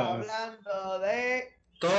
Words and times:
Hablando 0.00 0.98
de 1.00 1.52
todo. 1.78 1.90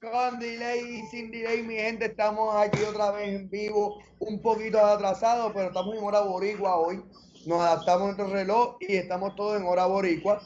Con 0.00 0.38
delay 0.40 0.80
y 0.80 1.06
sin 1.08 1.30
delay, 1.30 1.62
mi 1.62 1.74
gente, 1.74 2.06
estamos 2.06 2.56
aquí 2.56 2.82
otra 2.82 3.10
vez 3.12 3.28
en 3.28 3.50
vivo, 3.50 4.02
un 4.18 4.40
poquito 4.40 4.84
atrasados, 4.84 5.52
pero 5.52 5.68
estamos 5.68 5.94
en 5.96 6.02
hora 6.02 6.20
boricua 6.20 6.76
hoy. 6.76 7.04
Nos 7.46 7.60
adaptamos 7.60 8.02
a 8.02 8.04
nuestro 8.06 8.28
reloj 8.28 8.76
y 8.80 8.96
estamos 8.96 9.36
todos 9.36 9.60
en 9.60 9.66
hora 9.66 9.84
boricua. 9.86 10.40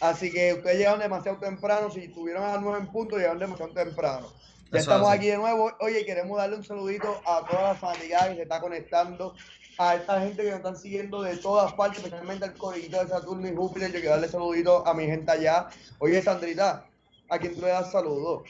Así 0.00 0.32
que 0.32 0.54
ustedes 0.54 0.78
llegaron 0.78 1.00
demasiado 1.00 1.38
temprano. 1.38 1.90
Si 1.90 2.00
estuvieron 2.00 2.42
a 2.42 2.54
las 2.54 2.62
9 2.62 2.78
en 2.80 2.92
punto, 2.92 3.16
llegaron 3.16 3.38
demasiado 3.38 3.72
temprano. 3.72 4.32
Ya 4.72 4.80
estamos 4.80 5.10
aquí 5.10 5.28
de 5.28 5.36
nuevo. 5.36 5.70
Oye, 5.80 6.04
queremos 6.04 6.36
darle 6.36 6.56
un 6.56 6.64
saludito 6.64 7.20
a 7.24 7.46
toda 7.48 7.62
la 7.62 7.74
familia 7.74 8.28
que 8.28 8.34
se 8.36 8.42
está 8.42 8.60
conectando, 8.60 9.34
a 9.78 9.94
esta 9.94 10.20
gente 10.20 10.42
que 10.42 10.50
nos 10.50 10.58
están 10.58 10.76
siguiendo 10.76 11.22
de 11.22 11.36
todas 11.36 11.72
partes, 11.74 11.98
especialmente 11.98 12.44
al 12.44 12.54
corillito 12.54 12.98
de 13.02 13.08
Saturno 13.08 13.46
y 13.46 13.54
Júpiter. 13.54 13.92
Yo 13.92 14.00
quiero 14.00 14.10
darle 14.10 14.28
saludito 14.28 14.84
a 14.84 14.92
mi 14.92 15.06
gente 15.06 15.30
allá. 15.30 15.68
Oye, 16.00 16.20
Sandrita, 16.20 16.84
¿a 17.30 17.38
quién 17.38 17.54
tú 17.54 17.60
le 17.60 17.68
das 17.68 17.92
saludos? 17.92 18.42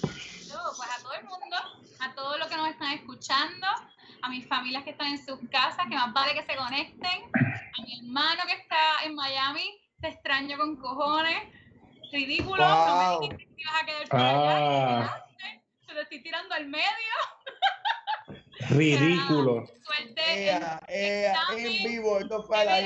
Pues 0.00 0.90
a 0.90 1.02
todo 1.02 1.12
el 1.12 1.24
mundo, 1.24 1.56
a 2.00 2.14
todos 2.14 2.38
los 2.40 2.48
que 2.48 2.56
nos 2.56 2.68
están 2.70 2.92
escuchando, 2.92 3.66
a 4.22 4.28
mis 4.28 4.48
familias 4.48 4.82
que 4.82 4.90
están 4.90 5.08
en 5.08 5.24
sus 5.24 5.38
casas, 5.48 5.86
que 5.88 5.94
más 5.94 6.12
vale 6.12 6.34
que 6.34 6.42
se 6.42 6.56
conecten, 6.56 7.22
a 7.32 7.82
mi 7.82 7.98
hermano 8.00 8.42
que 8.44 8.54
está 8.54 9.04
en 9.04 9.14
Miami, 9.14 9.80
te 10.00 10.08
extraño 10.08 10.58
con 10.58 10.76
cojones, 10.76 11.52
ridículo, 12.12 12.66
no 12.66 13.20
me 13.20 13.28
dijiste 13.28 13.54
que 13.54 13.62
ibas 13.62 13.74
a 13.80 13.86
quedar 13.86 14.08
por 14.08 14.20
allá, 14.20 15.04
ah. 15.04 15.24
te 15.86 16.00
estoy 16.00 16.22
tirando 16.22 16.52
al 16.52 16.66
medio. 16.66 17.33
Ridículo. 18.70 19.66
Suerte. 19.82 20.50
en 20.88 21.84
vivo, 21.84 22.18
esto 22.18 22.42
fue 22.44 22.64
la 22.64 22.80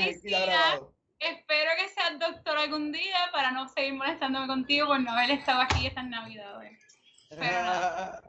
grabado. 0.45 0.93
Espero 1.19 1.71
que 1.77 1.89
seas 1.89 2.17
doctor 2.17 2.57
algún 2.57 2.93
día 2.93 3.29
para 3.33 3.51
no 3.51 3.67
seguir 3.67 3.93
molestándome 3.93 4.47
contigo 4.47 4.87
por 4.87 5.01
no 5.01 5.11
haber 5.11 5.31
estado 5.31 5.61
aquí 5.61 5.85
estas 5.85 6.05
navidades. 6.07 6.79
nada. 7.39 8.21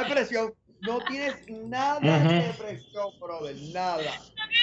de 0.00 0.10
presión. 0.10 0.54
No 0.80 1.00
tienes 1.04 1.48
nada 1.48 2.00
de 2.00 2.52
presión, 2.58 3.18
brother. 3.18 3.56
Nada. 3.72 4.20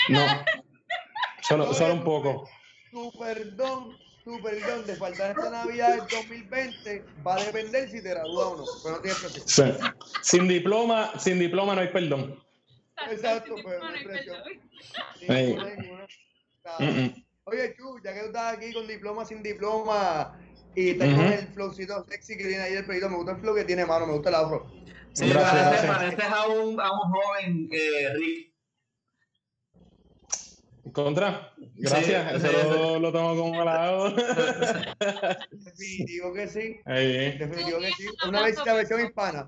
No. 0.09 0.19
Solo, 1.41 1.73
solo 1.73 1.95
un 1.95 2.03
poco. 2.03 2.47
Tu 2.91 3.11
perdón, 3.13 3.97
tu 4.23 4.41
perdón 4.41 4.85
de 4.85 4.95
faltar 4.95 5.31
esta 5.31 5.49
Navidad 5.49 5.97
del 5.97 6.07
2020 6.07 7.05
va 7.25 7.35
a 7.35 7.43
depender 7.43 7.89
si 7.89 8.01
te 8.01 8.09
gradúas 8.09 8.47
o 8.47 8.57
no. 8.57 8.65
Pero 8.83 8.95
no 8.95 9.01
tienes 9.01 9.19
presión. 9.19 9.77
Sin 10.21 10.47
diploma, 10.47 11.11
sin 11.19 11.39
diploma 11.39 11.75
no 11.75 11.81
hay 11.81 11.89
perdón. 11.89 12.39
Exacto, 13.09 13.55
pero 13.63 13.79
no 13.79 13.87
hay 13.87 14.03
presión. 14.03 14.37
Oye, 17.45 17.75
Chu, 17.75 17.99
ya 18.03 18.13
que 18.13 18.19
tú 18.19 18.25
estás 18.27 18.57
aquí 18.57 18.71
con 18.71 18.87
diploma, 18.87 19.25
sin 19.25 19.41
diploma, 19.41 20.39
y 20.75 20.91
estás 20.91 21.13
con 21.13 21.25
el 21.25 21.47
flowcito 21.47 22.05
sexy 22.07 22.37
que 22.37 22.45
tiene 22.45 22.63
ahí 22.63 22.73
el 22.73 22.85
pedido, 22.85 23.09
me 23.09 23.17
gusta 23.17 23.31
el 23.33 23.39
flow 23.39 23.55
que 23.55 23.65
tiene 23.65 23.85
mano, 23.85 24.05
me 24.07 24.13
gusta 24.13 24.29
el 24.29 24.35
afro. 24.35 24.71
Sí, 25.13 25.27
gracias, 25.27 25.85
pareces, 25.85 26.23
a, 26.23 26.47
un, 26.47 26.79
a 26.79 26.91
un 26.91 27.11
joven 27.11 27.69
eh, 27.71 28.13
Rick. 28.15 28.50
Contra, 30.93 31.53
gracias, 31.75 32.43
eso 32.43 32.51
Lo, 32.51 32.99
lo, 32.99 33.11
tomo 33.11 33.35
como 33.35 33.53
malado. 33.53 34.09
Definitivo 35.51 36.33
que 36.33 36.47
sí. 36.47 36.79
Ahí. 36.85 37.37
Definitivo 37.37 37.79
que 37.79 37.91
sí. 37.91 38.07
Una 38.27 38.41
versión 38.41 39.05
hispana. 39.05 39.47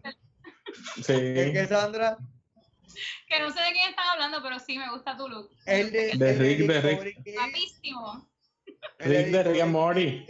Sí. 0.96 1.04
¿Qué, 1.08 1.52
qué 1.54 1.66
Sandra? 1.68 2.18
Que 3.28 3.40
no 3.40 3.52
sé 3.52 3.62
de 3.62 3.72
quién 3.72 3.90
están 3.90 4.06
hablando, 4.14 4.42
pero 4.44 4.60
sí 4.60 4.78
me 4.78 4.90
gusta 4.92 5.18
tu 5.18 5.28
look. 5.28 5.50
El 5.66 5.92
de, 5.92 6.12
de 6.16 6.34
Rick, 6.36 6.68
de 6.68 6.82
Rick. 6.82 7.18
Guapísimo. 7.34 8.30
Rick 9.00 9.28
de 9.28 9.44
Rick 9.44 9.62
and 9.62 9.72
Morty. 9.72 10.26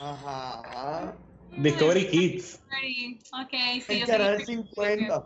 Ajá. 0.00 1.16
Discovery 1.56 2.08
Kids. 2.08 2.60
Ok, 3.42 3.54
sí. 3.86 4.00
El 4.00 4.06
canal 4.06 4.44
50. 4.44 5.24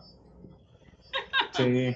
Sí. 1.54 1.94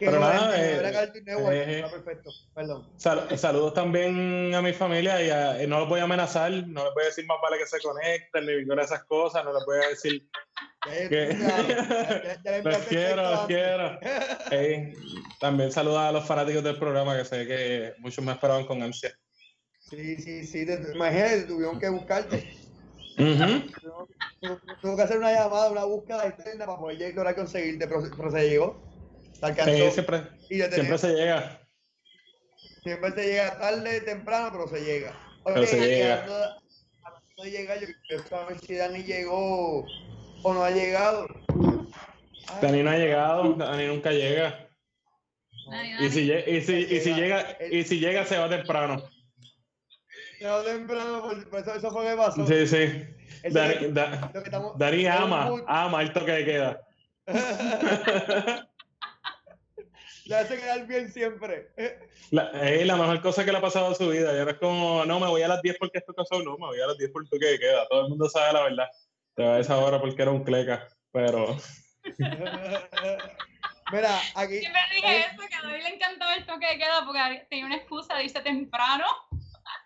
Pero 0.00 0.18
nada, 0.18 0.56
eh, 0.56 0.80
eh, 1.26 1.84
perfecto. 1.90 2.30
Perdón. 2.54 2.88
Sal, 2.96 3.38
saludos 3.38 3.74
también 3.74 4.54
a 4.54 4.62
mi 4.62 4.72
familia 4.72 5.22
y, 5.22 5.30
a, 5.30 5.62
y, 5.62 5.66
no 5.66 5.80
los 5.80 5.88
voy 5.88 6.00
a 6.00 6.04
amenazar, 6.04 6.50
no 6.50 6.84
les 6.84 6.94
voy 6.94 7.02
a 7.02 7.06
decir 7.06 7.26
más 7.26 7.38
vale 7.42 7.58
que 7.58 7.66
se 7.66 7.80
conecten 7.80 8.46
ni 8.46 8.56
ninguna 8.56 8.82
de 8.82 8.86
esas 8.86 9.04
cosas, 9.04 9.44
no 9.44 9.52
les 9.52 9.64
voy 9.66 9.76
a 9.76 9.88
decir 9.88 10.28
que 11.08 11.36
los 12.64 12.78
quiero, 12.86 13.30
los 13.30 13.46
quiero. 13.46 13.98
Hey, 14.50 14.94
también 15.40 15.70
saludos 15.70 15.98
a 15.98 16.12
los 16.12 16.26
fanáticos 16.26 16.64
del 16.64 16.78
programa 16.78 17.16
que 17.16 17.24
sé 17.24 17.46
que 17.46 17.94
muchos 17.98 18.24
me 18.24 18.32
esperaban 18.32 18.64
con 18.66 18.82
ansia. 18.82 19.12
Sí, 19.78 20.16
sí, 20.16 20.44
sí, 20.46 20.66
imagínate, 20.94 21.42
tuvieron 21.42 21.78
que 21.78 21.88
buscarte. 21.88 22.60
Uh 23.18 23.60
Tuvo 24.80 24.96
que 24.96 25.02
hacer 25.02 25.18
una 25.18 25.32
llamada, 25.32 25.70
una 25.70 25.84
búsqueda 25.84 26.26
externa 26.26 26.64
para 26.64 26.78
poder 26.78 26.96
llegar 26.96 27.26
a 27.26 27.34
conseguirte, 27.34 27.86
pero, 27.86 28.30
se 28.30 28.48
llegó. 28.48 28.89
Sí, 29.40 29.90
siempre, 29.92 30.22
siempre 30.48 30.98
se 30.98 31.14
llega. 31.14 31.60
Siempre 32.82 33.12
se 33.12 33.26
llega 33.26 33.58
tarde, 33.58 34.00
temprano, 34.02 34.50
pero 34.52 34.68
se 34.68 34.84
llega. 34.84 35.14
pero 35.44 35.66
se 35.66 35.80
llega. 35.80 36.56
No 37.38 37.44
llega, 37.44 37.80
yo 37.80 37.86
quiero 38.06 38.26
saber 38.26 38.58
si 38.60 38.74
Dani 38.74 39.02
llegó 39.02 39.86
o 40.42 40.54
no 40.54 40.62
ha 40.62 40.70
llegado. 40.70 41.26
Dani 42.60 42.82
no 42.82 42.90
ha 42.90 42.98
llegado, 42.98 43.54
Dani 43.54 43.86
nunca 43.86 44.12
llega. 44.12 44.68
Y 46.00 46.10
si, 46.10 46.30
y 46.30 46.60
si, 46.60 46.74
y 46.74 47.00
si 47.00 47.14
llega, 47.14 47.56
y 47.70 47.84
si 47.84 47.98
llega 47.98 48.26
se 48.26 48.36
va 48.36 48.50
temprano. 48.50 49.02
No, 50.42 50.62
temprano, 50.62 51.22
por, 51.22 51.60
eso, 51.60 51.74
eso, 51.74 51.90
fue 51.90 52.04
lo 52.04 52.10
que 52.10 52.16
pasó. 52.16 52.46
Sí, 52.46 52.66
sí. 52.66 53.06
Dani, 53.50 53.94
Dani 54.76 55.06
ama, 55.06 55.50
ama 55.66 56.02
el 56.02 56.12
toque 56.12 56.32
de 56.32 56.44
queda. 56.44 56.80
le 60.30 60.36
hace 60.36 60.56
quedar 60.58 60.86
bien 60.86 61.10
siempre. 61.12 61.68
La, 62.30 62.52
es 62.62 62.86
la 62.86 62.94
mejor 62.96 63.20
cosa 63.20 63.44
que 63.44 63.50
le 63.50 63.58
ha 63.58 63.60
pasado 63.60 63.88
a 63.88 63.94
su 63.96 64.08
vida. 64.08 64.32
Ya 64.32 64.44
no 64.44 64.50
es 64.52 64.58
como, 64.58 65.04
no, 65.04 65.18
me 65.18 65.26
voy 65.26 65.42
a 65.42 65.48
las 65.48 65.60
10 65.60 65.76
porque 65.78 65.98
esto 65.98 66.14
pasó, 66.14 66.40
no, 66.42 66.56
me 66.56 66.66
voy 66.66 66.80
a 66.80 66.86
las 66.86 66.96
10 66.96 67.10
por 67.10 67.22
el 67.22 67.28
toque 67.28 67.46
de 67.46 67.58
queda. 67.58 67.88
Todo 67.88 68.04
el 68.04 68.10
mundo 68.10 68.28
sabe 68.28 68.52
la 68.52 68.62
verdad. 68.62 68.86
Te 69.34 69.42
va 69.42 69.56
a 69.56 69.58
esa 69.58 69.76
hora 69.78 70.00
porque 70.00 70.22
era 70.22 70.30
un 70.30 70.44
cleca, 70.44 70.86
pero. 71.12 71.56
Mira, 73.92 74.20
aquí. 74.36 74.60
Siempre 74.60 74.80
dije 74.94 75.18
eso, 75.18 75.42
que 75.48 75.54
a 75.56 75.62
David 75.62 75.82
le 75.82 75.96
encantaba 75.96 76.36
el 76.36 76.46
toque 76.46 76.66
de 76.66 76.78
queda 76.78 77.04
porque 77.04 77.44
tenía 77.50 77.66
una 77.66 77.74
excusa 77.76 78.14
de 78.14 78.24
irse 78.24 78.40
temprano. 78.40 79.04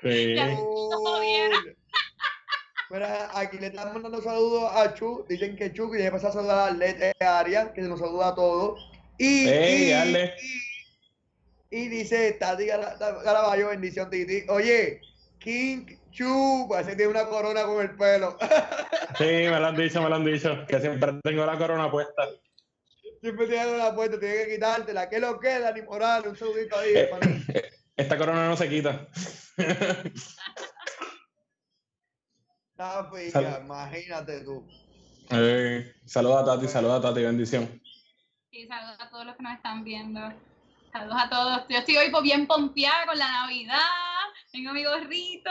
Sí. 0.02 0.36
Mira, 2.90 3.30
aquí 3.32 3.58
le 3.58 3.68
están 3.68 3.94
mandando 3.94 4.20
saludos 4.20 4.70
a 4.74 4.92
Chu. 4.92 5.24
Dicen 5.26 5.56
que 5.56 5.72
Chu, 5.72 5.90
que 5.90 6.02
ya 6.02 6.10
pasar 6.10 6.28
a 6.30 6.34
saludar 6.34 6.58
a 6.58 6.66
Arlet 6.66 7.22
Arias, 7.22 7.70
que 7.74 7.80
nos 7.80 7.98
saluda 7.98 8.28
a 8.28 8.34
todos. 8.34 8.93
Y, 9.18 9.48
hey, 9.48 10.32
y, 11.70 11.76
y, 11.76 11.88
dice 11.88 12.32
Tati 12.32 12.66
Garaballo, 12.66 13.68
bendición, 13.68 14.10
Titi. 14.10 14.44
Oye, 14.48 15.00
King 15.38 15.86
Chu, 16.10 16.66
parece 16.68 16.96
tiene 16.96 17.10
una 17.10 17.26
corona 17.26 17.64
con 17.64 17.82
el 17.82 17.96
pelo. 17.96 18.36
sí, 19.18 19.24
me 19.24 19.60
lo 19.60 19.66
han 19.66 19.76
dicho, 19.76 20.02
me 20.02 20.08
lo 20.08 20.14
han 20.14 20.24
dicho. 20.24 20.64
Que 20.66 20.80
siempre 20.80 21.12
tengo 21.22 21.44
la 21.44 21.58
corona 21.58 21.90
puesta. 21.90 22.28
Siempre 23.20 23.46
tiene 23.46 23.76
la 23.76 23.94
puesta, 23.94 24.18
tiene 24.18 24.36
que 24.36 24.54
quitártela. 24.54 25.08
¿Qué 25.08 25.18
lo 25.18 25.38
queda, 25.40 25.72
ni 25.72 25.82
moral? 25.82 26.28
Un 26.28 26.36
segundito 26.36 26.78
ahí. 26.78 26.92
Eh, 26.94 27.10
esta 27.96 28.16
corona 28.16 28.48
no 28.48 28.56
se 28.56 28.68
quita. 28.68 29.08
Imagínate 33.64 34.40
tú. 34.40 34.66
Eh, 35.30 35.94
saluda 36.04 36.40
a 36.40 36.44
Tati, 36.44 36.68
saluda 36.68 36.96
a 36.96 37.00
Tati, 37.00 37.22
bendición. 37.22 37.80
Sí, 38.54 38.68
saludos 38.68 38.96
a 39.00 39.10
todos 39.10 39.26
los 39.26 39.34
que 39.34 39.42
nos 39.42 39.56
están 39.56 39.82
viendo. 39.82 40.20
Saludos 40.92 41.16
a 41.18 41.28
todos. 41.28 41.62
Yo 41.68 41.78
estoy 41.78 41.96
hoy 41.96 42.12
bien 42.22 42.46
pompeada 42.46 43.04
con 43.04 43.18
la 43.18 43.28
Navidad. 43.28 43.80
Tengo 44.52 44.72
mi 44.72 44.84
gorrito. 44.84 45.50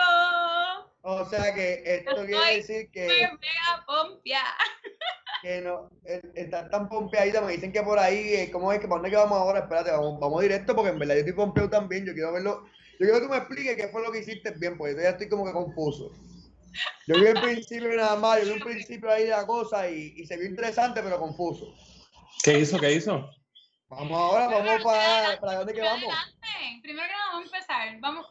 O 1.01 1.25
sea 1.25 1.53
que 1.53 1.83
esto 1.85 2.25
quiere 2.25 2.55
decir 2.55 2.89
que. 2.91 3.07
Estoy 3.07 3.37
mega 3.39 3.85
pompeada. 3.85 4.55
Que 5.41 5.59
no, 5.59 5.89
están 6.05 6.69
tan 6.69 6.87
pompeaditas, 6.87 7.43
me 7.43 7.51
dicen 7.51 7.73
que 7.73 7.83
por 7.83 7.99
ahí, 7.99 8.33
eh, 8.33 8.49
¿cómo 8.49 8.71
es 8.71 8.79
que 8.79 8.87
por 8.87 8.99
dónde 8.99 9.09
que 9.09 9.17
vamos 9.17 9.37
ahora? 9.37 9.59
Espérate, 9.59 9.91
vamos, 9.91 10.17
vamos 10.17 10.41
directo 10.41 10.73
porque 10.73 10.91
en 10.91 10.99
verdad 10.99 11.15
yo 11.15 11.19
estoy 11.19 11.33
pompeado 11.33 11.69
también. 11.69 12.05
Yo 12.05 12.13
quiero 12.13 12.31
verlo. 12.31 12.63
Yo 12.93 12.99
quiero 12.99 13.15
que 13.15 13.25
tú 13.25 13.29
me 13.29 13.37
expliques 13.37 13.75
qué 13.75 13.89
fue 13.89 14.01
lo 14.01 14.13
que 14.13 14.19
hiciste 14.19 14.51
bien, 14.51 14.77
porque 14.77 14.93
yo 14.93 15.01
ya 15.01 15.09
estoy 15.09 15.27
como 15.27 15.43
que 15.43 15.51
confuso. 15.51 16.13
Yo 17.07 17.19
vi 17.19 17.25
el 17.25 17.41
principio 17.41 17.93
nada 17.97 18.15
más, 18.15 18.39
yo 18.39 18.45
vi 18.45 18.51
un 18.51 18.59
principio 18.61 19.11
ahí 19.11 19.23
de 19.23 19.31
la 19.31 19.45
cosa 19.45 19.89
y, 19.89 20.13
y 20.15 20.25
se 20.25 20.37
vio 20.37 20.47
interesante, 20.47 21.03
pero 21.03 21.19
confuso. 21.19 21.75
¿Qué 22.41 22.59
hizo? 22.59 22.79
¿Qué 22.79 22.93
hizo? 22.93 23.29
Vamos 23.89 24.17
ahora, 24.17 24.47
vamos 24.47 24.83
para, 24.83 25.39
para 25.39 25.57
dónde 25.59 25.73
que 25.73 25.81
vamos. 25.81 26.13
Primero 26.81 27.07
que 27.07 27.13
nada, 27.13 27.31
vamos 27.33 27.53
a 27.53 27.57
empezar. 27.57 27.99
Vamos 27.99 28.25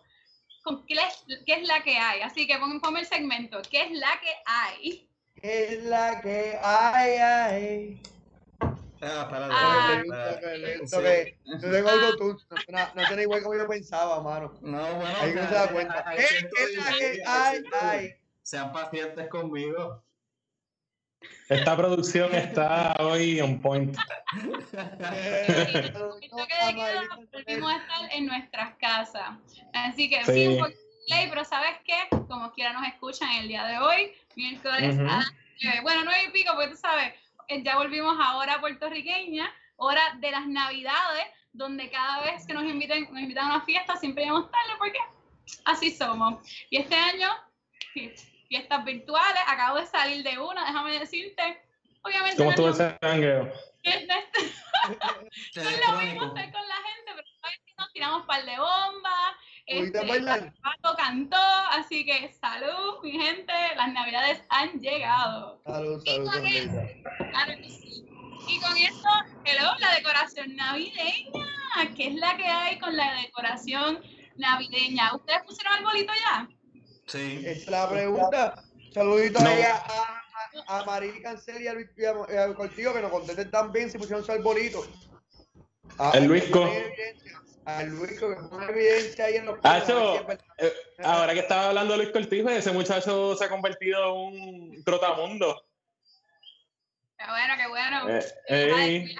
con 0.62 0.84
qué 0.86 0.94
es, 0.94 1.24
qué 1.46 1.54
es 1.54 1.68
la 1.68 1.82
que 1.82 1.96
hay. 1.96 2.20
Así 2.22 2.46
que 2.46 2.58
ponme 2.58 3.00
el 3.00 3.06
segmento. 3.06 3.62
¿Qué 3.70 3.82
es 3.82 3.92
la 3.92 4.20
que 4.20 4.34
hay? 4.44 5.08
¿Qué 5.40 5.74
es 5.74 5.84
la 5.84 6.20
que 6.20 6.58
hay? 6.62 7.16
hay? 7.18 8.02
Ah, 9.04 9.26
para 9.28 9.48
ah, 9.50 10.02
no 11.44 11.58
tengo 11.58 11.90
autotune, 11.90 12.38
no, 12.68 12.78
no 12.94 13.06
tiene 13.08 13.22
igual 13.22 13.42
como 13.42 13.56
yo 13.56 13.66
pensaba, 13.66 14.22
mano. 14.22 14.54
No, 14.60 14.94
bueno, 14.94 15.14
ahí 15.20 15.34
no 15.34 15.48
se 15.48 15.54
da 15.54 15.68
cuenta. 15.72 16.04
Ay, 17.26 17.64
ay. 17.80 18.14
Sean 18.42 18.72
pacientes 18.72 19.28
conmigo. 19.28 20.04
Esta 21.48 21.76
producción 21.76 22.34
está 22.34 22.94
hoy 22.98 23.40
on 23.40 23.60
point. 23.60 23.96
volvimos 27.32 27.72
a 27.72 27.76
estar 27.76 28.12
en 28.12 28.26
nuestras 28.26 28.76
casas. 28.76 29.38
Así 29.72 30.08
que 30.08 30.24
sí, 30.24 30.46
un 30.46 30.58
poquito 30.58 30.80
ley, 31.08 31.26
pero 31.28 31.44
¿sabes 31.44 31.76
qué? 31.84 32.08
Como 32.28 32.52
quiera 32.52 32.72
nos 32.72 32.86
escuchan 32.86 33.28
el 33.36 33.48
día 33.48 33.64
de 33.64 33.78
hoy, 33.78 34.12
miércoles 34.36 34.96
bueno, 35.82 36.02
nueve 36.04 36.24
y 36.28 36.32
pico, 36.32 36.52
porque 36.54 36.70
tú 36.70 36.76
sabes, 36.76 37.14
eh, 37.48 37.62
ya 37.62 37.76
volvimos 37.76 38.16
a 38.20 38.36
hora 38.36 38.60
puertorriqueña, 38.60 39.52
hora 39.76 40.00
de 40.20 40.30
las 40.30 40.46
navidades, 40.46 41.26
donde 41.52 41.90
cada 41.90 42.22
vez 42.22 42.46
que 42.46 42.54
nos 42.54 42.64
invitan, 42.64 43.02
nos 43.02 43.20
invitan 43.20 43.46
a 43.46 43.56
una 43.56 43.64
fiesta 43.64 43.96
siempre 43.96 44.24
llegamos 44.24 44.50
tarde 44.50 44.72
porque 44.78 44.98
así 45.64 45.90
somos. 45.90 46.42
Y 46.70 46.78
este 46.78 46.94
año 46.94 47.28
fiestas 48.52 48.84
virtuales, 48.84 49.42
acabo 49.46 49.78
de 49.78 49.86
salir 49.86 50.22
de 50.22 50.38
una, 50.38 50.66
déjame 50.66 50.98
decirte. 50.98 51.62
Obviamente. 52.02 52.36
¿Cómo 52.36 52.50
estuvo 52.50 52.68
ese 52.68 52.98
jangueo? 53.00 53.44
no 53.84 55.62
es 55.62 55.88
lo 55.88 55.92
mismo 55.96 56.26
estar 56.26 56.52
con 56.52 56.68
la 56.68 56.80
gente, 56.88 57.12
pero 57.16 57.28
nos 57.78 57.92
tiramos 57.94 58.20
un 58.20 58.26
par 58.26 58.44
de 58.44 58.58
bombas. 58.58 59.32
Este, 59.64 60.00
Pato 60.62 60.96
cantó, 60.98 61.38
así 61.70 62.04
que 62.04 62.28
salud, 62.28 62.98
mi 63.02 63.12
gente, 63.12 63.54
las 63.74 63.90
navidades 63.90 64.44
han 64.50 64.78
llegado. 64.80 65.62
Salud, 65.64 66.04
salud, 66.04 66.30
y 66.44 66.66
con 66.66 67.30
claro 67.30 67.52
que 67.56 67.70
sí. 67.70 68.04
Y 68.48 68.60
con 68.60 68.76
esto, 68.76 69.08
hello, 69.46 69.70
la 69.78 69.94
decoración 69.94 70.54
navideña. 70.56 71.46
¿Qué 71.96 72.08
es 72.08 72.14
la 72.16 72.36
que 72.36 72.44
hay 72.44 72.78
con 72.78 72.94
la 72.94 73.14
decoración 73.14 74.02
navideña? 74.36 75.14
¿Ustedes 75.14 75.42
pusieron 75.46 75.78
el 75.78 75.84
bolito 75.84 76.12
ya? 76.12 76.48
Sí. 77.12 77.42
es 77.46 77.68
la 77.68 77.90
pregunta. 77.90 78.54
Saluditos 78.90 79.42
a, 79.42 79.48
a, 80.66 80.78
a 80.78 80.84
María 80.86 81.12
Cancel 81.22 81.62
y 81.62 81.68
al, 81.68 81.86
al 82.38 82.54
Cortillo 82.54 82.94
que 82.94 83.02
nos 83.02 83.10
contesten 83.10 83.50
también 83.50 83.90
si 83.90 83.98
pusieron 83.98 84.24
su 84.24 84.32
arbolito. 84.32 84.86
A, 85.98 86.12
el 86.12 86.24
Luisco. 86.24 86.66
Al 87.66 87.90
Luisco 87.90 88.30
que 88.30 88.48
pone 88.48 88.66
evidencia 88.66 89.26
ahí 89.26 89.36
en 89.36 89.44
los 89.46 89.58
ah, 89.62 89.82
eh, 90.58 90.72
Ahora 91.04 91.34
que 91.34 91.40
estaba 91.40 91.68
hablando 91.68 91.92
de 91.92 91.98
Luis 91.98 92.12
Cortijo, 92.12 92.48
ese 92.48 92.72
muchacho 92.72 93.36
se 93.36 93.44
ha 93.44 93.48
convertido 93.50 94.04
en 94.04 94.16
un 94.16 94.84
trotamundo. 94.84 95.66
Qué 97.18 97.24
bueno, 97.28 97.54
qué 97.58 97.68
bueno. 97.68 98.20
Eh, 98.48 99.14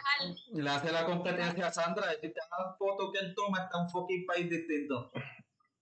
Le 0.55 0.71
hace 0.71 0.91
la 0.91 1.05
competencia 1.05 1.67
a 1.67 1.73
Sandra, 1.73 2.06
la 2.11 2.75
foto 2.79 3.12
que 3.12 3.19
él 3.19 3.35
toma 3.37 3.65
está 3.65 3.79
un 3.79 3.91
fucking 3.91 4.25
país 4.25 4.49
distinto. 4.49 5.12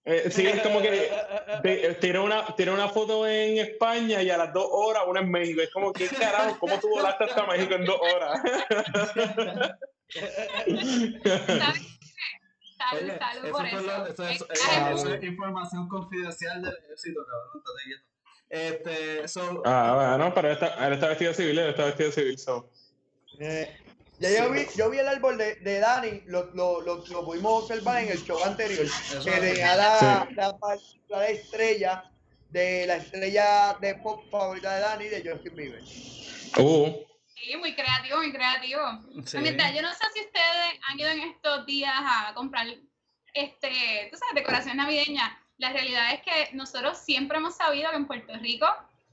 Eh, 0.04 0.30
sí, 0.30 0.46
es 0.46 0.62
como 0.62 0.80
que 0.80 1.10
eh, 1.64 1.98
tiró 2.00 2.24
una, 2.24 2.54
una 2.72 2.88
foto 2.88 3.26
en 3.26 3.58
España 3.58 4.22
y 4.22 4.30
a 4.30 4.38
las 4.38 4.52
dos 4.52 4.66
horas 4.70 5.04
una 5.06 5.20
en 5.20 5.30
México. 5.30 5.60
Es 5.60 5.70
como, 5.70 5.92
¿qué 5.92 6.08
carajo? 6.08 6.58
¿Cómo 6.58 6.78
tú 6.80 6.88
volaste 6.88 7.24
hasta 7.24 7.46
México 7.46 7.74
en 7.74 7.84
dos 7.84 8.00
horas? 8.00 8.40
Salud, 12.78 13.12
salud 13.18 13.50
por 13.50 13.66
eso. 13.66 14.06
Eso, 14.06 15.14
es 15.14 15.22
información 15.22 15.86
confidencial 15.88 16.62
del 16.62 16.74
ejército, 16.78 17.20
cabrón. 17.26 17.62
Este, 18.48 19.28
so, 19.28 19.62
ah, 19.64 20.16
bueno, 20.16 20.34
pero 20.34 20.48
él 20.48 20.54
está, 20.54 20.86
él 20.86 20.94
está 20.94 21.08
vestido 21.08 21.34
civil, 21.34 21.58
él 21.58 21.68
está 21.68 21.84
vestido 21.84 22.10
civil, 22.10 22.38
so. 22.38 22.68
Eh, 23.38 23.76
ya 24.20 24.44
yo 24.44 24.50
vi, 24.50 24.66
yo 24.76 24.90
vi 24.90 24.98
el 24.98 25.08
árbol 25.08 25.38
de, 25.38 25.56
de 25.56 25.80
Dani, 25.80 26.22
lo, 26.26 26.44
lo, 26.54 26.80
lo, 26.82 27.04
lo, 27.06 27.24
pudimos 27.24 27.62
observar 27.62 28.02
en 28.04 28.10
el 28.10 28.22
show 28.22 28.38
anterior, 28.44 28.86
que 29.24 29.30
tenía 29.30 29.76
la, 29.76 30.28
la, 30.36 30.56
la, 31.08 31.26
estrella 31.28 32.04
de 32.50 32.86
la 32.86 32.96
estrella 32.96 33.76
de 33.80 33.94
pop 33.96 34.22
favorita 34.30 34.74
de 34.74 34.80
Dani, 34.80 35.08
de 35.08 35.30
Justin 35.30 35.56
Bieber. 35.56 35.82
Uh. 36.58 37.06
Sí, 37.34 37.56
muy 37.56 37.74
creativo, 37.74 38.18
muy 38.18 38.32
creativo. 38.32 38.82
Sí. 39.24 39.38
yo 39.38 39.82
no 39.82 39.92
sé 39.94 40.04
si 40.14 40.20
ustedes 40.20 40.80
han 40.88 41.00
ido 41.00 41.08
en 41.08 41.20
estos 41.20 41.64
días 41.64 41.94
a 41.96 42.34
comprar 42.34 42.66
este, 43.34 44.08
tú 44.10 44.18
sabes, 44.18 44.34
decoración 44.34 44.76
navideña. 44.76 45.38
La 45.58 45.72
realidad 45.72 46.12
es 46.12 46.22
que 46.22 46.54
nosotros 46.54 46.98
siempre 46.98 47.38
hemos 47.38 47.56
sabido 47.56 47.90
que 47.90 47.96
en 47.96 48.06
Puerto 48.06 48.32
Rico 48.38 48.66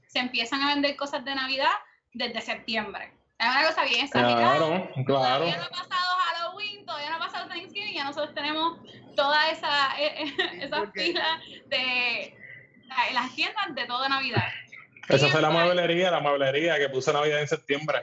se 0.06 0.18
empiezan 0.18 0.62
a 0.62 0.74
vender 0.74 0.96
cosas 0.96 1.24
de 1.24 1.34
Navidad 1.34 1.70
desde 2.12 2.40
septiembre. 2.40 3.12
Es 3.38 3.46
una 3.46 3.68
cosa 3.68 3.84
bien 3.84 4.04
exagerada. 4.04 4.56
Claro, 4.56 4.90
claro. 5.06 5.44
Todavía 5.44 5.56
no 5.58 5.62
ha 5.62 5.68
pasado 5.68 6.16
Halloween, 6.26 6.84
todavía 6.84 7.10
no 7.10 7.16
ha 7.16 7.18
pasado 7.20 7.48
Thanksgiving, 7.48 7.94
ya 7.94 8.04
nosotros 8.04 8.34
tenemos 8.34 8.80
toda 9.14 9.50
esa, 9.50 10.00
eh, 10.00 10.24
eh, 10.24 10.34
esa 10.64 10.90
fila 10.90 11.40
de 11.66 12.34
las 13.14 13.34
tiendas 13.36 13.74
de 13.76 13.86
toda 13.86 14.08
Navidad. 14.08 14.42
Esa 15.08 15.28
fue 15.28 15.40
la 15.40 15.50
mueblería, 15.50 16.10
la 16.10 16.20
mueblería 16.20 16.78
que 16.78 16.88
puso 16.88 17.12
Navidad 17.12 17.40
en 17.40 17.48
septiembre. 17.48 17.98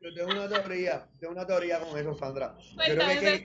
Yo, 0.00 0.14
tengo 0.14 0.30
una 0.30 0.48
teoría, 0.48 1.04
tengo 1.20 1.34
una 1.34 1.46
teoría 1.46 1.78
con 1.78 1.98
eso, 1.98 2.16
Sandra. 2.16 2.54
Yo 2.88 2.94
creo 2.94 3.20
que, 3.20 3.44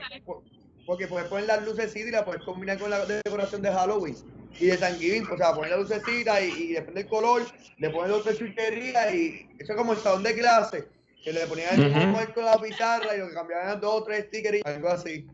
porque 0.85 1.07
puedes 1.07 1.27
poner 1.27 1.47
las 1.47 1.63
lucecitas 1.65 2.07
y 2.07 2.11
las 2.11 2.23
puedes 2.23 2.43
combinar 2.43 2.79
con 2.79 2.89
la 2.89 3.05
decoración 3.05 3.61
de 3.61 3.73
Halloween 3.73 4.15
y 4.57 4.67
de 4.67 4.77
Thanksgiving, 4.77 5.27
o 5.29 5.37
sea, 5.37 5.53
poner 5.53 5.71
la 5.71 5.77
lucecita 5.77 6.41
y, 6.41 6.49
y 6.49 6.73
depende 6.73 7.01
del 7.01 7.09
color, 7.09 7.45
le 7.77 7.89
pones 7.89 8.09
dos 8.09 8.37
chucherías 8.37 9.13
y 9.13 9.49
eso 9.59 9.73
es 9.73 9.77
como 9.77 9.91
el 9.91 9.99
salón 9.99 10.23
de 10.23 10.33
clase 10.33 10.94
que 11.25 11.33
le 11.33 11.47
ponían 11.47 11.81
el 11.81 11.91
uh 11.91 11.95
-huh. 11.95 12.33
con 12.35 12.45
la 12.45 12.57
pizarra 12.59 13.15
y 13.15 13.17
lo 13.17 13.27
que 13.27 13.33
cambiaban 13.33 13.81
dos 13.81 13.95
o 13.95 14.03
tres 14.03 14.27
stickers 14.27 14.59
y 14.59 14.69
algo 14.69 14.89
así. 14.89 15.27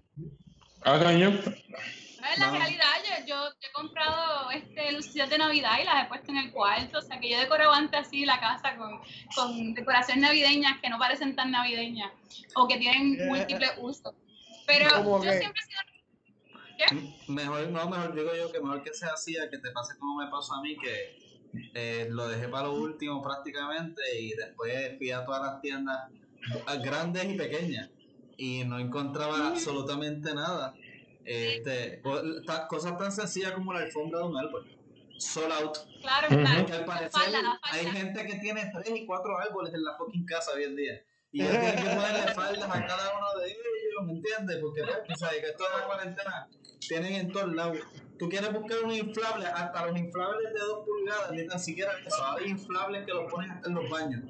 Ah, 0.83 0.97
caño. 0.97 1.29
Es 1.29 2.39
la 2.39 2.49
realidad, 2.49 2.85
yo, 3.25 3.25
yo, 3.25 3.47
he 3.61 3.71
comprado 3.73 4.51
este, 4.51 4.91
luces 4.93 5.29
de 5.29 5.37
Navidad 5.37 5.79
y 5.81 5.83
las 5.83 6.05
he 6.05 6.07
puesto 6.07 6.31
en 6.31 6.37
el 6.37 6.51
cuarto, 6.51 6.99
o 6.99 7.01
sea 7.01 7.19
que 7.19 7.29
yo 7.29 7.39
decoro 7.39 7.73
antes 7.73 7.99
así 8.07 8.25
la 8.25 8.39
casa 8.39 8.77
con, 8.77 9.01
con 9.35 9.73
decoraciones 9.73 10.23
navideñas 10.23 10.79
que 10.81 10.89
no 10.89 10.97
parecen 10.97 11.35
tan 11.35 11.51
navideñas 11.51 12.11
o 12.55 12.67
que 12.67 12.77
tienen 12.77 13.17
yeah. 13.17 13.25
múltiples 13.25 13.71
usos. 13.79 14.13
Pero 14.67 14.87
yo 14.87 15.31
siempre 15.33 15.61
he 15.61 15.67
sido 15.67 15.81
¿Qué? 16.77 17.13
Mejor, 17.27 17.67
no, 17.67 17.89
mejor 17.89 18.15
digo 18.15 18.33
yo 18.33 18.51
que 18.51 18.59
mejor 18.59 18.81
que 18.81 18.93
sea 18.93 19.09
así 19.13 19.37
a 19.37 19.49
que 19.49 19.57
te 19.57 19.71
pase 19.71 19.97
como 19.99 20.23
me 20.23 20.31
pasó 20.31 20.53
a 20.53 20.61
mí, 20.61 20.77
que 20.77 21.20
eh, 21.73 22.07
lo 22.09 22.27
dejé 22.27 22.47
para 22.47 22.67
lo 22.67 22.75
último 22.75 23.21
prácticamente 23.21 24.01
y 24.19 24.33
después 24.35 24.97
fui 24.97 25.11
a 25.11 25.25
todas 25.25 25.41
las 25.41 25.61
tiendas 25.61 26.09
grandes 26.81 27.25
y 27.25 27.33
pequeñas 27.35 27.89
y 28.37 28.63
no 28.63 28.79
encontraba 28.79 29.49
absolutamente 29.49 30.33
nada. 30.33 30.73
Este, 31.23 32.01
cosas 32.67 32.97
tan 32.97 33.11
sencillas 33.11 33.51
como 33.51 33.73
la 33.73 33.81
alfombra 33.81 34.19
de 34.19 34.25
un 34.25 34.37
árbol. 34.37 34.77
Sold 35.17 35.51
out. 35.51 35.77
Claro, 36.01 36.27
claro. 36.29 36.73
al 36.73 36.85
parecer 36.85 37.45
hay 37.61 37.85
gente 37.85 38.25
que 38.25 38.39
tiene 38.39 38.71
tres 38.73 38.89
y 38.89 39.05
cuatro 39.05 39.37
árboles 39.37 39.71
en 39.75 39.83
la 39.83 39.95
fucking 39.95 40.25
casa 40.25 40.51
hoy 40.55 40.63
en 40.63 40.75
día. 40.75 41.05
Y 41.31 41.43
ellos 41.43 41.51
tienen 41.59 41.75
que 41.75 41.95
ponerle 41.95 42.33
faldas 42.33 42.69
a 42.69 42.85
cada 42.87 43.17
uno 43.17 43.39
de 43.39 43.47
ellos, 43.47 44.05
¿me 44.05 44.13
entiendes? 44.13 44.57
Porque, 44.59 44.81
pues, 45.05 45.19
sabes 45.19 45.45
que 45.45 45.51
toda 45.51 45.77
la 45.77 45.85
cuarentena 45.85 46.49
tienen 46.87 47.13
en 47.13 47.31
todos 47.31 47.53
lados. 47.53 47.77
Tú 48.19 48.29
quieres 48.29 48.53
buscar 48.53 48.83
un 48.83 48.91
inflable, 48.91 49.45
hasta 49.47 49.85
los 49.87 49.97
inflables 49.97 50.53
de 50.53 50.59
2 50.59 50.85
pulgadas, 50.85 51.31
ni 51.31 51.47
tan 51.47 51.59
siquiera 51.59 51.91
eso. 52.05 52.23
Hay 52.37 52.49
inflables 52.49 53.05
que 53.05 53.13
los 53.13 53.31
ponen 53.31 53.51
hasta 53.51 53.69
en 53.69 53.75
los 53.75 53.89
baños. 53.89 54.21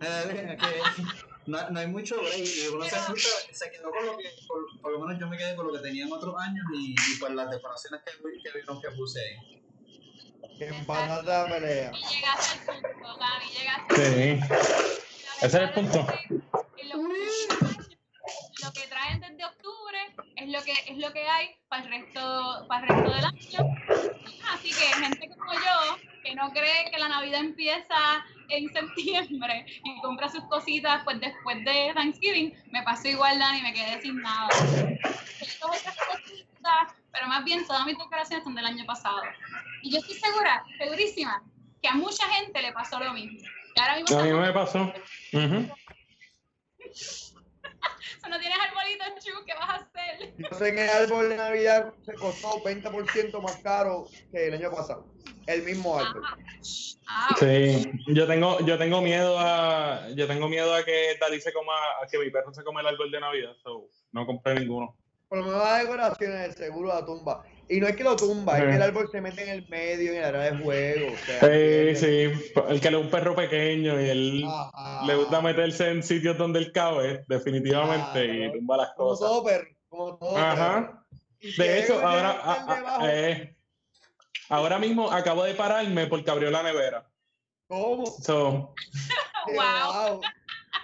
Eh, 0.00 0.56
que 0.58 1.02
no, 1.46 1.70
no, 1.70 1.80
hay 1.80 1.86
mucho 1.86 2.16
break. 2.16 2.38
Y 2.38 2.68
uno 2.68 2.84
se, 2.84 2.96
asusta, 2.96 3.28
se 3.52 3.70
quedó 3.70 3.90
con 3.90 4.06
lo 4.06 4.16
que, 4.16 4.30
por, 4.48 4.80
por, 4.80 4.92
lo 4.92 5.00
menos 5.00 5.20
yo 5.20 5.28
me 5.28 5.36
quedé 5.36 5.54
con 5.56 5.66
lo 5.66 5.74
que 5.74 5.80
tenía 5.80 6.04
en 6.06 6.12
otros 6.12 6.34
años 6.38 6.64
y, 6.74 6.92
y 6.92 7.18
pues 7.20 7.32
las 7.34 7.50
decoraciones 7.50 8.00
que, 8.04 8.12
que 8.42 8.58
vieron 8.58 8.80
que 8.80 8.90
puse 8.92 9.20
ahí. 9.20 9.62
Que 10.58 10.68
empanada 10.68 11.46
pelea. 11.46 11.90
Y 11.92 12.14
llegaste 12.14 12.70
al 12.70 12.80
punto, 12.80 13.18
Gaby, 13.18 13.46
llegaste. 13.58 14.38
Sí. 14.38 14.54
Ese 15.42 15.46
es 15.46 15.54
el 15.54 15.72
punto 15.72 16.06
lo 18.64 18.72
que 18.72 18.80
octubre 18.80 19.00
es 20.44 20.50
lo 20.50 20.62
que 20.62 20.72
es 20.72 20.98
lo 20.98 21.12
que 21.12 21.26
hay 21.26 21.48
para 21.68 21.82
el 21.84 21.90
resto 21.90 22.66
para 22.68 22.86
el 22.86 22.94
resto 22.94 23.14
del 23.14 23.24
año. 23.24 23.76
Así 24.52 24.68
que 24.68 25.04
gente 25.04 25.28
como 25.36 25.52
yo 25.52 25.96
que 26.22 26.34
no 26.34 26.50
cree 26.52 26.90
que 26.90 26.98
la 26.98 27.08
navidad 27.08 27.40
empieza 27.40 28.24
en 28.48 28.72
septiembre 28.72 29.66
y 29.84 30.00
compra 30.00 30.28
sus 30.28 30.44
cositas 30.44 31.02
pues 31.04 31.20
después 31.20 31.64
de 31.64 31.92
Thanksgiving 31.94 32.54
me 32.70 32.82
pasó 32.82 33.08
igual 33.08 33.38
Dani 33.38 33.58
y 33.58 33.62
me 33.62 33.72
quedé 33.72 34.00
sin 34.02 34.20
nada. 34.20 34.48
Pero 37.12 37.28
más 37.28 37.44
bien 37.44 37.66
todas 37.66 37.86
mis 37.86 37.96
decoraciones 37.96 38.44
son 38.44 38.54
del 38.54 38.66
año 38.66 38.84
pasado. 38.86 39.22
Y 39.82 39.92
yo 39.92 39.98
estoy 39.98 40.16
segura 40.16 40.64
segurísima 40.78 41.42
que 41.82 41.88
a 41.88 41.94
mucha 41.94 42.26
gente 42.28 42.60
le 42.60 42.72
pasó 42.72 42.98
lo 42.98 43.12
mismo. 43.12 43.38
Y 43.76 43.80
ahora 43.80 43.96
mismo 43.96 44.18
a 44.18 44.22
mí 44.22 44.32
me 44.32 44.52
pasó. 44.52 44.92
Uh 45.32 45.38
-huh 45.38 47.23
Si 48.22 48.30
no 48.30 48.38
tienes 48.38 48.58
arbolito, 48.58 49.04
Chu, 49.20 49.44
¿qué 49.46 49.54
vas 49.54 49.70
a 49.70 49.74
hacer? 49.74 50.34
Yo 50.36 50.58
sé 50.58 50.74
que 50.74 50.84
el 50.84 50.90
árbol 50.90 51.28
de 51.28 51.36
Navidad 51.36 51.92
se 52.04 52.14
costó 52.14 52.62
20% 52.62 53.40
más 53.40 53.56
caro 53.56 54.06
que 54.30 54.48
el 54.48 54.54
año 54.54 54.70
pasado. 54.70 55.06
El 55.46 55.62
mismo 55.62 55.98
árbol. 55.98 56.22
Ah, 57.06 57.34
Sí, 57.38 57.90
yo 58.08 58.26
tengo, 58.26 58.58
yo 58.60 58.78
tengo 58.78 59.00
miedo 59.02 59.36
a, 59.38 60.08
yo 60.14 60.26
tengo 60.26 60.48
miedo 60.48 60.74
a 60.74 60.84
que 60.84 61.16
Dalí 61.20 61.40
se 61.40 61.52
coma, 61.52 61.74
a 62.02 62.06
que 62.06 62.18
mi 62.18 62.30
perro 62.30 62.52
se 62.54 62.64
coma 62.64 62.80
el 62.80 62.86
árbol 62.86 63.10
de 63.10 63.20
Navidad, 63.20 63.52
so, 63.62 63.88
no 64.12 64.26
compré 64.26 64.54
ninguno. 64.54 64.96
Por 65.28 65.38
lo 65.38 65.44
menos 65.44 65.62
las 65.62 65.82
decoraciones, 65.82 66.48
el 66.48 66.54
seguro 66.54 66.88
la 66.88 67.04
tumba. 67.04 67.44
Y 67.68 67.80
no 67.80 67.86
es 67.88 67.96
que 67.96 68.04
lo 68.04 68.14
tumba, 68.14 68.58
es 68.58 68.64
que 68.64 68.74
el 68.76 68.82
árbol 68.82 69.08
se 69.10 69.20
mete 69.22 69.42
en 69.42 69.48
el 69.48 69.66
medio, 69.68 70.12
en 70.12 70.18
el 70.18 70.24
área 70.24 70.50
de 70.52 70.58
juego. 70.62 71.06
O 71.14 71.16
sea, 71.16 71.40
Sí, 71.40 71.96
sí, 71.96 72.52
el 72.68 72.80
que 72.80 72.90
le 72.90 72.98
es 72.98 73.04
un 73.04 73.10
perro 73.10 73.34
pequeño 73.34 73.98
y 74.00 74.08
él 74.10 74.44
Ajá. 74.46 75.06
le 75.06 75.14
gusta 75.14 75.40
meterse 75.40 75.90
en 75.90 76.02
sitios 76.02 76.36
donde 76.36 76.58
él 76.58 76.72
cabe, 76.72 77.24
definitivamente, 77.26 78.24
y 78.26 78.52
tumba 78.52 78.76
las 78.76 78.90
Como 78.94 79.08
cosas. 79.10 79.28
todo 79.28 79.44
perro, 79.44 79.68
como 79.88 80.18
todo 80.18 80.36
Ajá. 80.36 81.04
perro. 81.40 81.56
De 81.56 81.78
hecho, 81.80 82.06
ahora, 82.06 82.30
a- 82.32 82.98
a- 83.02 83.10
eh, 83.12 83.56
ahora 84.50 84.78
mismo 84.78 85.10
acabo 85.10 85.44
de 85.44 85.54
pararme 85.54 86.06
porque 86.06 86.30
abrió 86.30 86.50
la 86.50 86.62
nevera. 86.62 87.06
¿Cómo? 87.66 88.04
So, 88.06 88.74
Wow. 89.46 90.20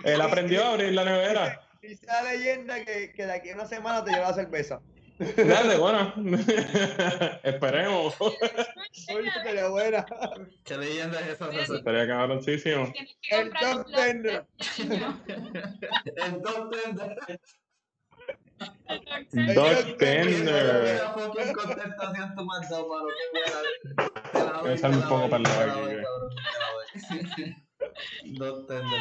él 0.04 0.20
aprendió 0.20 0.64
a 0.64 0.70
abrir 0.72 0.92
la 0.92 1.04
nevera. 1.04 1.60
Dice 1.82 2.06
la 2.06 2.22
leyenda 2.22 2.84
que, 2.84 3.12
que 3.14 3.26
de 3.26 3.32
aquí 3.32 3.50
a 3.50 3.54
una 3.54 3.66
semana 3.66 4.02
te 4.04 4.12
lleva 4.12 4.28
la 4.28 4.34
cerveza. 4.34 4.80
Dale, 5.36 5.76
bueno. 5.76 6.14
Esperemos. 7.42 8.14
Buena. 9.70 10.06
¿Qué 10.64 10.76
leyenda 10.78 11.20
es 11.20 11.28
esa, 11.28 11.52
César? 11.52 11.76
Estaría 11.76 12.06
cabroncísimo. 12.06 12.92
El 13.30 13.50
top 13.52 13.86
tender. 13.94 14.46
El 16.16 16.42
top 16.42 16.70
Dog 19.54 19.96
Tender. 19.98 20.82
Mira, 20.82 21.12
fucking 21.14 21.52
contestación 21.52 22.34
tú 22.34 22.44
me 22.44 22.58
has 22.58 22.68
dado, 22.70 22.88
mano. 22.88 23.08
Qué 23.08 23.24
buena. 23.40 24.30
Te 24.32 24.38
la 24.38 24.52
doy, 24.60 24.72
Esa 24.74 24.88
me 24.88 24.94
te 24.96 25.00
la 25.00 25.08
pongo 25.08 25.28
doy, 25.28 25.30
para 25.30 25.36
el 25.38 25.42
te 25.44 25.50
lado 25.50 25.66
la 25.66 25.72
aquí, 25.72 25.80
doy, 25.80 25.96
que- 25.96 26.02
cabrón, 26.02 26.30
te 26.34 26.42
la 26.58 26.68
doy. 27.36 28.36
Dog 28.38 28.66
tender. 28.68 29.00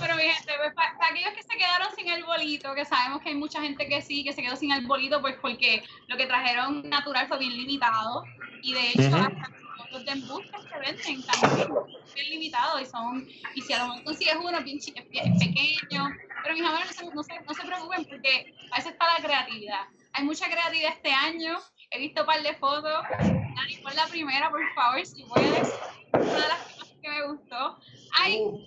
Pero 0.00 0.16
mi, 0.16 0.22
gente, 0.22 0.52
pues, 0.58 0.74
para, 0.74 0.96
para 0.98 1.10
aquellos 1.10 1.32
que 1.34 1.42
se 1.42 1.56
quedaron 1.56 1.88
sin 1.94 2.08
el 2.08 2.24
bolito, 2.24 2.74
que 2.74 2.84
sabemos 2.84 3.22
que 3.22 3.30
hay 3.30 3.34
mucha 3.34 3.60
gente 3.60 3.86
que 3.88 4.02
sí, 4.02 4.24
que 4.24 4.32
se 4.32 4.42
quedó 4.42 4.56
sin 4.56 4.72
el 4.72 4.86
bolito, 4.86 5.20
pues 5.20 5.36
porque 5.40 5.84
lo 6.08 6.16
que 6.16 6.26
trajeron 6.26 6.88
natural 6.88 7.28
fue 7.28 7.38
bien 7.38 7.56
limitado. 7.56 8.24
Y 8.62 8.74
de 8.74 8.90
hecho, 8.90 9.16
Ujú. 9.16 9.26
hasta 9.26 9.50
los 9.92 10.04
de 10.04 10.10
embustes 10.12 10.60
que 10.66 10.78
venden 10.80 11.22
también 11.24 11.68
son 11.68 12.14
bien 12.14 12.30
limitados 12.30 12.82
y 12.82 12.86
son, 12.86 13.28
y 13.54 13.60
si 13.62 13.72
a 13.72 13.78
lo 13.78 13.88
mejor 13.88 14.04
consigues 14.04 14.36
uno 14.42 14.60
bien, 14.62 14.78
chi- 14.78 14.94
bien 15.10 15.38
pequeño, 15.38 16.08
pero 16.42 16.54
mis 16.54 16.64
amores, 16.64 16.86
no 16.88 16.92
se, 16.92 17.14
no, 17.14 17.22
se, 17.22 17.40
no 17.40 17.54
se 17.54 17.64
preocupen 17.64 18.04
porque 18.04 18.52
a 18.72 18.76
veces 18.76 18.92
está 18.92 19.06
la 19.16 19.24
creatividad. 19.24 19.82
Hay 20.12 20.24
mucha 20.24 20.46
creatividad 20.50 20.92
este 20.94 21.12
año, 21.12 21.58
he 21.90 21.98
visto 22.00 22.22
un 22.22 22.26
par 22.26 22.42
de 22.42 22.54
fotos. 22.54 23.02
Dani, 23.20 23.76
pon 23.82 23.94
la 23.94 24.06
primera, 24.06 24.50
por 24.50 24.60
favor, 24.74 25.06
si 25.06 25.22
puedes. 25.24 25.72
Una 26.12 26.24
de 26.24 26.48
las 26.48 26.58
cosas 26.74 26.96
que 27.00 27.08
me 27.08 27.26
gustó. 27.28 27.78
Hay 28.18 28.38
Uh, 28.40 28.58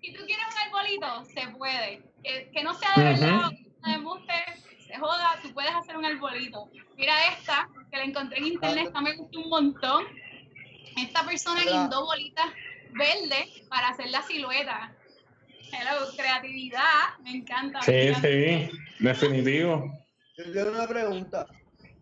si 0.00 0.12
tú 0.12 0.24
quieres 0.26 0.44
un 0.52 0.58
arbolito, 0.66 1.24
se 1.26 1.48
puede. 1.56 2.02
Que, 2.22 2.50
que 2.52 2.62
no 2.62 2.74
sea 2.74 2.90
de 2.96 3.02
verdad, 3.04 3.50
de 3.86 3.92
embuste, 3.92 4.32
se 4.86 4.96
joda, 4.98 5.38
tú 5.42 5.52
puedes 5.54 5.72
hacer 5.74 5.96
un 5.96 6.04
arbolito. 6.04 6.70
Mira 6.96 7.14
esta, 7.32 7.68
que 7.90 7.96
la 7.96 8.04
encontré 8.04 8.38
en 8.38 8.46
internet, 8.46 8.86
esta 8.86 9.00
me 9.00 9.16
gustó 9.16 9.40
un 9.40 9.48
montón. 9.48 10.04
Esta 10.96 11.24
persona 11.24 11.62
guindó 11.62 12.04
bolitas 12.06 12.46
verdes 12.92 13.62
para 13.68 13.88
hacer 13.88 14.10
la 14.10 14.22
silueta. 14.22 14.92
Hello, 15.70 16.06
creatividad, 16.16 17.18
me 17.22 17.30
encanta. 17.30 17.78
me 17.80 17.84
Sí, 17.84 17.92
encanta. 18.08 18.28
sí, 18.28 18.70
definitivo. 19.00 19.92
yo 20.38 20.52
tengo 20.52 20.70
una 20.70 20.88
pregunta. 20.88 21.46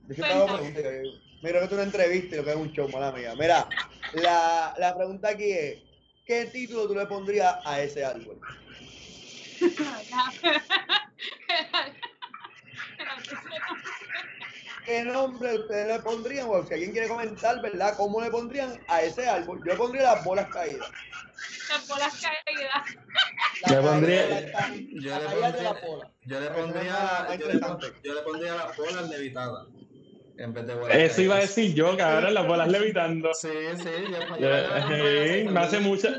Yo 0.09 0.15
Cuéntame. 0.15 0.45
preguntas. 0.45 0.83
que- 0.83 1.26
Mira 1.43 1.61
que 1.61 1.69
tú 1.69 1.75
una 1.75 1.85
entrevista 1.85 2.35
y 2.35 2.38
lo 2.38 2.45
que 2.45 2.50
es 2.50 2.57
un 2.57 2.73
show, 2.73 2.88
mala 2.88 3.12
mía. 3.12 3.35
Mira, 3.38 3.69
la, 4.15 4.75
la 4.79 4.97
pregunta 4.97 5.29
aquí 5.29 5.50
es: 5.53 5.83
¿qué 6.26 6.47
título 6.47 6.87
tú 6.88 6.95
le 6.95 7.06
pondrías 7.06 7.56
a 7.64 7.80
ese 7.80 8.04
árbol? 8.04 8.40
¿Qué 14.85 15.02
nombre 15.04 15.54
ustedes 15.59 15.87
le 15.88 15.99
pondrían? 16.00 16.47
O 16.49 16.64
si 16.64 16.75
alguien 16.75 16.92
quiere 16.92 17.09
comentar, 17.09 17.61
¿verdad? 17.61 17.95
¿Cómo 17.97 18.21
le 18.21 18.30
pondrían 18.30 18.80
a 18.88 19.02
ese 19.02 19.28
árbol? 19.28 19.59
Yo 19.64 19.73
le 19.73 19.78
pondría 19.78 20.02
las 20.02 20.25
bolas 20.25 20.49
caídas. 20.49 20.88
Las 21.71 21.88
bolas 21.88 22.21
caídas. 22.21 22.85
La 23.68 23.80
pondría- 23.83 24.52
caída 24.52 24.88
Yo 24.92 25.11
la 25.11 25.18
le 25.18 25.26
pondría-. 25.26 25.80
Yo 26.26 26.40
le 26.40 26.50
pondría, 26.50 26.95
yo 26.95 27.23
le, 27.23 27.28
pon- 27.28 27.33
interesante. 27.33 27.87
yo 28.04 28.14
le 28.14 28.23
pondría 28.23 28.54
las 28.54 28.76
bolas 28.76 29.09
levitadas 29.09 29.66
en 30.38 30.52
vez 30.52 30.66
de 30.66 30.75
bolas. 30.75 30.97
Eso 30.97 31.23
iba 31.23 31.37
a 31.37 31.40
decir 31.40 31.75
yo, 31.75 31.97
cabrón, 31.97 32.35
las 32.35 32.47
bolas 32.47 32.69
levitando. 32.69 33.33
Sí, 33.35 33.49
sí, 33.76 33.90
yo, 34.11 34.37
Eh, 34.38 35.43
sí, 35.45 35.49
me 35.49 35.61
hace 35.61 35.81
mucha. 35.81 36.11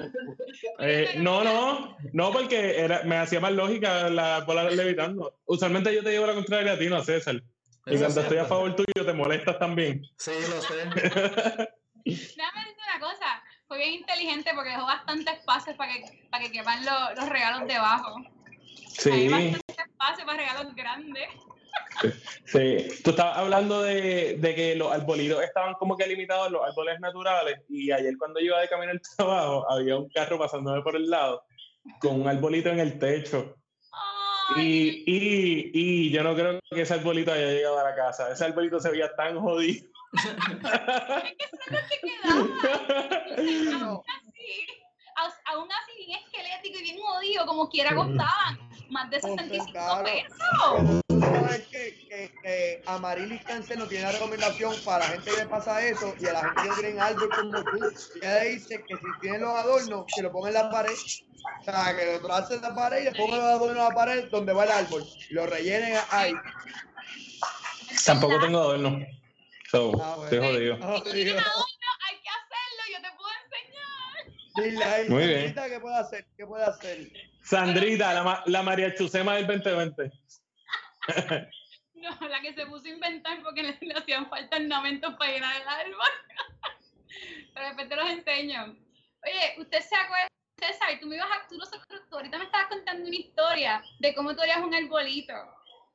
Eh, 0.79 1.15
no, 1.17 1.43
no, 1.43 1.97
no, 2.13 2.31
porque 2.31 2.79
era, 2.79 3.03
me 3.03 3.17
hacía 3.17 3.39
más 3.39 3.51
lógica 3.51 4.09
las 4.09 4.45
bolas 4.45 4.74
levitando. 4.74 5.39
Usualmente 5.45 5.93
yo 5.93 6.03
te 6.03 6.12
llevo 6.12 6.25
la 6.27 6.33
contraria 6.33 6.74
a 6.74 6.77
ti, 6.79 6.88
no 6.88 6.97
a 6.97 7.03
César. 7.03 7.36
Y 7.36 7.93
Eso 7.93 8.03
cuando 8.03 8.19
es 8.19 8.25
estoy 8.25 8.38
a 8.39 8.45
favor 8.45 8.75
tuyo, 8.75 9.05
te 9.05 9.13
molestas 9.13 9.57
también. 9.59 10.03
Sí, 10.17 10.31
lo 10.50 10.62
sé. 10.62 10.75
Déjame 12.05 12.59
decirte 12.62 12.81
una 12.95 13.00
cosa, 13.00 13.43
fue 13.67 13.77
bien 13.79 13.93
inteligente 13.95 14.51
porque 14.55 14.69
dejó 14.71 14.86
bastante 14.86 15.31
espacio 15.31 15.75
para 15.75 15.93
que, 15.93 16.27
para 16.29 16.43
que 16.43 16.51
quepan 16.51 16.83
lo- 16.86 17.15
los 17.15 17.29
regalos 17.29 17.67
debajo. 17.67 18.15
Hay 18.17 18.83
Sí, 18.89 19.29
bastante 19.29 19.59
espacio 19.77 20.25
para 20.25 20.38
regalos 20.38 20.75
grandes. 20.75 21.27
Sí. 22.46 22.88
Tú 23.03 23.10
estabas 23.12 23.38
hablando 23.38 23.81
de, 23.81 24.38
de 24.38 24.55
que 24.55 24.75
los 24.75 24.91
arbolitos 24.91 25.41
estaban 25.43 25.74
como 25.75 25.96
que 25.98 26.07
limitados, 26.07 26.51
los 26.51 26.63
árboles 26.63 27.00
naturales. 27.00 27.60
Y 27.69 27.91
ayer, 27.91 28.15
cuando 28.17 28.39
yo 28.39 28.48
iba 28.48 28.62
de 28.62 28.69
camino 28.69 28.91
al 28.91 29.01
trabajo, 29.17 29.69
había 29.72 29.98
un 29.98 30.10
carro 30.10 30.38
pasándome 30.39 30.81
por 30.81 30.96
el 30.96 31.10
lado 31.10 31.43
con 32.00 32.22
un 32.22 32.27
arbolito 32.27 32.69
en 32.69 32.79
el 32.79 32.98
techo. 33.00 33.55
Y, 34.55 35.03
y, 35.05 35.72
y 35.74 36.10
yo 36.12 36.24
no 36.24 36.34
creo 36.34 36.60
que 36.69 36.81
ese 36.81 36.93
arbolito 36.93 37.34
haya 37.34 37.48
llegado 37.48 37.79
a 37.79 37.84
la 37.84 37.96
casa. 37.96 38.31
Ese 38.31 38.46
arbolito 38.46 38.79
se 38.79 38.89
veía 38.91 39.13
tan 39.15 39.39
jodido. 39.39 39.86
Aún 43.38 44.03
así, 44.07 44.65
au- 45.15 45.41
aún 45.46 45.69
así 45.72 46.05
bien 46.05 46.19
esquelético 46.24 46.79
y 46.79 46.84
bien 46.84 46.98
jodido, 47.00 47.46
como 47.46 47.69
quiera 47.69 47.93
costaban 47.96 48.57
más 48.89 49.10
de 49.10 49.19
65 49.22 49.72
claro. 49.72 50.03
Pesos. 51.31 51.39
Tú 51.43 51.46
sabes 51.50 51.67
que, 51.67 52.07
que, 52.07 52.31
que 52.41 52.84
Amarilis 52.86 53.43
Cáncer 53.43 53.77
no 53.77 53.88
tiene 53.88 54.03
una 54.05 54.13
recomendación 54.13 54.75
para 54.86 55.00
la 55.00 55.05
gente 55.13 55.31
que 55.31 55.38
le 55.38 55.46
pasa 55.48 55.86
eso 55.86 56.13
y 56.19 56.25
a 56.27 56.34
la 56.34 56.41
gente 56.41 56.62
que 56.75 56.81
tiene 56.81 57.00
árbol 57.01 57.29
como 57.29 57.63
tú. 57.63 57.93
Ella 58.22 58.39
dice 58.41 58.84
que 58.88 58.96
si 58.96 59.05
tienen 59.22 59.41
los 59.41 59.50
adornos, 59.57 60.05
que 60.15 60.22
lo 60.22 60.31
pongan 60.31 60.50
en 60.50 60.53
la 60.63 60.69
pared. 60.69 60.93
O 61.62 61.63
sea, 61.63 61.96
que 61.96 62.05
lo 62.05 62.25
tracen 62.27 62.57
en 62.57 62.62
la 62.63 62.75
pared 62.75 63.01
y 63.01 63.05
le 63.05 63.12
pongan 63.13 63.39
los 63.39 63.48
adornos 63.48 63.77
en 63.77 63.84
la 63.84 63.89
pared 63.96 64.25
donde 64.29 64.53
va 64.53 64.63
el 64.65 64.72
árbol. 64.72 65.03
Lo 65.31 65.46
rellenen 65.48 65.98
ahí. 66.12 66.34
Tampoco 68.05 68.39
tengo 68.39 68.60
adorno. 68.60 69.00
So, 69.72 69.91
Ah, 70.01 70.15
bueno. 70.15 70.24
estoy 70.24 70.39
jodido. 70.39 70.75
Oh, 70.81 70.98
Si 71.03 71.12
Dios. 71.12 71.25
tienes 71.25 71.43
adorno, 71.46 71.88
hay 72.07 72.15
que 72.22 72.29
hacerlo, 72.29 72.84
yo 72.93 73.01
te 73.01 73.17
puedo 73.17 73.29
enseñar. 73.43 74.72
Dile 74.72 74.84
ahí, 74.86 75.10
Muy 75.10 75.27
bien. 75.27 75.53
¿qué 75.53 75.79
puede 75.79 75.96
hacer? 75.98 76.25
¿Qué 76.38 76.46
puede 76.46 76.63
hacer? 76.65 77.12
Sandrita, 77.43 78.13
la, 78.13 78.43
la 78.46 78.63
María 78.63 78.93
Chusema 78.96 79.36
del 79.36 79.48
2020. 79.48 80.12
No, 81.95 82.27
la 82.27 82.41
que 82.41 82.53
se 82.53 82.65
puso 82.67 82.85
a 82.85 82.89
inventar 82.89 83.41
porque 83.41 83.63
le, 83.63 83.77
le 83.81 83.93
hacían 83.95 84.29
falta 84.29 84.57
ornamentos 84.57 85.15
para 85.15 85.31
llenar 85.31 85.61
el 85.61 85.67
árbol. 85.67 86.07
Pero 87.53 87.65
después 87.65 87.89
te 87.89 87.95
los 87.95 88.09
enseño. 88.09 88.63
Oye, 89.23 89.55
usted 89.59 89.81
se 89.81 89.95
acuerda, 89.95 90.27
César, 90.59 90.89
tú 91.01 91.07
me 91.07 91.15
ibas 91.15 91.27
a, 91.31 91.47
tú, 91.47 91.57
tú 92.09 92.15
ahorita 92.17 92.37
me 92.37 92.45
estabas 92.45 92.67
contando 92.67 93.07
una 93.07 93.15
historia 93.15 93.83
de 93.99 94.13
cómo 94.13 94.35
tú 94.35 94.41
harías 94.41 94.59
un 94.59 94.75
arbolito. 94.75 95.33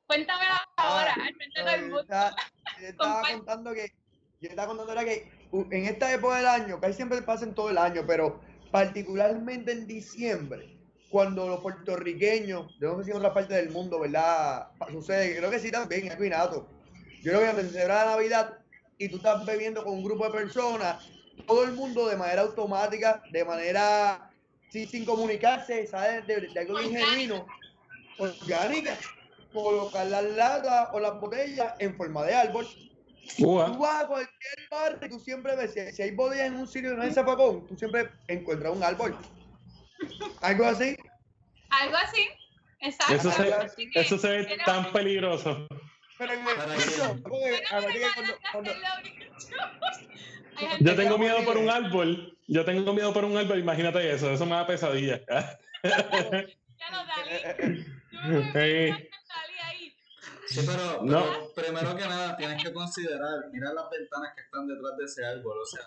Cuéntamela 0.05 0.61
ahora, 0.75 1.13
al 1.13 1.33
frente 1.35 1.59
de 1.59 1.65
todo 1.65 1.73
el 1.75 1.81
yo 1.81 1.87
mundo. 1.87 2.01
estaba, 2.01 2.35
yo 2.81 2.87
estaba 2.87 3.13
Comparte. 3.13 3.37
contando 3.37 3.73
que 3.73 3.93
yo 4.41 4.49
estaba 4.49 4.67
contando 4.67 4.91
era 4.91 5.05
que 5.05 5.31
en 5.71 5.85
esta 5.85 6.13
época 6.13 6.35
del 6.35 6.47
año, 6.47 6.79
casi 6.81 6.93
siempre 6.95 7.21
pasa 7.21 7.45
en 7.45 7.55
todo 7.55 7.69
el 7.69 7.77
año, 7.77 8.03
pero 8.05 8.41
particularmente 8.71 9.71
en 9.71 9.87
diciembre, 9.87 10.72
cuando 11.13 11.47
los 11.47 11.59
puertorriqueños, 11.59 12.75
yo 12.79 12.93
no 12.93 12.97
sé 12.97 13.03
si 13.05 13.11
en 13.11 13.17
otra 13.17 13.35
parte 13.35 13.53
del 13.53 13.69
mundo, 13.69 13.99
¿verdad? 13.99 14.69
Sucede, 14.91 15.37
creo 15.37 15.51
que 15.51 15.59
sí 15.59 15.69
también, 15.69 16.07
es. 16.07 16.17
Yo 16.17 16.65
creo 17.21 17.55
que 17.55 17.61
se 17.61 17.69
celebra 17.69 18.03
la 18.03 18.11
Navidad 18.13 18.57
y 18.97 19.09
tú 19.09 19.17
estás 19.17 19.45
bebiendo 19.45 19.83
con 19.83 19.93
un 19.93 20.03
grupo 20.03 20.25
de 20.25 20.31
personas, 20.31 21.07
todo 21.45 21.65
el 21.65 21.73
mundo 21.73 22.07
de 22.07 22.15
manera 22.15 22.41
automática, 22.41 23.21
de 23.31 23.45
manera 23.45 24.31
sin, 24.69 24.87
sin 24.89 25.05
comunicarse, 25.05 25.85
¿sabes? 25.85 26.25
De, 26.25 26.47
de 26.47 26.59
algo 26.59 26.79
bien 26.79 26.89
Orgánica. 26.89 27.11
genuino, 27.11 27.45
orgánica, 28.17 28.97
colocar 29.53 30.07
las 30.07 30.23
latas 30.23 30.89
o 30.93 30.99
las 30.99 31.21
botellas 31.21 31.75
en 31.77 31.95
forma 31.95 32.23
de 32.23 32.33
árbol. 32.33 32.65
Tú 33.37 33.51
Ua. 33.51 33.69
vas 33.69 34.03
a 34.03 34.07
cualquier 34.07 34.99
y 34.99 35.09
tú 35.09 35.19
siempre 35.19 35.55
ves, 35.55 35.73
si, 35.73 35.91
si 35.95 36.01
hay 36.01 36.09
botellas 36.09 36.47
en 36.47 36.55
un 36.55 36.67
sitio 36.67 36.93
y 36.93 36.95
no 36.95 37.03
hay 37.03 37.13
zapacón, 37.13 37.67
tú 37.67 37.77
siempre 37.77 38.09
encuentras 38.27 38.75
un 38.75 38.83
árbol. 38.83 39.15
Algo 40.41 40.65
así. 40.65 40.97
Algo 41.69 41.95
así. 41.97 42.27
Exacto. 42.81 43.13
Eso 43.15 43.31
se, 43.31 43.99
eso 43.99 44.17
se 44.17 44.29
ve 44.29 44.57
tan 44.65 44.91
peligroso. 44.91 45.67
Pero 46.17 46.33
en 46.33 46.39
el 46.47 46.55
piso, 46.75 47.17
yo 50.79 50.95
tengo 50.95 51.17
miedo 51.17 51.43
por 51.43 51.57
un 51.57 51.69
árbol. 51.69 52.37
Yo 52.47 52.63
tengo 52.65 52.93
miedo 52.93 53.13
por 53.13 53.25
un 53.25 53.37
árbol, 53.37 53.59
imagínate 53.59 54.11
eso. 54.11 54.29
Eso 54.31 54.45
me 54.45 54.55
da 54.55 54.67
pesadilla. 54.67 55.21
ya 55.27 55.59
no, 56.91 57.05
Dalí. 58.53 58.93
Sí. 58.93 59.09
Sí, 60.47 60.61
pero, 60.67 60.99
pero 60.99 61.05
No. 61.05 61.25
primero 61.55 61.95
que 61.95 62.05
nada 62.05 62.37
tienes 62.37 62.61
que 62.63 62.71
considerar, 62.71 63.45
mira 63.51 63.73
las 63.73 63.89
ventanas 63.89 64.33
que 64.35 64.41
están 64.41 64.67
detrás 64.67 64.95
de 64.97 65.05
ese 65.05 65.25
árbol, 65.25 65.57
o 65.59 65.65
sea, 65.65 65.81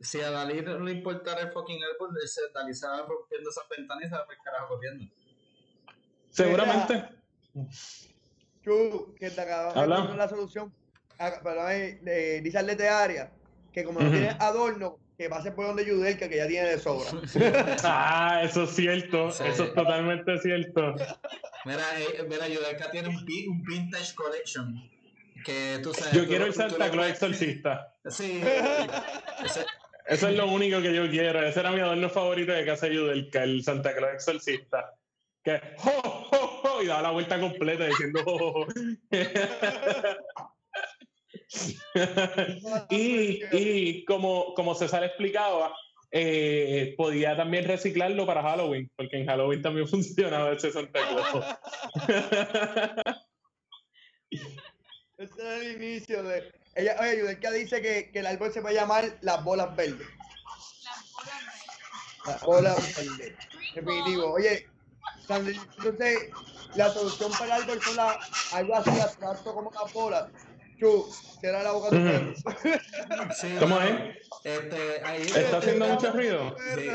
si 0.00 0.20
a 0.20 0.30
Dalí 0.30 0.60
no 0.62 0.78
le 0.80 0.92
importara 0.92 1.40
el 1.42 1.52
fucking 1.52 1.80
árbol, 1.82 2.10
ese 2.22 2.40
Dalí 2.54 2.74
se 2.74 2.86
va 2.86 2.98
rompiendo 3.06 3.50
esas 3.50 3.64
ventanas 3.68 4.04
y 4.04 4.08
se 4.08 4.14
va 4.14 4.24
por 4.24 4.34
el 4.34 4.40
carajo 4.42 4.68
corriendo. 4.68 5.04
Seguramente. 6.30 7.04
Chu, 8.62 9.14
que 9.18 9.30
te 9.30 9.40
acabas 9.40 9.74
de 10.10 10.16
la 10.16 10.28
solución. 10.28 10.72
Perdón, 11.18 11.70
eh, 11.70 12.00
eh, 12.06 12.40
dice 12.42 12.58
al 12.58 12.66
de 12.76 12.88
área 12.88 13.30
que 13.72 13.84
como 13.84 14.00
no 14.00 14.10
tiene 14.10 14.30
adorno, 14.40 14.98
que 15.16 15.28
pase 15.28 15.52
por 15.52 15.66
donde 15.66 15.84
Yudelka, 15.84 16.28
que 16.28 16.36
ya 16.38 16.48
tiene 16.48 16.70
de 16.70 16.78
sobra. 16.78 17.08
Ah, 17.84 18.40
eso 18.42 18.64
es 18.64 18.70
cierto. 18.70 19.30
Sí. 19.30 19.44
Eso 19.46 19.64
es 19.64 19.74
totalmente 19.74 20.38
cierto. 20.38 20.94
Mira, 21.64 22.00
eh, 22.00 22.26
mira, 22.28 22.48
Yudelka 22.48 22.90
tiene 22.90 23.08
un, 23.08 23.24
vi- 23.24 23.46
un 23.46 23.62
vintage 23.62 24.14
collection. 24.14 24.90
Que 25.44 25.78
tú 25.82 25.92
sabes. 25.92 26.14
Yo 26.14 26.22
tú- 26.22 26.28
quiero 26.28 26.46
el 26.46 26.54
Santa 26.54 26.90
Claus 26.90 27.10
exorcista. 27.10 27.94
Sí. 28.08 28.40
Ese- 29.44 29.66
Eso 30.06 30.28
es 30.28 30.36
lo 30.36 30.48
único 30.48 30.82
que 30.82 30.94
yo 30.94 31.08
quiero. 31.08 31.42
Ese 31.42 31.60
era 31.60 31.72
mi 31.72 31.80
adorno 31.80 32.10
favorito 32.10 32.52
de 32.52 32.66
casa 32.66 32.88
Yudelka, 32.88 33.42
el 33.42 33.62
Santa 33.62 33.94
Claus 33.94 34.14
exorcista. 34.14 34.94
Que 35.42 35.60
¡jo, 35.78 35.90
jo, 35.90 36.60
jo! 36.62 36.82
y 36.82 36.86
daba 36.86 37.02
la 37.02 37.10
vuelta 37.10 37.40
completa 37.40 37.86
diciendo 37.86 38.22
¡jo, 38.24 38.66
y, 42.90 43.42
y 43.52 44.04
como, 44.04 44.52
como 44.54 44.74
César 44.74 45.04
explicaba, 45.04 45.74
eh, 46.16 46.94
podía 46.96 47.36
también 47.36 47.64
reciclarlo 47.64 48.24
para 48.24 48.42
Halloween, 48.42 48.88
porque 48.94 49.18
en 49.18 49.26
Halloween 49.26 49.62
también 49.62 49.88
funcionaba 49.88 50.52
ese 50.52 50.70
Santa 50.70 51.00
Claus. 51.08 51.44
Ese 55.18 55.32
es 55.32 55.62
el 55.62 55.82
inicio 55.82 56.22
de. 56.22 56.52
Ella, 56.74 56.96
oye, 57.00 57.18
Yudelka 57.20 57.50
dice 57.52 57.80
que, 57.80 58.10
que 58.10 58.18
el 58.18 58.26
árbol 58.26 58.52
se 58.52 58.60
va 58.60 58.70
a 58.70 58.72
llamar 58.72 59.04
las 59.20 59.44
bolas 59.44 59.74
verdes. 59.76 60.08
Las 62.26 62.40
bolas 62.42 62.76
verdes. 62.96 63.34
Definitivo. 63.74 64.32
Oye, 64.32 64.66
entonces, 65.20 66.30
la 66.74 66.88
solución 66.90 67.30
para 67.32 67.56
el 67.56 67.62
árbol 67.62 67.80
son 67.82 67.96
la, 67.96 68.18
algo 68.52 68.74
así 68.76 68.90
abstracto 69.00 69.54
como 69.54 69.70
las 69.70 69.92
bolas. 69.92 70.30
Chu, 70.80 71.06
cierra 71.40 71.62
la 71.62 71.70
boca 71.72 71.90
perro. 71.90 72.34
sí, 73.40 73.56
¿Cómo 73.60 73.80
es? 73.80 74.16
Este, 74.42 75.00
ahí, 75.04 75.22
¿Está 75.22 75.58
haciendo 75.58 75.86
mucho 75.86 76.10
ruido? 76.10 76.56
Sí. 76.76 76.90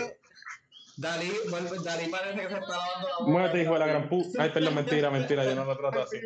Dalí, 0.97 1.31
vuelve- 1.49 1.81
Dalí 1.81 2.09
parece 2.09 2.41
que 2.41 2.47
se 2.49 2.53
está 2.55 2.67
lavando 2.67 3.07
la 3.07 3.15
boca. 3.19 3.31
Muévete, 3.31 3.61
hijo 3.61 3.73
de 3.73 3.79
la 3.79 3.87
gran 3.87 4.09
puta. 4.09 4.43
Ay, 4.43 4.49
perdón, 4.49 4.75
mentira, 4.75 5.09
mentira, 5.09 5.45
yo 5.45 5.55
no 5.55 5.63
lo 5.63 5.77
trato 5.77 6.01
así. 6.01 6.17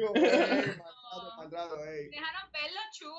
Ey. 1.51 2.09
Dejaron 2.09 2.51
verlo, 2.51 2.79
Chu. 2.93 3.11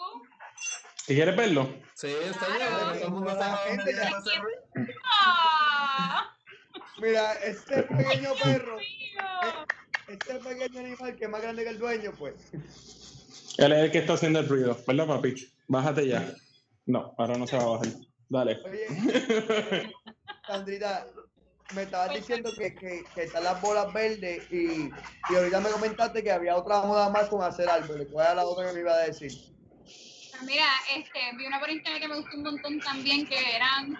¿Y 1.08 1.14
quieres 1.14 1.36
verlo? 1.36 1.68
Sí, 1.94 2.08
está 2.08 2.46
bien, 2.46 2.58
Claro. 2.58 2.92
que 2.92 2.98
todo 2.98 3.08
el 3.08 3.12
mundo 3.14 3.30
está 3.30 3.56
gente. 3.58 3.94
Mira, 7.00 7.32
este 7.34 7.82
pequeño 7.82 8.30
perro, 8.42 8.78
Mío. 8.78 9.66
este 10.08 10.34
pequeño 10.36 10.80
animal 10.80 11.16
que 11.16 11.24
es 11.24 11.30
más 11.30 11.42
grande 11.42 11.64
que 11.64 11.70
el 11.70 11.78
dueño, 11.78 12.12
pues. 12.18 12.34
Él 13.58 13.72
es 13.72 13.78
el 13.84 13.90
que 13.92 13.98
está 13.98 14.14
haciendo 14.14 14.40
el 14.40 14.48
ruido, 14.48 14.76
¿verdad, 14.86 15.06
papi? 15.06 15.34
Bájate 15.68 16.06
ya. 16.06 16.34
No, 16.86 17.14
ahora 17.18 17.36
no 17.36 17.46
se 17.46 17.56
va 17.56 17.62
a 17.64 17.66
bajar. 17.66 17.88
Dale. 18.28 18.58
Oye, 18.64 18.86
Sandrita, 20.46 21.06
me 21.74 21.82
estabas 21.82 22.14
diciendo 22.14 22.50
que, 22.56 22.74
que, 22.74 23.04
que 23.14 23.22
están 23.24 23.44
las 23.44 23.60
bolas 23.60 23.92
verdes 23.92 24.50
y, 24.52 24.90
y 25.30 25.34
ahorita 25.36 25.60
me 25.60 25.70
comentaste 25.70 26.22
que 26.22 26.30
había 26.30 26.56
otra 26.56 26.82
moda 26.82 27.08
más 27.08 27.28
con 27.28 27.42
hacer 27.42 27.68
árboles. 27.68 28.08
¿Cuál 28.12 28.26
era 28.26 28.34
la 28.36 28.44
otra 28.44 28.66
que 28.68 28.74
me 28.74 28.80
iba 28.80 28.92
a 28.92 28.98
decir? 28.98 29.32
Pues 30.30 30.42
Mira, 30.42 30.66
este, 30.94 31.18
vi 31.36 31.46
una 31.46 31.60
por 31.60 31.70
internet 31.70 32.02
que 32.02 32.08
me 32.08 32.16
gustó 32.16 32.36
un 32.36 32.42
montón 32.42 32.80
también, 32.80 33.26
que 33.26 33.56
eran, 33.56 33.96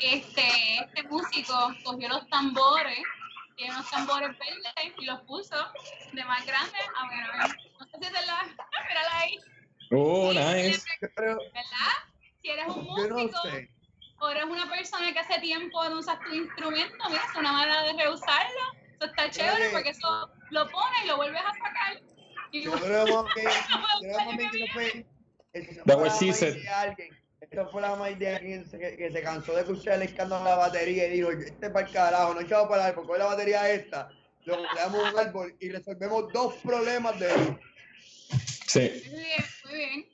este, 0.00 0.48
este 0.84 1.02
músico 1.08 1.54
cogió 1.84 2.08
los 2.08 2.28
tambores, 2.28 3.02
tiene 3.56 3.74
unos 3.74 3.90
tambores 3.90 4.30
verdes 4.38 4.94
y 4.98 5.04
los 5.04 5.20
puso 5.22 5.56
de 6.12 6.24
más 6.24 6.46
grande 6.46 6.78
a 6.96 7.06
bueno, 7.06 7.26
no 7.78 7.86
sé 7.86 7.98
si 7.98 8.06
es 8.06 8.12
de 8.12 8.26
la, 8.26 8.42
mírala 8.88 9.18
ahí, 9.18 9.38
Oh, 9.92 10.32
nice. 10.32 10.84
Pero 11.16 11.36
¿verdad? 11.36 11.92
Si 12.40 12.48
eres 12.48 12.68
un 12.68 12.86
yo 12.86 13.08
no 13.08 13.16
músico 13.16 13.42
sé. 13.42 13.70
O 14.20 14.28
eres 14.28 14.44
una 14.44 14.68
persona 14.70 15.12
que 15.12 15.18
hace 15.18 15.40
tiempo 15.40 15.82
no 15.88 15.98
usas 15.98 16.18
tu 16.20 16.32
instrumento, 16.34 16.96
mira, 17.08 17.22
es 17.30 17.36
una 17.36 17.52
manera 17.52 17.82
de 17.82 17.92
reusarlo, 17.94 18.60
eso 18.94 19.06
está 19.06 19.30
chévere 19.30 19.70
porque 19.70 19.90
eso 19.90 20.30
lo 20.50 20.68
pones 20.70 21.04
y 21.04 21.06
lo 21.08 21.16
vuelves 21.16 21.40
a 21.42 21.52
sacar. 21.52 22.00
Y 22.52 22.62
Yo 22.62 22.72
creo 22.72 23.04
que, 23.34 23.42
yo 23.44 23.78
creo 24.00 24.36
que 24.38 24.44
eso 24.58 24.72
fue, 24.72 25.06
alguien. 26.68 27.16
Esto 27.40 27.68
fue 27.70 27.80
la 27.80 27.96
de 27.96 28.36
alguien 28.36 28.64
que, 28.64 28.70
se- 28.70 28.96
que 28.96 29.10
se 29.10 29.22
cansó 29.22 29.54
de 29.54 29.62
escuchar 29.62 29.94
el 29.94 30.02
escándalo 30.02 30.44
de 30.44 30.50
la 30.50 30.56
batería 30.56 31.06
y 31.06 31.10
dijo, 31.10 31.30
este 31.30 31.70
para 31.70 31.86
el 31.86 31.92
carajo, 31.92 32.34
no 32.34 32.40
echado 32.40 32.68
para 32.68 32.82
el 32.84 32.88
árbol, 32.90 33.06
coge 33.06 33.18
la 33.18 33.24
batería 33.24 33.70
esta, 33.70 34.10
lo 34.44 34.62
damos 34.76 35.12
un 35.12 35.18
árbol 35.18 35.56
y 35.58 35.70
resolvemos 35.70 36.30
dos 36.32 36.54
problemas 36.56 37.18
de 37.18 37.32
él. 37.32 37.60
Sí. 38.66 39.02
Muy 39.10 39.18
bien, 39.20 39.44
muy 39.64 39.74
bien. 39.74 40.08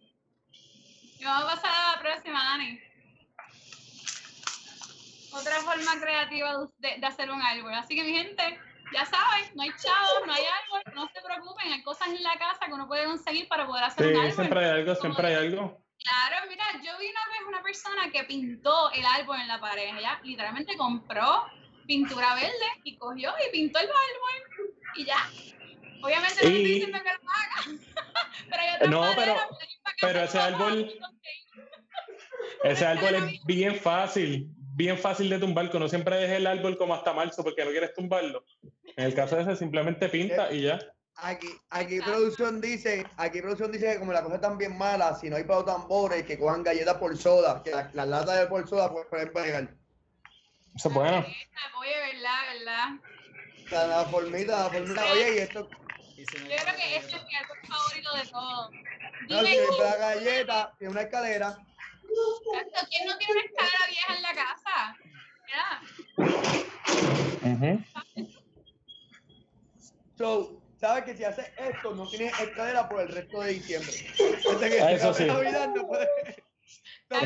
Y 1.18 1.24
vamos 1.24 1.52
a 1.52 1.56
pasar 1.56 1.70
a 1.74 1.96
la 1.96 2.00
próxima, 2.00 2.42
Dani. 2.44 2.80
Otra 5.38 5.56
forma 5.62 6.00
creativa 6.00 6.54
de, 6.78 6.96
de 6.98 7.06
hacer 7.06 7.30
un 7.30 7.40
árbol. 7.42 7.74
Así 7.74 7.94
que, 7.94 8.02
mi 8.04 8.12
gente, 8.16 8.58
ya 8.92 9.04
saben, 9.04 9.50
no 9.54 9.62
hay 9.62 9.70
chavos, 9.70 10.26
no 10.26 10.32
hay 10.32 10.42
árbol, 10.44 10.94
no 10.94 11.08
se 11.08 11.20
preocupen, 11.20 11.72
hay 11.72 11.82
cosas 11.82 12.08
en 12.08 12.22
la 12.22 12.38
casa 12.38 12.66
que 12.66 12.72
uno 12.72 12.86
puede 12.88 13.04
conseguir 13.04 13.46
para 13.48 13.66
poder 13.66 13.84
hacer 13.84 14.06
un 14.14 14.20
árbol. 14.20 14.32
siempre 14.32 14.64
hay 14.64 14.70
algo, 14.70 14.94
siempre 14.94 15.26
hay 15.28 15.34
algo. 15.34 15.82
Claro, 16.02 16.46
mira, 16.48 16.64
yo 16.84 16.98
vi 16.98 17.08
una 17.10 17.26
vez 17.26 17.40
una 17.48 17.62
persona 17.62 18.10
que 18.12 18.24
pintó 18.24 18.90
el 18.92 19.04
árbol 19.04 19.40
en 19.40 19.48
la 19.48 19.60
pared. 19.60 19.96
Ella 19.98 20.20
literalmente 20.22 20.76
compró 20.76 21.44
pintura 21.86 22.34
verde 22.34 22.66
y 22.84 22.96
cogió 22.96 23.32
y 23.46 23.50
pintó 23.52 23.78
el 23.80 23.86
árbol 23.88 24.72
y 24.96 25.04
ya. 25.04 25.18
Obviamente 26.02 26.34
no 26.44 26.48
Y- 26.50 26.56
estoy 26.56 26.64
diciendo 26.64 26.98
que 27.02 27.10
lo 27.10 27.30
haga, 27.30 27.80
pero 28.50 28.62
hay 28.62 28.74
otras 28.74 28.90
No, 28.90 29.00
maneras, 29.00 29.16
pero- 29.46 29.58
pero 30.00 30.20
ese 30.20 30.38
árbol-. 30.38 30.92
Ese 32.62 32.86
árbol 32.86 33.14
es 33.14 33.24
bien 33.46 33.76
fácil, 33.76 34.48
bien 34.76 34.98
fácil 34.98 35.30
de 35.30 35.38
tumbar, 35.38 35.70
que 35.70 35.78
no 35.78 35.88
siempre 35.88 36.16
dejes 36.16 36.36
el 36.36 36.46
árbol 36.46 36.76
como 36.76 36.94
hasta 36.94 37.14
marzo 37.14 37.42
porque 37.42 37.64
no 37.64 37.70
quieres 37.70 37.94
tumbarlo. 37.94 38.44
En 38.96 39.06
el 39.06 39.14
caso 39.14 39.36
de 39.36 39.42
ese, 39.42 39.56
simplemente 39.56 40.08
pinta 40.10 40.52
y 40.52 40.62
ya. 40.62 40.78
Aquí, 41.16 41.48
aquí 41.70 41.98
producción 42.02 42.60
dice, 42.60 43.06
aquí 43.16 43.40
producción 43.40 43.72
dice 43.72 43.94
que 43.94 43.98
como 43.98 44.12
la 44.12 44.22
cosa 44.22 44.34
es 44.34 44.40
tan 44.42 44.58
bien 44.58 44.76
mala, 44.76 45.14
si 45.14 45.30
no 45.30 45.36
hay 45.36 45.44
para 45.44 45.60
los 45.60 45.66
tambores, 45.66 46.26
que 46.26 46.38
cojan 46.38 46.62
galletas 46.62 46.96
por 46.96 47.16
soda, 47.16 47.62
que 47.64 47.70
las 47.70 48.06
latas 48.06 48.38
de 48.38 48.46
por 48.48 48.68
soda 48.68 48.92
pueden 49.08 49.32
pegar. 49.32 49.74
Eso 50.74 50.88
es 50.88 50.94
bueno. 50.94 51.24
Oye, 51.80 52.12
verdad, 52.12 52.40
verdad. 52.52 52.88
La, 53.70 53.86
la 53.86 54.04
formita, 54.04 54.64
la 54.64 54.70
formita. 54.70 55.12
Oye, 55.12 55.36
y 55.36 55.38
esto, 55.38 55.70
Y 56.18 56.26
si 56.26 56.36
no 56.36 56.50
Yo 56.50 56.56
creo 56.56 56.76
que 56.76 56.96
este 56.96 57.16
es 57.16 57.24
mi 57.24 57.34
árbol 57.34 57.56
favorito 57.66 58.14
de 58.14 58.30
todos. 58.30 58.70
no, 59.30 59.40
si 59.40 59.82
la 59.82 59.96
galleta 59.96 60.74
y 60.80 60.84
una 60.84 61.00
escalera. 61.00 61.58
Exacto, 62.08 62.86
¿quién 62.90 63.06
no 63.06 63.16
tiene 63.18 63.32
una 63.32 63.42
escalera 63.42 63.86
vieja 63.88 64.14
en 64.16 64.22
la 64.22 64.34
casa? 64.34 64.96
Mira, 65.46 65.80
Ujú. 67.54 67.84
So, 70.16 70.62
sabes 70.80 71.04
que 71.04 71.16
si 71.16 71.24
haces 71.24 71.52
esto, 71.58 71.94
no 71.94 72.08
tienes 72.08 72.32
escalera 72.40 72.88
por 72.88 73.00
el 73.02 73.08
resto 73.08 73.40
de 73.40 73.52
diciembre. 73.54 73.92
Desde 74.18 74.70
que 74.70 74.80
Ah, 74.80 74.92
eso 74.92 75.12
sí. 75.14 75.24
Navidad, 75.26 75.70
puedes. 75.86 76.08
Lo. 77.10 77.20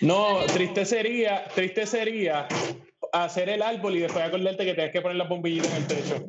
No, 0.00 0.44
triste 0.46 0.84
sería, 0.84 1.44
triste 1.48 1.86
sería 1.86 2.48
hacer 3.12 3.48
el 3.48 3.62
árbol 3.62 3.96
y 3.96 4.00
después 4.00 4.24
acordarte 4.24 4.64
que 4.64 4.74
tienes 4.74 4.92
que 4.92 5.00
poner 5.00 5.16
las 5.16 5.28
bombillitas 5.28 5.70
en 5.70 5.76
el 5.76 5.86
techo. 5.86 6.24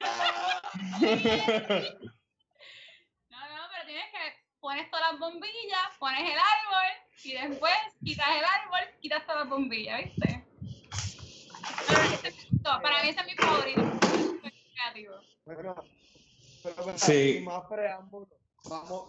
No, 3.30 3.38
no, 3.40 3.62
pero 3.72 3.86
tienes 3.86 4.04
que 4.10 4.18
pones 4.60 4.90
todas 4.90 5.07
las 5.18 5.32
bombillas, 5.32 5.96
pones 5.98 6.20
el 6.20 6.38
árbol 6.38 6.88
y 7.24 7.32
después 7.32 7.72
quitas 8.04 8.28
el 8.28 8.44
árbol, 8.44 8.80
quitas 9.00 9.22
todas 9.26 9.40
las 9.40 9.48
bombillas, 9.48 10.04
¿viste? 10.04 10.44
Pero 12.62 12.82
para 12.82 13.02
mí 13.02 13.08
ese 13.08 13.20
es 13.20 13.26
mi 13.26 13.34
favorito. 13.34 13.82
creativo. 14.74 15.14
Bueno, 15.44 15.74
pero, 16.62 16.98
Sí. 16.98 17.40
más 17.44 17.64
preámbulos, 17.68 18.28
vamos, 18.68 19.08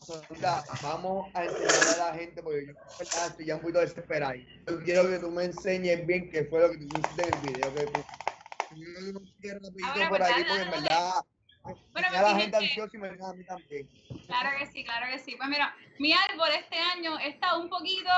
vamos 0.82 1.36
a 1.36 1.44
enseñarle 1.46 2.02
a 2.02 2.06
la 2.08 2.14
gente, 2.16 2.42
porque 2.42 2.66
yo 2.68 2.74
estoy 3.00 3.46
ya 3.46 3.56
un 3.56 3.62
poquito 3.62 3.80
desesperado. 3.80 4.36
Yo 4.68 4.84
quiero 4.84 5.10
que 5.10 5.20
tú 5.20 5.30
me 5.30 5.44
enseñes 5.46 6.06
bien 6.08 6.32
qué 6.32 6.46
fue 6.46 6.62
lo 6.62 6.72
que 6.72 6.78
tú 6.78 6.86
hiciste 6.86 7.28
en 7.28 7.34
el 7.34 7.42
video. 7.42 7.76
Que 7.76 7.86
tú, 7.86 8.04
yo 8.76 9.12
no 9.14 9.20
quiero 9.40 9.60
rapidito 9.60 10.10
por 10.10 10.24
ahí, 10.24 10.44
porque 10.44 10.62
en 10.64 10.72
verdad... 10.72 11.12
Bueno, 11.64 12.08
a 12.08 12.22
la 12.22 12.40
gente 12.40 12.58
ansiosa 12.58 12.96
y 12.96 13.00
me 13.00 13.10
a 13.10 13.34
mí 13.34 13.44
también. 13.44 13.90
Claro 14.28 14.50
que 14.58 14.66
sí, 14.68 14.84
claro 14.84 15.08
que 15.12 15.20
sí. 15.20 15.36
Pues 15.36 15.50
mira, 15.50 15.76
mi 16.00 16.14
árbol 16.14 16.50
este 16.58 16.78
año 16.78 17.18
está 17.20 17.58
un 17.58 17.70
poquito, 17.70 18.10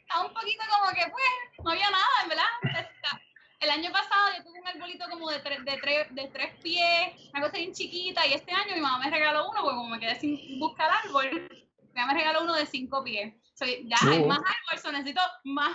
está 0.00 0.22
un 0.24 0.32
poquito 0.32 0.62
como 0.70 0.92
que 0.92 1.10
pues, 1.10 1.64
no 1.64 1.70
había 1.70 1.90
nada, 1.90 2.22
en 2.22 2.28
verdad. 2.28 2.44
Está, 2.62 3.20
el 3.60 3.70
año 3.70 3.90
pasado 3.90 4.36
yo 4.36 4.44
tuve 4.44 4.60
un 4.60 4.68
arbolito 4.68 5.08
como 5.10 5.30
de, 5.30 5.40
tres, 5.40 5.64
de, 5.64 5.78
tres, 5.78 6.14
de 6.14 6.28
tres 6.28 6.54
pies, 6.62 7.30
una 7.32 7.42
cosa 7.42 7.56
bien 7.56 7.72
chiquita, 7.72 8.26
y 8.26 8.34
este 8.34 8.52
año 8.52 8.74
mi 8.74 8.80
mamá 8.80 8.98
me 9.04 9.10
regaló 9.10 9.48
uno, 9.50 9.60
porque 9.62 9.76
como 9.76 9.88
me 9.88 9.98
quedé 10.00 10.20
sin 10.20 10.58
buscar 10.60 10.90
árbol, 11.04 11.48
mi 11.94 12.00
mamá 12.00 12.12
me 12.12 12.18
regaló 12.20 12.42
uno 12.42 12.54
de 12.54 12.66
cinco 12.66 13.02
pies. 13.02 13.34
Soy, 13.54 13.88
ya 13.88 13.96
hay 14.06 14.22
más 14.24 14.38
árbol, 14.38 14.92
necesito 14.92 15.22
más, 15.44 15.74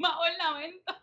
más 0.00 0.12
ornamento. 0.18 0.94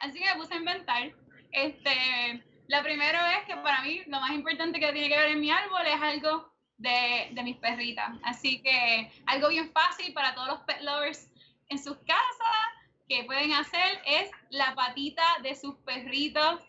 Así 0.00 0.18
que 0.18 0.24
me 0.24 0.36
puse 0.36 0.54
a 0.54 0.56
inventar. 0.56 1.12
Este, 1.52 2.42
la 2.66 2.82
primera 2.82 3.24
vez 3.24 3.44
que 3.46 3.56
para 3.56 3.82
mí 3.82 4.02
lo 4.06 4.20
más 4.20 4.32
importante 4.32 4.80
que 4.80 4.92
tiene 4.92 5.08
que 5.08 5.16
ver 5.16 5.30
en 5.30 5.40
mi 5.40 5.50
árbol 5.50 5.86
es 5.86 6.00
algo 6.00 6.52
de, 6.78 7.28
de 7.32 7.42
mis 7.42 7.56
perritas. 7.56 8.10
Así 8.22 8.62
que 8.62 9.10
algo 9.26 9.48
bien 9.48 9.70
fácil 9.72 10.12
para 10.12 10.34
todos 10.34 10.48
los 10.48 10.60
pet 10.60 10.80
lovers 10.82 11.28
en 11.68 11.82
sus 11.82 11.96
casas 11.98 12.84
que 13.08 13.24
pueden 13.24 13.52
hacer 13.52 14.02
es 14.06 14.30
la 14.50 14.74
patita 14.74 15.24
de 15.42 15.54
sus 15.54 15.76
perritos. 15.76 16.60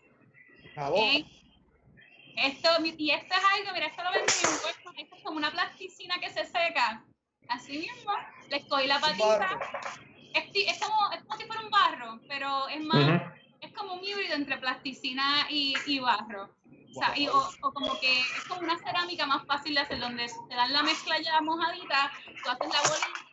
esto, 2.37 2.69
y 2.83 3.11
esto 3.11 3.33
es 3.33 3.43
algo, 3.53 3.73
mira, 3.73 3.87
esto 3.87 4.03
lo 4.03 4.11
ven 4.11 4.21
en 4.21 4.27
esto 4.97 5.15
es 5.15 5.23
como 5.23 5.37
una 5.37 5.51
plasticina 5.51 6.19
que 6.19 6.29
se 6.29 6.45
seca. 6.45 7.03
Así 7.47 7.77
mismo, 7.77 8.11
les 8.49 8.65
cogí 8.65 8.87
la 8.87 8.99
patita. 8.99 9.59
Es, 10.33 10.79
como, 10.79 11.11
es 11.11 11.23
como 11.23 11.37
si 11.37 11.45
fuera 11.45 11.61
un 11.61 11.69
barro, 11.69 12.19
pero 12.27 12.67
es 12.67 12.81
más, 12.81 13.21
es 13.65 13.73
como 13.73 13.93
un 13.93 14.03
híbrido 14.03 14.35
entre 14.35 14.57
plasticina 14.57 15.47
y, 15.49 15.73
y 15.85 15.99
barro. 15.99 16.55
O, 16.91 16.99
sea, 16.99 17.17
y, 17.17 17.27
o, 17.27 17.49
como 17.59 17.99
que 17.99 18.19
es 18.19 18.43
como 18.47 18.61
una 18.61 18.77
cerámica 18.77 19.25
más 19.25 19.45
fácil 19.45 19.75
de 19.75 19.81
hacer, 19.81 19.99
donde 19.99 20.27
te 20.49 20.55
dan 20.55 20.71
la 20.71 20.83
mezcla 20.83 21.19
ya 21.19 21.41
mojadita, 21.41 22.11
tú 22.43 22.49
haces 22.49 22.73
la 22.73 22.81
bolita 22.81 23.25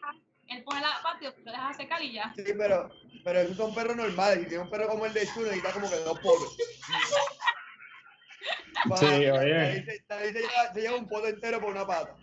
él 0.53 0.63
pone 0.65 0.81
la 0.81 1.01
patio, 1.03 1.35
lo 1.45 1.53
deja 1.53 1.75
secar 1.75 2.03
y 2.03 2.13
ya. 2.13 2.33
Sí, 2.37 2.43
pero, 2.57 2.91
pero 3.25 3.41
esos 3.41 3.57
son 3.57 3.75
perros 3.75 3.97
normales. 3.97 4.41
Si 4.41 4.47
tiene 4.49 4.63
un 4.65 4.71
perro 4.71 4.89
como 4.89 5.07
el 5.07 5.15
de 5.15 5.27
Chulo, 5.27 5.47
necesita 5.47 5.73
como 5.73 5.89
que 5.89 5.97
dos 5.97 6.21
polos. 6.21 6.57
sí, 8.99 9.07
oye. 9.07 9.85
Se, 9.85 9.85
se, 9.85 10.33
lleva, 10.33 10.75
se, 10.75 10.81
lleva, 10.81 10.97
un 10.97 11.09
polo 11.09 11.29
entero 11.29 11.61
por 11.61 11.71
una 11.71 11.87
pata. 11.87 12.17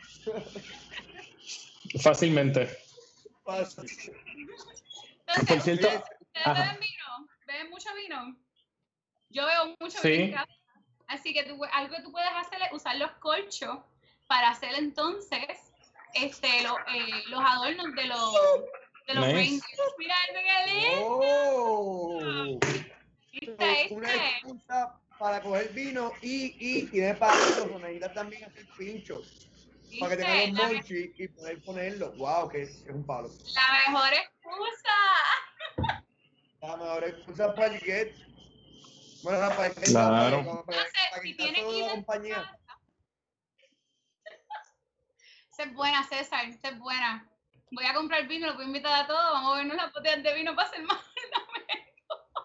Fácilmente. 2.01 2.77
Fácil. 3.43 3.89
Entonces, 5.27 5.47
por 5.47 5.61
cierto, 5.61 5.87
¿ustedes 5.87 6.45
beben 6.45 6.79
vino? 6.79 7.08
¿Beben 7.49 7.71
mucho 7.71 7.89
vino? 7.95 8.37
Yo 9.29 9.45
veo 9.47 9.75
mucho 9.79 9.97
sí. 9.97 10.17
vino 10.17 10.45
Así 11.07 11.33
que 11.33 11.43
tú, 11.45 11.59
algo 11.73 11.95
que 11.95 12.03
tú 12.03 12.11
puedes 12.11 12.29
hacer 12.29 12.61
es 12.61 12.71
usar 12.71 12.95
los 12.97 13.11
colchos 13.13 13.79
para 14.27 14.51
hacer 14.51 14.75
entonces 14.75 15.47
este, 16.13 16.61
lo, 16.61 16.77
eh, 16.77 17.23
los 17.29 17.39
adornos 17.39 17.95
de 17.95 18.05
los, 18.05 18.33
de 19.07 19.13
los 19.15 19.27
nice. 19.33 19.65
Mira 19.97 20.15
que 20.31 20.71
lindo. 20.71 21.07
Oh. 21.07 22.59
¿Viste, 23.31 23.87
Una 23.89 24.15
excusa 24.15 24.99
para 25.17 25.41
coger 25.41 25.69
vino 25.73 26.11
y, 26.21 26.55
y 26.59 26.85
tiene 26.85 27.15
palitos, 27.15 27.81
necesitas 27.81 28.13
también 28.13 28.43
hacer 28.43 28.67
pinchos. 28.77 29.49
Para 29.99 30.15
que 30.15 30.23
tengan 30.23 30.53
los 30.53 30.73
monchis 30.73 31.19
y 31.19 31.27
poder 31.29 31.63
ponerlo. 31.63 32.11
Wow, 32.11 32.49
que 32.49 32.61
es, 32.61 32.83
es, 32.83 32.89
un 32.89 33.03
palo. 33.03 33.27
La 33.55 33.91
mejor 33.91 34.13
excusa. 34.13 36.03
La 36.61 36.77
mejor 36.77 37.03
excusa 37.05 37.55
para 37.55 37.73
el 37.73 37.79
get. 37.79 38.15
Bueno, 39.23 39.39
para 39.49 39.67
el 39.67 39.73
claro. 39.73 40.37
para, 40.37 40.63
para, 40.63 40.63
para, 40.65 41.21
si 41.21 41.35
tiene 41.35 41.59
que 41.59 41.89
compañía 41.91 42.55
es 45.57 45.73
buena, 45.73 46.03
César, 46.07 46.45
es 46.45 46.79
buena. 46.79 47.29
Voy 47.71 47.85
a 47.85 47.93
comprar 47.93 48.27
vino, 48.27 48.47
lo 48.47 48.55
voy 48.55 48.63
a 48.63 48.67
invitar 48.67 49.03
a 49.03 49.07
todos, 49.07 49.33
vamos 49.33 49.53
a 49.53 49.57
vernos 49.57 49.77
las 49.77 49.93
botellas 49.93 50.23
de 50.23 50.33
vino 50.33 50.55
para 50.55 50.69
hacer 50.69 50.83
más 50.83 50.99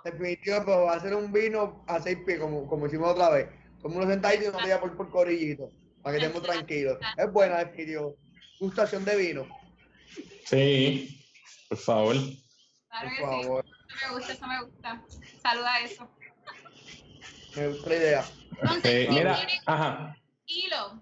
Definitivo, 0.05 0.59
pero 0.67 0.85
va 0.85 0.95
a 0.95 1.01
ser 1.01 1.15
un 1.15 1.33
vino 1.33 1.83
a 1.89 1.99
seis 2.01 2.19
pies, 2.27 2.39
como, 2.39 2.67
como 2.69 2.87
hicimos 2.87 3.11
otra 3.11 3.31
vez. 3.31 3.49
Como 3.81 3.97
uno 3.97 4.07
sentadito 4.07 4.49
y 4.49 4.51
vaya 4.51 4.79
por, 4.79 4.95
por 4.97 5.11
corillito, 5.11 5.71
para 6.03 6.19
que 6.19 6.27
estemos 6.27 6.47
tranquilos. 6.47 6.99
Es 7.17 7.33
buena, 7.33 7.65
definitivo. 7.65 8.17
Gustación 8.61 9.05
de 9.05 9.17
vino. 9.17 9.47
Sí, 10.45 11.25
por 11.69 11.79
favor. 11.79 12.17
Claro 12.89 13.11
por 13.19 13.31
favor. 13.31 13.65
sí. 13.65 13.74
Eso 13.95 14.09
me 14.09 14.15
gusta, 14.15 14.33
eso 14.33 14.47
me 14.47 14.63
gusta. 14.63 15.03
Saluda 15.43 15.81
eso. 15.81 16.09
Me 17.57 17.69
gusta 17.69 17.91
la 17.91 17.97
idea. 17.97 18.25
Entonces, 18.61 19.11
mira, 19.11 19.47
ajá. 19.67 20.17
Hilo 20.47 21.01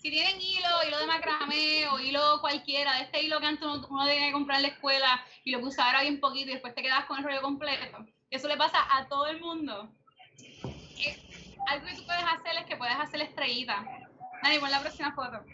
si 0.00 0.10
tienen 0.10 0.40
hilo, 0.40 0.68
hilo 0.86 0.98
de 0.98 1.06
macramé 1.06 1.88
o 1.88 1.98
hilo 1.98 2.40
cualquiera, 2.40 2.94
de 2.94 3.02
este 3.02 3.22
hilo 3.22 3.40
que 3.40 3.46
antes 3.46 3.66
uno, 3.66 3.86
uno 3.88 4.06
tenía 4.06 4.26
que 4.26 4.32
comprar 4.32 4.58
en 4.58 4.62
la 4.62 4.68
escuela 4.68 5.24
y 5.44 5.50
lo 5.50 5.58
que 5.58 5.64
usaba 5.66 6.02
bien 6.02 6.20
poquito 6.20 6.50
y 6.50 6.54
después 6.54 6.74
te 6.74 6.82
quedas 6.82 7.04
con 7.06 7.18
el 7.18 7.24
rollo 7.24 7.42
completo, 7.42 8.06
eso 8.30 8.48
le 8.48 8.56
pasa 8.56 8.78
a 8.90 9.08
todo 9.08 9.26
el 9.26 9.40
mundo. 9.40 9.90
Eh, 10.38 11.18
algo 11.66 11.86
que 11.86 11.94
tú 11.94 12.06
puedes 12.06 12.22
hacer 12.22 12.56
es 12.58 12.66
que 12.66 12.76
puedes 12.76 12.96
hacer 12.96 13.20
estrellita. 13.22 13.84
Dani, 14.42 14.58
pon 14.58 14.70
la 14.70 14.80
próxima 14.80 15.12
foto. 15.12 15.44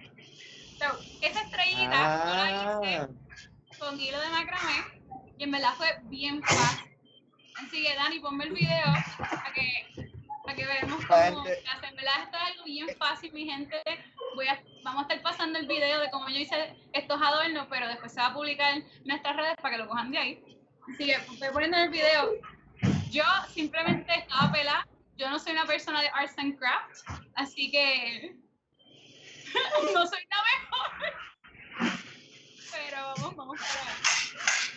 esa 1.23 1.41
estrellita 1.41 2.27
la 2.37 2.81
hice 2.83 2.97
ah. 2.97 3.09
con 3.79 3.99
hilo 3.99 4.21
de 4.21 4.29
macramé 4.29 5.04
y 5.45 5.47
en 5.47 5.51
verdad 5.51 5.75
fue 5.77 5.89
bien 6.05 6.43
fácil. 6.43 6.91
Así 7.57 7.85
que 7.85 7.95
Dani, 7.95 8.19
ponme 8.21 8.45
el 8.45 8.53
video 8.55 8.87
para 9.19 9.53
que 9.53 10.11
para 10.43 10.57
que 10.57 10.65
veamos 10.65 11.05
cómo 11.05 11.15
hacen. 11.15 11.35
¿Verdad? 11.97 12.23
Esto 12.23 12.37
es 12.37 12.43
algo 12.43 12.65
bien 12.65 12.89
fácil, 12.99 13.33
mi 13.35 13.45
gente. 13.45 13.83
Voy 14.37 14.49
a, 14.49 14.63
vamos 14.83 15.01
a 15.01 15.03
estar 15.03 15.23
pasando 15.23 15.59
el 15.59 15.67
video 15.67 16.01
de 16.01 16.11
cómo 16.11 16.31
yo 16.31 16.39
hice 16.39 16.75
estos 16.95 17.21
adornos, 17.21 17.67
pero 17.69 17.87
después 17.89 18.13
se 18.13 18.21
va 18.21 18.29
a 18.29 18.35
publicar 18.35 18.75
en 18.75 18.89
nuestras 19.05 19.37
redes 19.37 19.55
para 19.61 19.77
que 19.77 19.83
lo 19.83 19.89
cojan 19.89 20.11
de 20.11 20.19
ahí. 20.19 20.59
Así 20.95 21.05
que 21.05 21.19
voy 21.39 21.49
poniendo 21.53 21.77
el 21.77 21.91
video. 21.91 22.33
Yo 23.11 23.25
simplemente 23.53 24.19
estaba 24.19 24.51
pelada. 24.51 24.89
Yo 25.17 25.29
no 25.29 25.39
soy 25.39 25.53
una 25.53 25.67
persona 25.67 26.01
de 26.01 26.09
arts 26.09 26.39
and 26.39 26.59
crafts, 26.59 27.05
así 27.35 27.71
que 27.71 28.35
no 29.95 30.07
soy 30.07 30.27
la 30.31 30.39
mejor. 30.51 31.93
Pero 32.73 33.15
vamos, 33.17 33.37
vamos 33.37 33.61
a 33.61 33.65
ver 33.65 34.74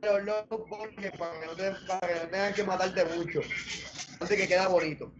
pero 0.00 0.20
loco 0.20 0.66
porque 0.68 1.10
para 1.12 1.40
que, 1.40 1.46
no 1.46 1.56
te, 1.56 1.72
para 1.86 2.08
que 2.08 2.14
no 2.14 2.30
tengan 2.30 2.54
que 2.54 2.64
matarte 2.64 3.04
mucho. 3.04 3.40
Así 4.20 4.36
que 4.36 4.48
queda 4.48 4.68
bonito. 4.68 5.12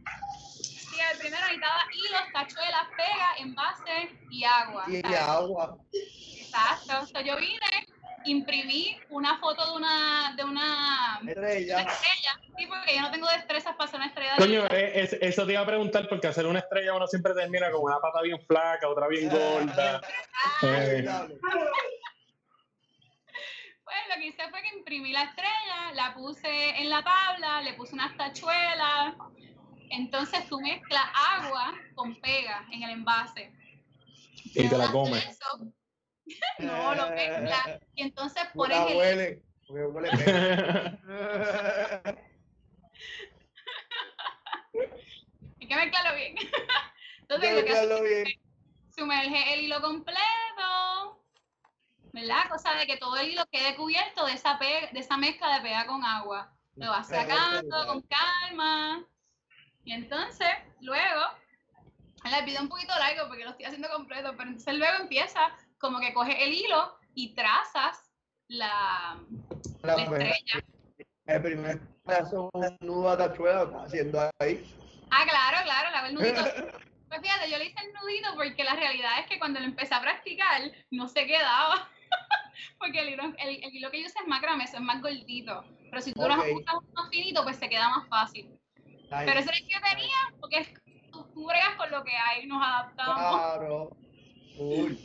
Sí, 0.63 0.97
el 1.13 1.19
primero 1.19 1.43
necesitaba 1.43 1.83
hilos, 1.93 2.23
cachuelas, 2.33 2.87
pega, 2.97 3.35
envase 3.39 4.19
y 4.31 4.45
agua. 4.45 4.85
Y 4.89 5.15
agua. 5.15 5.79
Exacto. 5.93 6.93
Entonces 6.93 7.25
yo 7.25 7.37
vine, 7.37 7.89
imprimí 8.25 8.99
una 9.11 9.39
foto 9.39 9.65
de 9.67 9.77
una, 9.77 10.35
de 10.37 10.45
una 10.45 11.21
estrella. 11.27 11.81
estrella. 11.81 12.41
Sí, 12.57 12.67
porque 12.67 12.95
yo 12.95 13.01
no 13.03 13.11
tengo 13.11 13.29
destrezas 13.29 13.75
para 13.77 13.85
hacer 13.85 14.01
una 14.01 14.09
estrella. 14.09 14.35
Coño, 14.37 14.67
eh, 14.67 14.93
es, 14.95 15.13
eso 15.15 15.47
te 15.47 15.53
iba 15.53 15.63
a 15.63 15.67
preguntar, 15.67 16.09
porque 16.09 16.27
hacer 16.27 16.47
una 16.47 16.59
estrella 16.59 16.95
uno 16.95 17.07
siempre 17.07 17.33
termina 17.35 17.71
con 17.71 17.83
una 17.83 17.99
pata 18.01 18.21
bien 18.23 18.39
flaca, 18.47 18.89
otra 18.89 19.09
bien 19.09 19.31
gorda. 19.31 20.01
eh. 20.63 21.09
Lo 24.11 24.17
que 24.17 24.27
hice 24.27 24.43
fue 24.51 24.61
que 24.63 24.77
imprimí 24.77 25.13
la 25.13 25.23
estrella, 25.23 25.93
la 25.95 26.13
puse 26.15 26.81
en 26.81 26.91
la 26.91 27.05
tabla, 27.05 27.63
le 27.63 27.75
puse 27.75 27.95
unas 27.95 28.17
tachuelas. 28.17 29.15
Entonces 29.91 30.49
tú 30.49 30.61
mezclas 30.61 31.05
agua 31.15 31.79
con 31.95 32.21
pega 32.21 32.67
en 32.73 32.83
el 32.83 32.91
envase. 32.91 33.53
Y 34.47 34.69
te 34.69 34.77
la 34.77 34.91
comes. 34.91 35.39
no, 36.59 36.95
lo 36.97 37.11
mezclas. 37.11 37.81
Y 37.95 38.03
entonces 38.03 38.43
pones 38.53 38.79
el... 38.89 38.97
Huele, 38.97 39.45
porque 39.69 39.85
huele 39.85 40.11
Hay 45.61 45.69
que 45.69 45.77
mezclarlo 45.77 46.17
bien. 46.17 46.35
Entonces, 47.21 47.55
lo 47.55 47.65
que 47.65 47.73
hace 47.73 48.41
sumerge 48.97 49.55
el 49.55 49.61
hilo 49.61 49.81
completo 49.81 51.20
¿verdad? 52.13 52.49
Cosa 52.49 52.75
de 52.75 52.87
que 52.87 52.97
todo 52.97 53.17
el 53.17 53.31
hilo 53.31 53.45
quede 53.51 53.77
cubierto 53.77 54.27
de 54.27 54.33
esa, 54.33 54.59
de 54.59 54.99
esa 54.99 55.17
mezcla 55.17 55.55
de 55.55 55.63
pega 55.63 55.87
con 55.87 56.05
agua. 56.05 56.53
Lo 56.77 56.91
vas 56.91 57.09
sacando 57.09 57.87
con 57.87 58.03
calma. 58.03 59.05
Y 59.85 59.93
entonces, 59.93 60.49
luego, 60.81 61.23
le 62.25 62.43
pido 62.45 62.63
un 62.63 62.69
poquito 62.69 62.93
largo 62.99 63.29
porque 63.29 63.45
lo 63.45 63.51
estoy 63.51 63.67
haciendo 63.67 63.89
completo, 63.89 64.33
pero 64.37 64.51
entonces 64.51 64.75
luego 64.75 64.99
empieza 65.01 65.41
como 65.79 66.01
que 66.01 66.13
coge 66.13 66.45
el 66.45 66.53
hilo 66.53 66.99
y 67.15 67.35
trazas 67.35 68.11
la, 68.49 69.19
la, 69.83 69.95
estrella. 69.95 70.65
El 71.27 71.43
primer 71.43 71.81
paso, 72.05 72.51
un 72.53 72.77
nudo 72.81 73.11
a 73.11 73.17
tachuela, 73.17 73.85
haciendo 73.85 74.31
ahí. 74.39 74.65
Ah, 75.11 75.25
claro, 75.29 75.65
claro, 75.65 75.91
la 75.91 76.09
el 76.09 76.15
nudito. 76.15 76.45
Pues 77.11 77.23
fíjate, 77.23 77.51
yo 77.51 77.59
le 77.59 77.65
hice 77.65 77.81
el 77.85 77.93
nudito 77.93 78.29
porque 78.37 78.63
la 78.63 78.77
realidad 78.77 79.19
es 79.19 79.27
que 79.27 79.41
cuando 79.41 79.59
lo 79.59 79.67
empecé 79.67 79.93
a 79.93 80.01
practicar, 80.01 80.63
no 80.93 81.09
se 81.09 81.27
quedaba. 81.27 81.89
porque 82.79 83.01
el 83.01 83.11
hilo, 83.11 83.25
el, 83.39 83.65
el 83.65 83.75
hilo 83.75 83.91
que 83.91 84.01
yo 84.01 84.07
uso 84.07 84.19
es 84.21 84.29
macramé, 84.29 84.65
eso 84.65 84.77
es 84.77 84.83
más 84.83 85.01
gordito. 85.03 85.65
Pero 85.91 86.03
si 86.03 86.13
tú 86.13 86.21
lo 86.23 86.35
usas 86.35 86.75
más 86.95 87.09
finito, 87.11 87.43
pues 87.43 87.57
se 87.57 87.69
queda 87.69 87.89
más 87.89 88.09
fácil. 88.09 88.51
Pero 89.11 89.41
ese 89.41 89.51
es 89.51 89.61
el 89.61 89.67
que 89.67 89.91
tenía, 89.91 90.17
porque 90.41 90.75
tú, 91.11 91.25
tú 91.35 91.47
bregas 91.47 91.75
con 91.77 91.91
lo 91.91 92.05
que 92.05 92.17
hay, 92.17 92.47
nos 92.47 92.63
adaptamos. 92.63 93.17
Claro. 93.17 93.91
Uy. 94.57 94.99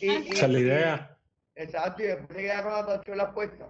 Y, 0.00 0.08
Esa 0.08 0.46
es 0.46 0.52
la 0.52 0.58
idea. 0.58 1.18
Exacto, 1.54 2.02
y 2.02 2.06
después 2.06 2.28
te 2.28 2.42
queda 2.42 2.62
con 2.62 2.72
las 2.72 2.86
tachuelas 2.86 3.32
puestas. 3.32 3.68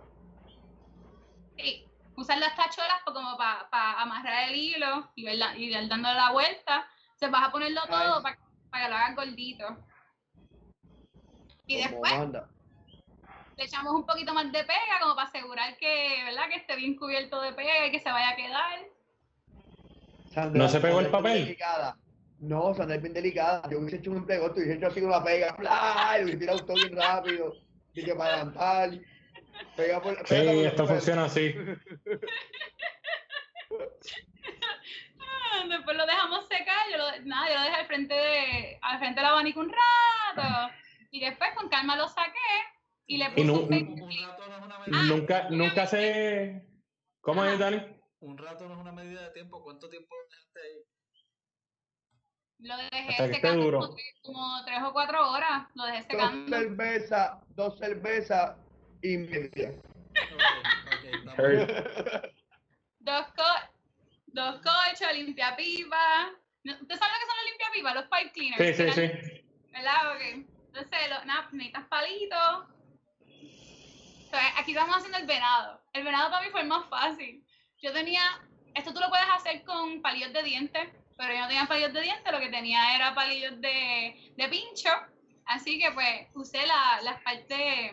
Sí, 1.58 1.86
usar 2.16 2.38
las 2.38 2.56
tachuelas 2.56 3.02
como 3.04 3.36
para 3.36 3.68
pa 3.70 4.00
amarrar 4.00 4.48
el 4.48 4.56
hilo 4.56 5.12
y 5.14 5.28
ir, 5.28 5.42
y 5.56 5.70
dándole 5.70 6.14
la 6.14 6.32
vuelta. 6.32 6.88
Se 7.16 7.28
vas 7.28 7.48
a 7.48 7.52
ponerlo 7.52 7.82
todo 7.88 8.22
para 8.22 8.36
que 8.36 8.88
lo 8.88 8.96
hagas 8.96 9.16
gordito. 9.16 9.64
Y 11.66 11.76
después 11.76 12.12
le 13.56 13.64
echamos 13.64 13.94
un 13.94 14.04
poquito 14.04 14.34
más 14.34 14.50
de 14.50 14.64
pega 14.64 14.98
como 15.00 15.14
para 15.14 15.28
asegurar 15.28 15.76
que, 15.76 16.24
¿verdad? 16.24 16.48
que 16.48 16.56
esté 16.56 16.76
bien 16.76 16.96
cubierto 16.96 17.40
de 17.40 17.52
pega 17.52 17.86
y 17.86 17.90
que 17.90 18.00
se 18.00 18.10
vaya 18.10 18.30
a 18.30 18.36
quedar. 18.36 18.80
¿No 20.52 20.68
se 20.68 20.80
pegó 20.80 21.00
el 21.00 21.08
papel? 21.08 21.56
No, 22.40 22.74
Sandra 22.74 22.96
es 22.96 23.02
bien 23.02 23.14
delicada. 23.14 23.62
Yo 23.70 23.78
hubiese 23.78 23.96
hecho 23.96 24.10
un 24.10 24.26
pegote, 24.26 24.60
hubiese 24.60 24.76
hecho 24.76 24.88
así 24.88 25.00
una 25.00 25.22
pega, 25.22 25.56
¡plá! 25.56 26.16
y 26.18 26.24
hubiese 26.24 26.40
tirado 26.40 26.64
todo 26.66 26.76
bien 26.76 26.96
rápido. 26.96 27.54
Y 27.94 28.04
que 28.04 28.14
para. 28.14 28.50
Pega 29.76 30.02
por, 30.02 30.26
sí, 30.26 30.34
esto 30.34 30.86
funciona 30.86 31.26
así. 31.26 31.54
Después 35.68 35.96
lo 35.96 36.06
dejamos 36.06 36.48
secar, 36.48 36.90
yo 36.90 36.98
lo, 36.98 37.04
nada, 37.24 37.48
yo 37.48 37.54
lo 37.54 37.62
dejé 37.62 37.76
al 37.76 37.86
frente, 37.86 38.14
de, 38.14 38.78
al 38.82 38.98
frente 38.98 39.20
del 39.20 39.30
abanico 39.30 39.60
un 39.60 39.72
rato. 39.72 40.74
Y 41.14 41.20
después 41.20 41.50
con 41.54 41.68
calma 41.68 41.94
lo 41.94 42.08
saqué 42.08 42.32
y 43.06 43.18
le 43.18 43.30
puse 43.30 43.48
un, 43.48 43.72
un 43.72 44.10
Nunca, 45.06 45.48
nunca 45.48 45.86
se... 45.86 46.66
¿Cómo 47.20 47.44
es, 47.44 47.56
Dani? 47.56 47.80
Un 48.18 48.36
rato 48.36 48.66
no 48.66 48.74
es 48.74 48.80
una 48.80 48.90
medida 48.90 49.22
de 49.22 49.30
tiempo. 49.30 49.62
¿Cuánto 49.62 49.88
tiempo 49.88 50.12
dejaste 50.28 50.60
ahí? 50.60 50.82
Lo 52.58 52.76
dejé 52.78 53.32
secando 53.32 53.78
como, 53.78 53.96
como, 54.22 54.64
tres 54.64 54.82
o 54.82 54.92
cuatro 54.92 55.30
horas. 55.30 55.68
Lo 55.76 55.84
dejé 55.84 56.02
secando. 56.02 56.50
Dos 56.50 56.50
cervezas, 56.50 57.38
dos 57.50 57.78
cervezas 57.78 58.56
y 59.00 59.16
media. 59.16 59.72
dos, 62.98 63.26
co 63.36 63.44
dos 64.26 64.56
colchos, 64.56 65.12
limpia 65.14 65.54
pipa. 65.54 66.32
¿Usted 66.64 66.96
sabe 66.96 67.12
lo 67.12 67.18
que 67.20 67.26
son 67.26 67.36
los 67.36 67.46
limpia 67.50 67.70
pipa? 67.72 67.94
Los 67.94 68.06
pipe 68.06 68.32
cleaners. 68.32 68.76
Sí, 68.76 68.82
sí, 68.82 68.90
sí. 68.90 69.08
¿Verdad? 69.70 70.16
Ok. 70.16 70.53
Entonces, 70.74 71.10
los, 71.10 71.24
nada, 71.26 71.48
necesitas 71.52 71.86
palitos. 71.86 72.66
Entonces, 73.20 74.52
aquí 74.56 74.72
estamos 74.72 74.96
haciendo 74.96 75.18
el 75.18 75.26
venado. 75.26 75.80
El 75.92 76.04
venado 76.04 76.30
para 76.30 76.44
mí 76.44 76.50
fue 76.50 76.62
el 76.62 76.68
más 76.68 76.88
fácil. 76.88 77.44
Yo 77.80 77.92
tenía, 77.92 78.22
esto 78.74 78.92
tú 78.92 79.00
lo 79.00 79.08
puedes 79.08 79.26
hacer 79.30 79.64
con 79.64 80.02
palillos 80.02 80.32
de 80.32 80.42
dientes 80.42 80.88
pero 81.16 81.34
yo 81.34 81.40
no 81.40 81.48
tenía 81.48 81.66
palillos 81.66 81.92
de 81.92 82.00
dientes, 82.00 82.32
lo 82.32 82.40
que 82.40 82.48
tenía 82.48 82.96
era 82.96 83.14
palillos 83.14 83.60
de, 83.60 84.32
de 84.36 84.48
pincho, 84.48 84.90
así 85.46 85.78
que 85.78 85.92
pues 85.92 86.28
usé 86.34 86.66
la, 86.66 87.00
la 87.02 87.22
parte, 87.22 87.92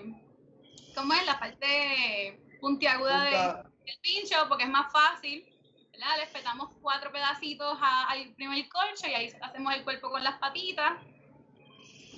¿cómo 0.95 1.13
es? 1.13 1.25
La 1.25 1.39
parte 1.39 2.39
puntiaguda 2.59 3.63
del 3.85 3.99
pincho, 4.01 4.35
porque 4.47 4.63
es 4.63 4.69
más 4.69 4.91
fácil, 4.91 5.45
¿verdad? 5.91 6.17
Le 6.19 6.27
petamos 6.27 6.73
cuatro 6.81 7.11
pedacitos 7.11 7.77
al 7.81 8.33
primer 8.33 8.67
colcho 8.69 9.07
y 9.07 9.13
ahí 9.13 9.31
hacemos 9.41 9.73
el 9.75 9.83
cuerpo 9.83 10.09
con 10.09 10.23
las 10.23 10.39
patitas. 10.39 10.93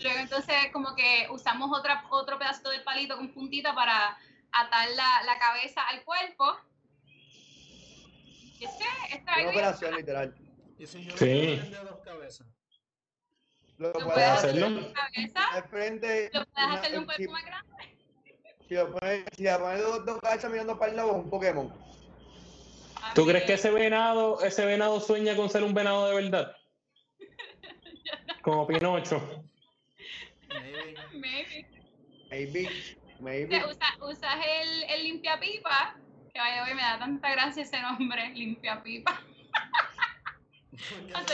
Luego 0.01 0.19
entonces 0.19 0.56
como 0.71 0.95
que 0.95 1.27
usamos 1.29 1.77
otra, 1.77 2.06
otro 2.10 2.38
pedacito 2.39 2.69
del 2.69 2.84
palito 2.84 3.15
con 3.17 3.34
puntita 3.34 3.73
para 3.73 4.17
atar 4.51 4.89
la, 4.95 5.23
la 5.25 5.39
cabeza 5.39 5.82
al 5.88 6.03
cuerpo. 6.03 6.45
Y 8.60 8.65
este, 8.65 8.86
esta 9.12 9.34
Una 9.39 9.49
operación 9.49 9.95
literal. 9.95 10.36
Y 10.77 10.88
si 10.88 11.06
yo 11.06 11.17
sí. 11.17 11.62
lo 11.71 11.84
dos 11.84 11.99
cabezas. 12.03 12.47
Lo, 13.77 13.91
puedes 13.91 14.29
hacerlo. 14.29 14.93
Al 15.51 15.63
frente. 15.63 16.29
Lo 16.34 16.45
puedes 16.45 16.69
hacer 16.69 16.99
un 16.99 17.06
poco 17.06 17.32
más 17.32 17.45
grande. 17.45 17.97
Si 18.67 18.75
lo 18.75 18.91
pones, 18.91 19.25
si 19.36 19.43
lo 19.43 19.60
pones 19.60 19.82
dos, 19.82 20.06
dos 20.06 20.19
cabezas 20.21 20.51
mirando 20.51 20.79
para 20.79 20.91
el 20.91 20.97
lado, 20.97 21.13
un 21.13 21.29
Pokémon. 21.29 21.73
¿Tú 23.13 23.25
crees 23.25 23.43
que 23.43 23.53
ese 23.53 23.69
venado, 23.69 24.41
ese 24.41 24.65
venado 24.65 24.99
sueña 24.99 25.36
con 25.36 25.49
ser 25.49 25.63
un 25.63 25.73
venado 25.73 26.08
de 26.08 26.15
verdad? 26.15 26.56
Como 28.41 28.65
Pinocho. 28.65 29.43
Maybe. 31.13 31.67
Maybe. 32.29 32.69
Maybe. 33.19 33.65
Usas, 33.65 34.01
usas 34.01 34.35
el, 34.45 34.83
el 34.83 35.03
limpia 35.03 35.39
pipa, 35.39 35.95
que 36.33 36.39
vaya, 36.39 36.65
me 36.73 36.81
da 36.81 36.99
tanta 36.99 37.31
gracia 37.31 37.63
ese 37.63 37.81
nombre, 37.81 38.29
limpia 38.29 38.81
pipa. 38.83 39.21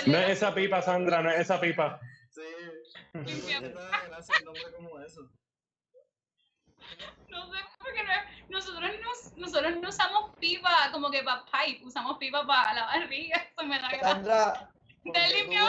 No 0.06 0.18
es 0.18 0.32
esa 0.32 0.54
pipa, 0.54 0.82
Sandra, 0.82 1.22
no 1.22 1.32
es 1.32 1.40
esa 1.40 1.62
pipa. 1.62 2.00
Sí. 2.30 2.42
Gracias, 3.14 4.44
nombre 4.44 4.64
como 4.76 5.00
eso. 5.00 5.30
No 7.30 7.52
sé 7.52 7.60
por 7.78 7.94
qué 7.94 8.04
no 8.04 8.12
nosotros, 8.50 8.82
no, 8.82 9.42
nosotros 9.42 9.78
no 9.82 9.90
usamos 9.90 10.36
pipa 10.40 10.90
como 10.92 11.10
que 11.10 11.24
para 11.24 11.46
pipe, 11.46 11.86
usamos 11.86 12.18
pipa 12.18 12.46
para 12.46 12.74
la 12.74 12.86
barriga. 12.86 13.38
Eso 13.38 13.66
me 13.66 13.80
da 13.80 14.00
Sandra, 14.02 14.72
Te 15.14 15.34
limpio. 15.36 15.64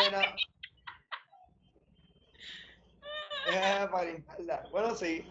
Eh, 3.49 3.89
para. 3.91 4.63
Bueno, 4.71 4.95
sí. 4.95 5.25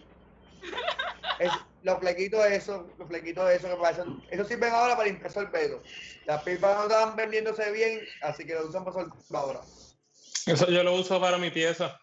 Es, 1.39 1.51
los 1.83 1.99
flequitos 1.99 2.45
esos, 2.45 2.85
los 2.97 3.07
flequitos 3.07 3.49
esos 3.49 3.69
que 3.69 3.75
pasan, 3.77 4.21
eso 4.29 4.43
sirven 4.43 4.73
ahora 4.73 4.95
para 4.95 5.07
limpiar 5.07 5.31
el 5.37 5.51
pelo. 5.51 5.81
Las 6.25 6.43
pipas 6.43 6.75
no 6.75 6.83
estaban 6.83 7.15
vendiéndose 7.15 7.71
bien, 7.71 8.01
así 8.21 8.45
que 8.45 8.53
lo 8.53 8.67
usan 8.67 8.83
para 8.83 9.07
ahora. 9.33 9.61
Eso 10.45 10.69
yo 10.69 10.83
lo 10.83 10.93
uso 10.93 11.19
para 11.21 11.37
mi 11.37 11.49
pieza. 11.49 11.97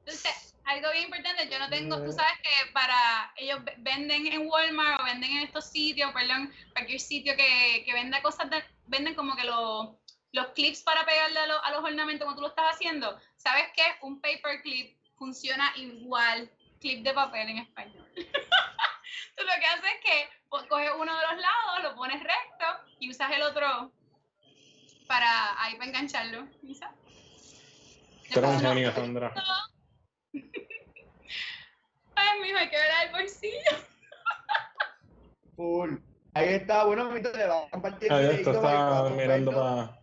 Entonces, 0.00 0.54
algo 0.64 0.90
bien 0.92 1.04
importante, 1.04 1.48
yo 1.48 1.58
no 1.58 1.70
tengo, 1.70 2.02
tú 2.04 2.12
sabes 2.12 2.32
que 2.42 2.72
para 2.72 3.32
ellos 3.36 3.60
venden 3.78 4.26
en 4.26 4.46
Walmart 4.46 5.00
o 5.00 5.04
venden 5.04 5.30
en 5.30 5.42
estos 5.44 5.66
sitios, 5.66 6.12
perdón, 6.12 6.52
cualquier 6.72 7.00
sitio 7.00 7.34
que, 7.36 7.84
que 7.84 7.92
venda 7.94 8.20
cosas, 8.20 8.48
venden 8.86 9.14
como 9.14 9.34
que 9.36 9.44
los, 9.44 9.96
los 10.32 10.48
clips 10.48 10.82
para 10.82 11.06
pegarle 11.06 11.38
a, 11.40 11.44
a 11.44 11.72
los 11.72 11.84
ornamentos 11.84 12.26
como 12.26 12.36
tú 12.36 12.42
lo 12.42 12.48
estás 12.48 12.74
haciendo. 12.74 13.18
¿Sabes 13.36 13.64
qué? 13.74 13.82
Un 14.02 14.20
paper 14.20 14.60
clip 14.62 14.97
funciona 15.18 15.72
igual 15.76 16.50
clip 16.80 17.02
de 17.04 17.12
papel 17.12 17.50
en 17.50 17.58
español. 17.58 18.06
Tú 18.14 19.44
lo 19.44 19.52
que 19.60 19.66
haces 19.66 19.84
es 19.84 20.00
que 20.04 20.28
coges 20.68 20.90
uno 20.98 21.14
de 21.14 21.22
los 21.22 21.36
lados, 21.36 21.82
lo 21.82 21.94
pones 21.96 22.22
recto 22.22 22.66
y 22.98 23.10
usas 23.10 23.30
el 23.32 23.42
otro 23.42 23.92
para 25.06 25.62
ahí 25.62 25.74
para 25.74 25.86
engancharlo. 25.86 26.46
¿Lisa? 26.62 26.92
Tú 28.32 28.38
eres 28.38 28.50
un 28.50 28.60
genio, 28.60 28.92
Sandra. 28.92 29.34
Ay, 32.14 32.40
mijo, 32.42 32.58
hay 32.58 32.68
que 32.68 32.76
ver 32.76 32.90
el 33.06 33.12
bolsillo. 33.12 33.70
Full. 35.56 35.96
Ahí 36.34 36.48
está, 36.54 36.84
bueno, 36.84 37.10
le 37.12 37.46
va 37.46 37.64
a 37.64 37.70
compartir. 37.70 38.12
Ahí 38.12 38.26
está 38.26 39.10
mirando 39.10 39.50
para. 39.50 39.98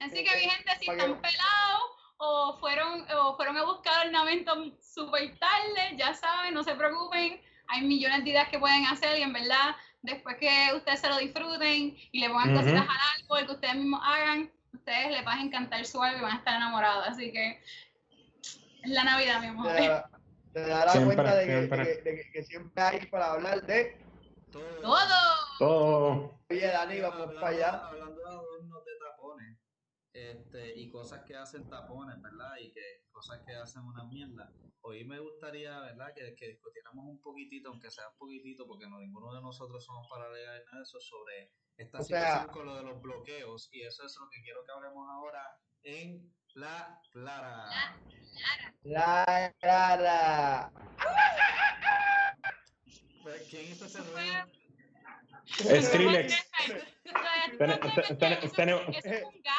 Así 0.00 0.22
que, 0.22 0.36
mi 0.36 0.42
gente, 0.42 0.70
si 0.80 0.90
están 0.90 1.20
pelados 1.20 1.93
o 2.24 2.56
fueron, 2.58 3.06
o 3.16 3.36
fueron 3.36 3.56
a 3.56 3.64
buscar 3.64 4.06
ornamentos 4.06 4.72
súper 4.80 5.38
tarde, 5.38 5.96
ya 5.96 6.14
saben, 6.14 6.54
no 6.54 6.62
se 6.62 6.74
preocupen, 6.74 7.40
hay 7.68 7.82
millones 7.82 8.24
de 8.24 8.30
ideas 8.30 8.48
que 8.48 8.58
pueden 8.58 8.86
hacer 8.86 9.18
y 9.18 9.22
en 9.22 9.32
verdad, 9.32 9.76
después 10.02 10.36
que 10.36 10.72
ustedes 10.74 11.00
se 11.00 11.08
lo 11.08 11.18
disfruten 11.18 11.96
y 12.12 12.20
le 12.20 12.28
pongan 12.28 12.54
cositas 12.54 12.82
al 12.82 13.22
árbol 13.22 13.46
que 13.46 13.52
ustedes 13.52 13.74
mismos 13.76 14.00
hagan, 14.04 14.50
ustedes 14.72 15.10
les 15.10 15.26
va 15.26 15.34
a 15.34 15.42
encantar 15.42 15.84
su 15.84 16.02
árbol 16.02 16.20
y 16.20 16.22
van 16.22 16.32
a 16.32 16.38
estar 16.38 16.56
enamorados, 16.56 17.08
así 17.08 17.32
que 17.32 17.60
es 18.82 18.90
la 18.90 19.04
Navidad, 19.04 19.40
mi 19.40 19.46
amor. 19.48 19.72
Te 20.52 20.60
darás 20.60 20.96
cuenta 20.96 21.34
de 21.34 21.46
que, 21.46 21.52
de, 21.52 22.30
que, 22.32 22.42
siempre 22.44 22.82
hay 22.82 23.06
para 23.06 23.32
hablar 23.32 23.66
de 23.66 23.98
todo. 24.52 25.08
Todo. 25.58 26.38
Oye, 26.48 26.68
Dani, 26.68 27.00
vamos 27.00 27.34
para 27.34 27.48
allá. 27.48 27.86
Hablando 27.88 28.14
de 28.14 28.28
adornos 28.28 28.84
de 28.84 28.92
tapones 28.98 29.03
este, 30.14 30.78
y 30.78 30.88
cosas 30.88 31.24
que 31.24 31.34
hacen 31.34 31.68
tapones, 31.68 32.22
¿verdad? 32.22 32.56
Y 32.60 32.70
que 32.72 33.02
cosas 33.10 33.40
que 33.44 33.52
hacen 33.52 33.82
una 33.82 34.04
mierda. 34.04 34.50
Hoy 34.82 35.04
me 35.04 35.18
gustaría, 35.18 35.80
¿verdad? 35.80 36.14
Que, 36.14 36.36
que 36.36 36.48
discutiéramos 36.50 37.04
un 37.06 37.20
poquitito, 37.20 37.70
aunque 37.70 37.90
sea 37.90 38.08
un 38.08 38.16
poquitito, 38.16 38.64
porque 38.66 38.88
no 38.88 39.00
ninguno 39.00 39.34
de 39.34 39.42
nosotros 39.42 39.84
somos 39.84 40.06
paralelos 40.08 40.62
en 40.72 40.80
eso, 40.80 41.00
sobre 41.00 41.50
esta 41.76 42.00
situación 42.00 42.46
con 42.48 42.66
lo 42.66 42.76
de 42.76 42.84
los 42.84 43.02
bloqueos. 43.02 43.68
Y 43.72 43.82
eso 43.82 44.06
es 44.06 44.16
lo 44.20 44.28
que 44.30 44.40
quiero 44.42 44.64
que 44.64 44.72
hablemos 44.72 45.04
ahora 45.10 45.58
en 45.82 46.32
La 46.54 47.00
Clara. 47.10 47.66
La 48.82 49.54
Clara. 49.58 50.72
¿Quién 53.50 53.72
hizo 53.72 53.86
ese 53.86 54.00
ruido? 54.00 54.63
Skrillex. 55.46 56.34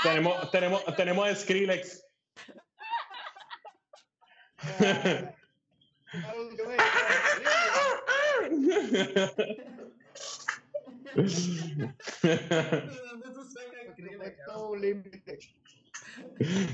Tenemos, 0.04 0.52
tenemos, 0.52 0.96
tenemos 0.96 1.40
Skrillex. 1.40 2.04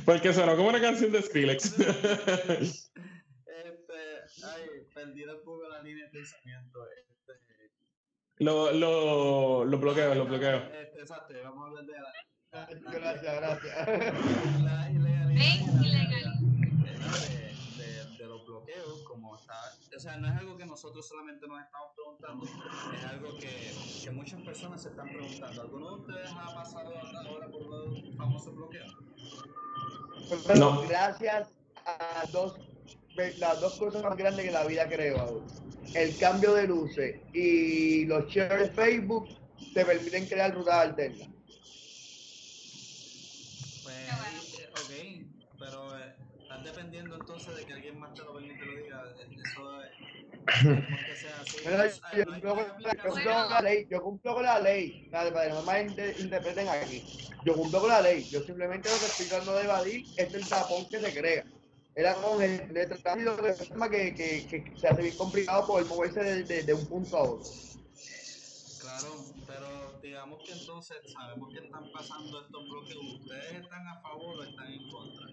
Porque 0.06 0.34
sonó 0.34 0.56
como 0.56 0.69
una 0.69 0.82
canción 0.82 1.12
de 1.12 1.21
Skrillex. 1.21 1.80
este, 1.80 1.89
ay, 4.43 4.69
perdido 4.93 5.38
un 5.38 5.43
poco 5.43 5.67
la 5.69 5.82
línea 5.84 6.06
de 6.06 6.12
pensamiento. 6.12 6.88
Este, 6.91 7.11
lo, 8.39 8.72
lo, 8.72 9.65
lo 9.65 9.78
bloqueo, 9.78 10.15
lo 10.15 10.26
bloqueo. 10.26 10.58
Este, 10.58 11.02
exacto, 11.02 11.34
vamos 11.44 11.63
a 11.63 11.67
hablar 11.67 11.86
de 11.86 11.94
la. 11.94 12.13
Gracias, 12.91 13.36
gracias. 13.36 13.88
La 14.63 14.91
ilegalidad. 14.91 16.34
De, 17.78 18.17
de, 18.17 18.28
los 18.28 18.46
bloqueos, 18.46 19.04
como 19.08 19.36
está. 19.38 19.54
O 19.96 20.00
sea, 20.00 20.17
no 20.17 20.28
es 20.28 20.36
algo 20.38 20.58
que 20.58 20.65
nosotros 20.65 21.08
solamente 21.08 21.48
nos 21.48 21.62
estamos 21.62 21.91
preguntando, 21.96 22.46
es 22.94 23.06
algo 23.06 23.38
que, 23.38 23.72
que 24.04 24.12
muchas 24.12 24.41
personas 24.41 24.82
se 24.82 24.89
están 24.89 25.08
preguntando. 25.08 25.62
¿Alguno 25.62 25.89
de 25.89 26.02
ustedes 26.02 26.30
ha 26.32 26.54
pasado 26.54 26.94
ahora 27.28 27.48
por 27.48 27.65
los 27.65 28.15
famosos 28.17 28.54
bloqueos? 28.54 28.98
No. 30.58 30.82
Gracias 30.88 31.54
a 31.86 32.26
dos, 32.32 32.56
las 33.15 33.60
dos 33.62 33.74
cosas 33.78 34.04
más 34.04 34.17
grandes 34.17 34.45
que 34.45 34.52
la 34.52 34.65
vida 34.65 34.88
creó. 34.88 35.43
El 35.93 36.17
cambio 36.17 36.54
de 36.54 36.67
luces 36.67 37.19
y 37.34 38.06
los 38.06 38.28
shares 38.28 38.69
de 38.69 38.74
Facebook 38.74 39.28
te 39.74 39.86
permiten 39.86 40.26
crear 40.26 40.54
rutas 40.54 40.76
alternas. 40.76 41.28
Pues, 43.84 44.10
ok, 44.71 44.91
pero 45.60 45.97
eh, 45.97 46.15
estás 46.41 46.63
dependiendo 46.63 47.15
entonces 47.15 47.56
de 47.56 47.65
que 47.65 47.74
alguien 47.74 48.00
más 48.00 48.13
te 48.13 48.24
lo 48.24 48.34
venga 48.36 48.54
y 48.54 48.58
te 48.58 48.65
lo 48.65 48.84
diga. 48.84 49.04
Eso 49.17 49.82
es. 49.82 49.91
Yo, 52.15 52.26
cumplo 52.26 52.56
con 52.56 53.50
la 53.50 53.62
ley, 53.62 53.88
yo 53.89 54.02
cumplo 54.02 54.34
con 54.34 54.43
la 54.43 54.60
ley, 54.60 55.08
para 55.12 55.30
que 55.30 55.50
no 55.50 55.62
más 55.63 55.82
interpreten 56.19 56.67
aquí. 56.67 57.04
Yo 57.45 57.54
cumplo 57.54 57.80
con 57.80 57.89
la 57.89 58.02
ley, 58.02 58.28
yo 58.30 58.41
simplemente 58.41 58.89
lo 58.89 58.97
que 59.00 59.06
estoy 59.06 59.26
tratando 59.28 59.56
de 59.56 59.63
evadir 59.63 60.06
es 60.17 60.34
el 60.34 60.47
tapón 60.47 60.86
que 60.89 61.00
se 61.00 61.13
crea. 61.13 61.45
Era 61.95 62.15
con 62.15 62.41
el 62.41 62.73
de 62.73 62.86
tránsito 62.88 63.36
de 63.36 63.54
forma 63.54 63.89
que, 63.89 64.15
que, 64.15 64.47
que, 64.47 64.80
se 64.80 64.88
hace 64.88 65.01
bien 65.01 65.17
complicado 65.17 65.67
poder 65.67 65.86
moverse 65.88 66.23
de, 66.23 66.43
de, 66.43 66.63
de 66.63 66.73
un 66.73 66.86
punto 66.86 67.17
a 67.17 67.23
otro. 67.23 67.51
Claro, 68.80 69.08
pero 69.45 69.99
digamos 70.01 70.41
que 70.43 70.54
entonces 70.54 70.97
sabemos 71.12 71.54
que 71.54 71.65
están 71.65 71.91
pasando 71.91 72.41
estos 72.41 72.69
bloques. 72.69 72.95
¿Ustedes 72.95 73.54
están 73.62 73.88
a 73.88 74.01
favor 74.01 74.39
o 74.39 74.43
están 74.43 74.71
en 74.71 74.89
contra? 74.89 75.25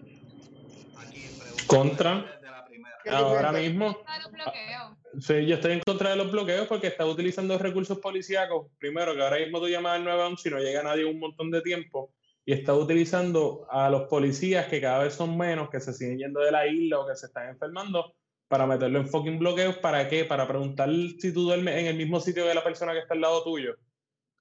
Aquí, 0.97 1.25
contra. 1.65 2.39
De 2.41 2.51
la 2.51 2.65
primera. 2.65 2.97
Ahora 3.11 3.51
mismo. 3.53 3.87
Los 3.87 5.25
Sí, 5.25 5.45
yo 5.47 5.55
estoy 5.55 5.71
en 5.71 5.79
contra 5.79 6.11
de 6.11 6.17
los 6.17 6.31
bloqueos 6.31 6.67
porque 6.67 6.87
está 6.87 7.05
utilizando 7.05 7.57
recursos 7.57 7.97
policíacos. 7.99 8.67
Primero, 8.77 9.15
que 9.15 9.23
ahora 9.23 9.39
mismo 9.39 9.59
tú 9.59 9.67
llamas 9.67 9.95
al 9.95 10.03
911 10.03 10.47
y 10.47 10.51
no 10.51 10.59
llega 10.59 10.83
nadie 10.83 11.05
un 11.05 11.19
montón 11.19 11.49
de 11.49 11.61
tiempo. 11.61 12.11
Y 12.49 12.53
está 12.53 12.73
utilizando 12.73 13.67
a 13.69 13.91
los 13.91 14.07
policías 14.07 14.65
que 14.65 14.81
cada 14.81 15.03
vez 15.03 15.13
son 15.13 15.37
menos, 15.37 15.69
que 15.69 15.79
se 15.79 15.93
siguen 15.93 16.17
yendo 16.17 16.39
de 16.39 16.51
la 16.51 16.65
isla 16.65 16.97
o 16.97 17.05
que 17.07 17.15
se 17.15 17.27
están 17.27 17.47
enfermando, 17.47 18.15
para 18.47 18.65
meterlo 18.65 18.97
en 18.97 19.07
fucking 19.07 19.37
bloqueos. 19.37 19.77
¿Para 19.77 20.09
qué? 20.09 20.25
Para 20.25 20.47
preguntar 20.47 20.89
si 21.19 21.31
tú 21.31 21.43
duermes 21.43 21.77
en 21.77 21.85
el 21.85 21.95
mismo 21.95 22.19
sitio 22.19 22.47
que 22.47 22.55
la 22.55 22.63
persona 22.63 22.93
que 22.93 23.01
está 23.01 23.13
al 23.13 23.21
lado 23.21 23.43
tuyo. 23.43 23.75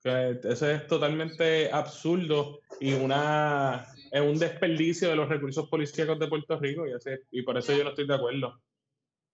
Eso 0.02 0.70
es 0.70 0.86
totalmente 0.86 1.70
absurdo 1.70 2.60
y 2.80 2.94
una 2.94 3.84
es 4.10 4.22
un 4.22 4.38
desperdicio 4.38 5.10
de 5.10 5.16
los 5.16 5.28
recursos 5.28 5.68
policíacos 5.68 6.18
de 6.18 6.28
Puerto 6.28 6.58
Rico 6.58 6.86
y, 6.86 6.92
así, 6.92 7.10
y 7.30 7.42
por 7.42 7.58
eso 7.58 7.74
yo 7.74 7.84
no 7.84 7.90
estoy 7.90 8.06
de 8.06 8.14
acuerdo. 8.14 8.58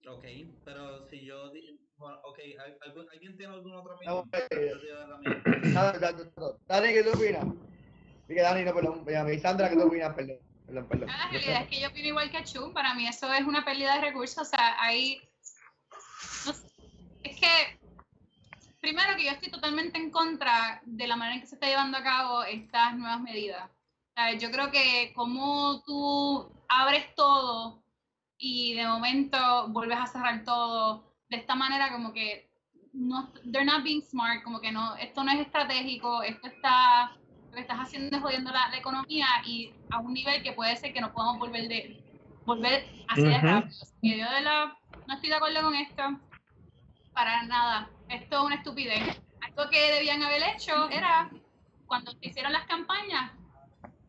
Ok, 0.09 0.25
pero 0.65 1.07
si 1.07 1.25
yo... 1.25 1.53
Bueno, 1.97 2.19
ok, 2.25 2.41
¿alguien 3.13 3.37
tiene 3.37 3.55
alguna 3.55 3.79
otra 3.79 3.95
opinión? 3.95 4.29
Dani, 6.67 6.93
¿qué 6.93 7.05
tú 7.05 7.11
opinas? 7.17 7.47
Dije 8.29 8.41
Dani, 8.41 8.65
no, 8.65 8.75
perdón, 8.75 9.05
me 9.05 9.39
Sandra, 9.39 9.69
¿qué 9.69 9.77
tú 9.77 9.83
opinas? 9.83 10.15
Perdón, 10.15 10.39
perdón, 10.67 10.89
perdón. 10.89 11.09
la 11.09 11.29
realidad 11.29 11.63
es 11.63 11.69
que 11.69 11.81
yo 11.81 11.89
opino 11.89 12.09
igual 12.09 12.31
que 12.31 12.45
Chu, 12.45 12.73
para 12.73 12.95
mí 12.95 13.07
eso 13.07 13.33
es 13.33 13.43
una 13.43 13.65
pérdida 13.65 13.95
de 13.95 14.01
recursos, 14.01 14.39
o 14.39 14.45
sea, 14.45 14.83
hay... 14.83 15.21
No 16.47 16.53
sé, 16.53 16.67
es 17.23 17.37
que 17.39 17.79
primero 18.81 19.17
que 19.17 19.25
yo 19.25 19.31
estoy 19.31 19.51
totalmente 19.51 19.99
en 19.99 20.11
contra 20.11 20.83
de 20.85 21.07
la 21.07 21.17
manera 21.17 21.37
en 21.37 21.41
que 21.41 21.47
se 21.47 21.55
está 21.55 21.67
llevando 21.67 21.97
a 21.97 22.03
cabo 22.03 22.45
estas 22.45 22.95
nuevas 22.97 23.21
medidas. 23.21 23.71
Yo 24.39 24.51
creo 24.51 24.71
que 24.71 25.13
como 25.15 25.83
tú 25.85 26.53
abres 26.69 27.15
todo 27.15 27.83
y 28.39 28.75
de 28.75 28.87
momento 28.87 29.69
vuelves 29.69 29.99
a 29.99 30.07
cerrar 30.07 30.45
todo 30.45 31.15
de 31.31 31.37
esta 31.39 31.55
manera 31.55 31.91
como 31.91 32.13
que 32.13 32.51
no, 32.93 33.33
they're 33.51 33.65
not 33.65 33.83
being 33.83 34.03
smart, 34.03 34.43
como 34.45 34.61
que 34.61 34.71
no, 34.71 34.95
esto 34.97 35.25
no 35.25 35.33
es 35.33 35.41
estratégico, 35.41 36.23
esto 36.23 36.47
está, 36.47 37.17
lo 37.55 37.57
que 37.57 37.61
estás 37.61 37.79
haciendo 37.79 38.17
es 38.17 38.23
jodiendo 38.23 38.51
la, 38.51 38.69
la 38.69 38.79
economía 38.79 39.29
y 39.47 39.73
a 39.91 40.01
un 40.01 40.13
nivel 40.13 40.43
que 40.43 40.53
puede 40.53 40.75
ser 40.77 40.93
que 40.93 41.01
no 41.01 41.13
podamos 41.13 41.39
volver 41.39 41.69
de, 41.69 42.03
volver 42.45 42.85
así 43.07 43.23
de 43.23 43.39
rápido. 43.39 43.77
Yo 44.03 44.31
de 44.31 44.41
la, 44.41 44.77
no 45.07 45.15
estoy 45.15 45.29
de 45.29 45.37
acuerdo 45.37 45.63
con 45.63 45.75
esto, 45.77 46.03
para 47.13 47.45
nada, 47.45 47.89
esto 48.09 48.39
es 48.39 48.43
una 48.45 48.57
estupidez. 48.57 49.21
Algo 49.41 49.71
que 49.71 49.93
debían 49.93 50.21
haber 50.25 50.43
hecho 50.43 50.91
era, 50.91 51.31
cuando 51.87 52.11
se 52.11 52.27
hicieron 52.27 52.53
las 52.53 52.67
campañas, 52.67 53.31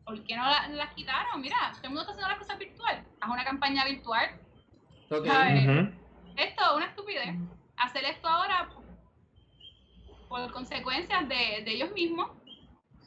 ¿por 0.04 0.20
qué 0.24 0.34
no 0.34 0.44
las 0.44 0.68
la 0.70 0.90
quitaron? 0.90 1.40
Mira, 1.40 1.56
todo 1.74 1.84
el 1.84 1.90
mundo 1.90 2.00
está 2.00 2.12
haciendo 2.14 2.28
las 2.28 2.38
cosas 2.38 2.58
virtual. 2.58 3.04
Haz 3.20 3.30
una 3.30 3.44
campaña 3.44 3.84
virtual. 3.84 4.40
Okay. 5.08 5.94
Esto 6.36 6.64
es 6.64 6.76
una 6.76 6.86
estupidez. 6.86 7.36
Hacer 7.76 8.04
esto 8.06 8.26
ahora 8.26 8.68
por 10.28 10.50
consecuencias 10.50 11.28
de, 11.28 11.62
de, 11.64 11.70
ellos 11.70 11.92
mismos. 11.92 12.30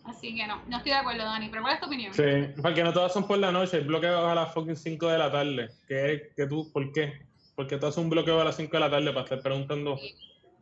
Así 0.09 0.35
que 0.35 0.47
no, 0.47 0.61
no 0.67 0.77
estoy 0.77 0.91
de 0.91 0.97
acuerdo, 0.97 1.23
Dani. 1.23 1.49
Pero 1.49 1.61
¿cuál 1.61 1.75
es 1.75 1.79
tu 1.79 1.85
opinión? 1.87 2.13
Sí, 2.13 2.61
porque 2.61 2.83
no 2.83 2.91
todas 2.91 3.13
son 3.13 3.27
por 3.27 3.37
la 3.37 3.51
noche. 3.51 3.77
El 3.77 3.85
bloqueo 3.85 4.27
a 4.27 4.35
las 4.35 4.53
fucking 4.53 4.75
5 4.75 5.07
de 5.07 5.17
la 5.17 5.31
tarde. 5.31 5.69
¿Qué, 5.87 6.31
qué 6.35 6.47
tú, 6.47 6.71
¿Por 6.71 6.91
qué? 6.91 7.21
Porque 7.55 7.77
tú 7.77 7.87
haces 7.87 7.97
un 7.97 8.09
bloqueo 8.09 8.41
a 8.41 8.45
las 8.45 8.55
5 8.55 8.71
de 8.71 8.79
la 8.79 8.89
tarde 8.89 9.11
para 9.11 9.23
estar 9.23 9.41
preguntando. 9.41 9.97
Sí. 9.97 10.15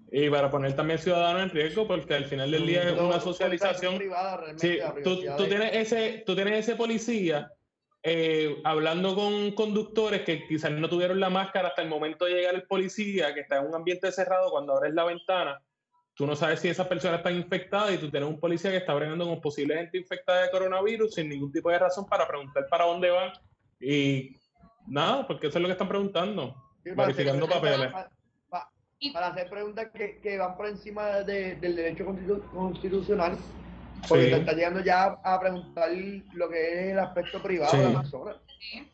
Y 0.10 0.30
para 0.30 0.50
poner 0.50 0.74
también 0.76 1.00
ciudadano 1.00 1.42
en 1.42 1.50
riesgo, 1.50 1.86
porque 1.86 2.14
al 2.14 2.26
final 2.26 2.50
del 2.50 2.66
día 2.66 2.84
es 2.84 3.00
una 3.00 3.20
socialización. 3.20 4.02
Sí, 4.56 4.80
tú, 5.04 5.22
tú, 5.38 5.48
tienes 5.48 5.76
ese, 5.76 6.24
tú 6.26 6.34
tienes 6.34 6.60
ese 6.60 6.78
policía 6.78 7.52
eh, 8.04 8.62
hablando 8.64 9.16
con 9.16 9.52
conductores 9.52 10.22
que 10.22 10.48
quizás 10.48 10.72
no 10.72 10.88
tuvieron 10.88 11.20
la 11.20 11.30
máscara 11.30 11.70
hasta 11.70 11.82
el 11.82 11.90
momento 11.90 12.24
de 12.24 12.36
llegar 12.36 12.56
el 12.56 12.64
policía, 12.64 13.34
que 13.34 13.42
está 13.42 13.58
en 13.58 13.68
un 13.68 13.76
ambiente 13.76 14.12
cerrado, 14.14 14.50
cuando 14.50 14.78
abres 14.78 14.94
la 14.94 15.04
ventana, 15.04 15.62
tú 16.18 16.26
no 16.26 16.36
sabes 16.36 16.60
si 16.60 16.68
esa 16.68 16.90
persona 16.90 17.18
está 17.18 17.32
infectada 17.32 17.92
y 17.94 17.98
tú 18.00 18.10
tienes 18.10 18.28
un 18.28 18.40
policía 18.40 18.72
que 18.72 18.78
está 18.78 18.94
bregando 18.94 19.26
con 19.26 19.40
posible 19.40 19.76
gente 19.76 20.00
infectada 20.00 20.44
de 20.44 20.52
coronavirus 20.52 21.14
sin 21.14 21.30
ningún 21.30 21.52
tipo 21.52 21.70
de 21.70 21.80
razón 21.80 22.08
para 22.08 22.28
preguntar 22.28 22.66
para 22.70 22.86
dónde 22.86 23.12
van. 23.12 23.32
Y 23.80 24.36
nada, 24.88 25.28
porque 25.28 25.48
eso 25.48 25.60
es 25.60 25.62
lo 25.62 25.68
que 25.68 25.74
están 25.74 25.88
preguntando, 25.88 26.56
verificando 26.84 27.48
papeles 27.48 27.94
para 29.14 29.28
hacer 29.28 29.50
preguntas 29.50 29.90
que, 29.94 30.20
que 30.22 30.38
van 30.40 30.58
por 30.58 30.68
encima 30.68 31.22
de, 31.22 31.56
del 31.58 31.76
derecho 31.76 32.04
constitucional, 32.52 33.38
porque 34.08 34.26
sí. 34.26 34.32
te 34.32 34.38
está 34.38 34.54
llegando 34.54 34.80
ya 34.84 35.20
a 35.24 35.40
preguntar 35.40 35.92
lo 36.34 36.50
que 36.50 36.72
es 36.72 36.92
el 36.94 37.00
aspecto 37.00 37.42
privado 37.42 37.72
sí. 37.72 37.78
de 37.78 37.94
la 37.94 38.02
persona. 38.02 38.36
Sí. 38.60 38.92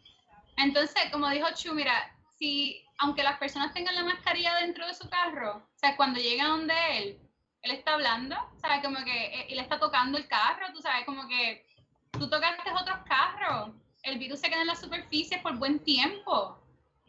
Entonces, 0.57 1.03
como 1.11 1.29
dijo 1.29 1.47
Chu, 1.55 1.73
mira, 1.73 2.12
si 2.43 2.83
aunque 2.97 3.23
las 3.23 3.37
personas 3.37 3.73
tengan 3.73 3.95
la 3.95 4.03
mascarilla 4.03 4.55
dentro 4.55 4.85
de 4.85 4.93
su 4.93 5.09
carro, 5.09 5.57
o 5.57 5.77
sea, 5.79 5.95
cuando 5.95 6.19
llega 6.19 6.47
donde 6.47 6.73
él, 6.97 7.17
él 7.61 7.71
está 7.71 7.93
hablando, 7.93 8.35
o 8.35 8.59
sea, 8.59 8.81
como 8.81 8.97
que 9.05 9.47
él 9.49 9.59
está 9.59 9.79
tocando 9.79 10.17
el 10.17 10.27
carro, 10.27 10.65
tú 10.73 10.81
sabes, 10.81 11.05
como 11.05 11.25
que 11.27 11.65
tú 12.11 12.29
tocaste 12.29 12.69
otros 12.69 12.97
carros, 13.07 13.71
el 14.03 14.19
virus 14.19 14.39
se 14.41 14.49
queda 14.49 14.61
en 14.61 14.67
la 14.67 14.75
superficie 14.75 15.39
por 15.39 15.57
buen 15.57 15.79
tiempo. 15.79 16.59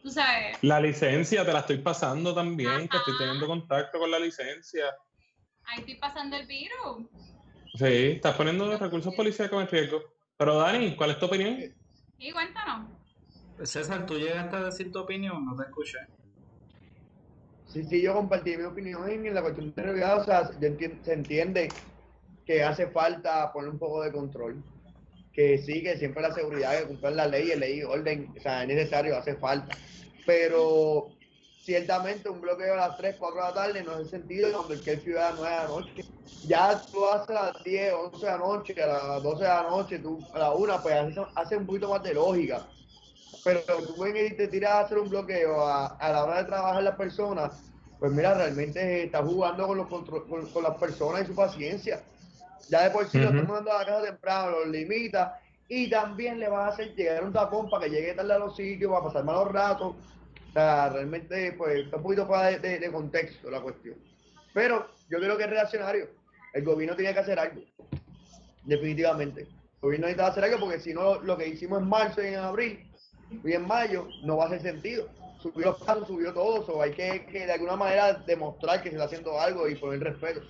Tú 0.01 0.09
sabes. 0.09 0.57
La 0.61 0.79
licencia 0.79 1.45
te 1.45 1.51
la 1.51 1.59
estoy 1.59 1.79
pasando 1.79 2.33
también, 2.33 2.69
Ajá. 2.69 2.87
que 2.87 2.97
estoy 2.97 3.17
teniendo 3.17 3.47
contacto 3.47 3.99
con 3.99 4.09
la 4.09 4.19
licencia. 4.19 4.85
Ahí 5.65 5.79
estoy 5.79 5.95
pasando 5.95 6.37
el 6.37 6.47
virus. 6.47 7.07
Sí, 7.73 8.13
estás 8.15 8.35
poniendo 8.35 8.67
los 8.67 8.79
recursos 8.79 9.13
policíacos 9.13 9.61
en 9.61 9.67
riesgo. 9.67 10.01
Pero 10.37 10.57
Dani, 10.59 10.95
¿cuál 10.95 11.11
es 11.11 11.19
tu 11.19 11.25
opinión? 11.25 11.57
Sí, 12.17 12.31
cuéntanos. 12.31 12.87
César, 13.63 14.05
tú 14.05 14.15
llegaste 14.15 14.55
a 14.55 14.63
decir 14.63 14.91
tu 14.91 14.99
opinión, 14.99 15.45
no 15.45 15.55
te 15.55 15.63
escuché. 15.63 15.99
Sí, 17.67 17.83
sí, 17.83 18.01
yo 18.01 18.13
compartí 18.13 18.55
mi 18.57 18.63
opinión 18.63 19.09
en 19.09 19.33
la 19.33 19.41
cuestión 19.41 19.73
de 19.75 19.81
realidad, 19.81 20.21
o 20.21 20.23
sea, 20.23 20.47
se 20.47 21.13
entiende 21.13 21.69
que 22.45 22.63
hace 22.63 22.87
falta 22.87 23.51
poner 23.51 23.71
un 23.71 23.79
poco 23.79 24.01
de 24.01 24.11
control 24.11 24.63
que 25.35 25.57
sí, 25.57 25.83
que 25.83 25.97
siempre 25.97 26.21
la 26.21 26.33
seguridad, 26.33 26.79
que 26.79 26.87
cumplir 26.87 27.11
la 27.11 27.27
ley, 27.27 27.51
el 27.51 27.59
ley 27.59 27.79
y 27.79 27.83
orden, 27.83 28.33
o 28.37 28.39
sea, 28.39 28.61
es 28.61 28.69
necesario, 28.69 29.17
hace 29.17 29.35
falta. 29.35 29.75
Pero 30.25 31.09
ciertamente 31.61 32.29
un 32.29 32.39
bloqueo 32.39 32.73
a 32.73 32.87
las 32.87 32.97
3, 32.97 33.17
4 33.19 33.41
de 33.41 33.47
la 33.47 33.53
tarde 33.53 33.83
no 33.83 33.95
es 33.95 33.99
el 33.99 34.09
sentido 34.09 34.53
cuando 34.53 34.73
el 34.73 34.81
que 34.81 34.97
ciudad 34.97 35.31
las 35.31 35.39
9 35.39 35.55
de 35.55 35.61
la 35.61 35.67
noche. 35.67 36.05
Ya 36.47 36.81
tú 36.89 37.05
haces 37.05 37.35
a 37.35 37.51
las 37.51 37.63
10, 37.65 37.93
11 37.93 38.25
de 38.25 38.31
la 38.31 38.37
noche, 38.37 38.81
a 38.81 38.87
las 38.87 39.23
12 39.23 39.43
de 39.43 39.49
la 39.49 39.63
noche, 39.63 39.99
tú 39.99 40.19
a 40.33 40.39
la 40.39 40.51
1, 40.53 40.79
pues 40.81 40.95
hace, 41.35 41.57
un 41.57 41.65
poquito 41.65 41.89
más 41.89 42.01
de 42.01 42.13
lógica. 42.13 42.65
Pero 43.45 43.61
tú 43.61 44.03
vienes 44.03 44.33
y 44.33 44.35
te 44.35 44.49
tiras 44.49 44.71
a 44.71 44.79
hacer 44.81 44.97
un 44.97 45.09
bloqueo 45.09 45.65
a, 45.65 45.97
la 46.01 46.23
hora 46.25 46.39
de 46.39 46.45
trabajar 46.45 46.83
las 46.83 46.95
personas, 46.97 47.53
pues 47.99 48.11
mira, 48.11 48.33
realmente 48.33 49.05
estás 49.05 49.23
jugando 49.23 49.67
con, 49.67 49.77
los 49.77 49.87
con, 49.87 50.63
las 50.63 50.77
personas 50.77 51.21
y 51.21 51.25
su 51.27 51.35
paciencia. 51.35 52.01
Ya 52.67 52.83
de 52.83 52.89
por 52.89 53.07
sí 53.07 53.19
lo 53.19 53.29
estás 53.29 53.47
mandando 53.47 53.71
a 53.71 53.79
la 53.79 53.85
casa 53.85 54.03
temprano, 54.03 54.59
los 54.59 54.67
limita 54.67 55.39
y 55.69 55.89
también 55.89 56.39
le 56.39 56.49
vas 56.49 56.71
a 56.71 56.73
hacer 56.73 56.93
llegar 56.95 57.23
un 57.23 57.31
tapón 57.31 57.69
para 57.69 57.85
que 57.85 57.91
llegue 57.91 58.13
tarde 58.13 58.33
a 58.33 58.39
los 58.39 58.57
sitios, 58.57 58.91
para 58.91 59.05
pasar 59.05 59.23
malos 59.23 59.51
ratos 59.53 59.95
sea, 60.55 60.89
realmente, 60.89 61.51
pues, 61.57 61.85
está 61.85 61.97
un 61.97 62.03
poquito 62.03 62.25
fuera 62.25 62.57
de, 62.57 62.91
contexto 62.91 63.51
la 63.51 63.59
cuestión. 63.59 63.95
Pero 64.53 64.87
yo 65.09 65.19
creo 65.19 65.37
que 65.37 65.43
es 65.43 65.49
reaccionario. 65.49 66.09
El 66.53 66.63
gobierno 66.63 66.95
tiene 66.95 67.13
que 67.13 67.19
hacer 67.19 67.37
algo. 67.37 67.61
Definitivamente. 68.63 69.41
El 69.41 69.81
gobierno 69.81 70.07
necesita 70.07 70.27
hacer 70.27 70.43
algo 70.45 70.59
porque 70.61 70.79
si 70.79 70.93
no, 70.93 71.19
lo 71.21 71.37
que 71.37 71.49
hicimos 71.49 71.81
en 71.81 71.89
marzo 71.89 72.23
y 72.23 72.27
en 72.27 72.35
abril 72.35 72.89
y 73.43 73.53
en 73.53 73.67
mayo 73.67 74.07
no 74.23 74.37
va 74.37 74.45
a 74.45 74.47
hacer 74.47 74.61
sentido. 74.61 75.09
Subió 75.41 75.67
los 75.67 75.77
pasos, 75.77 76.07
subió 76.07 76.33
todo. 76.33 76.65
O 76.73 76.81
hay 76.81 76.91
que, 76.91 77.25
que, 77.25 77.45
de 77.45 77.51
alguna 77.51 77.75
manera 77.75 78.13
demostrar 78.13 78.81
que 78.81 78.89
se 78.89 78.95
está 78.95 79.05
haciendo 79.05 79.39
algo 79.39 79.67
y 79.67 79.75
poner 79.75 79.99
respeto. 79.99 80.41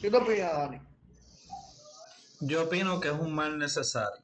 ¿Qué 0.00 0.10
te 0.10 0.16
opinas, 0.16 0.52
Dani? 0.52 0.80
Yo 2.40 2.64
opino 2.64 3.00
que 3.00 3.08
es 3.08 3.14
un 3.14 3.34
mal 3.34 3.58
necesario. 3.58 4.22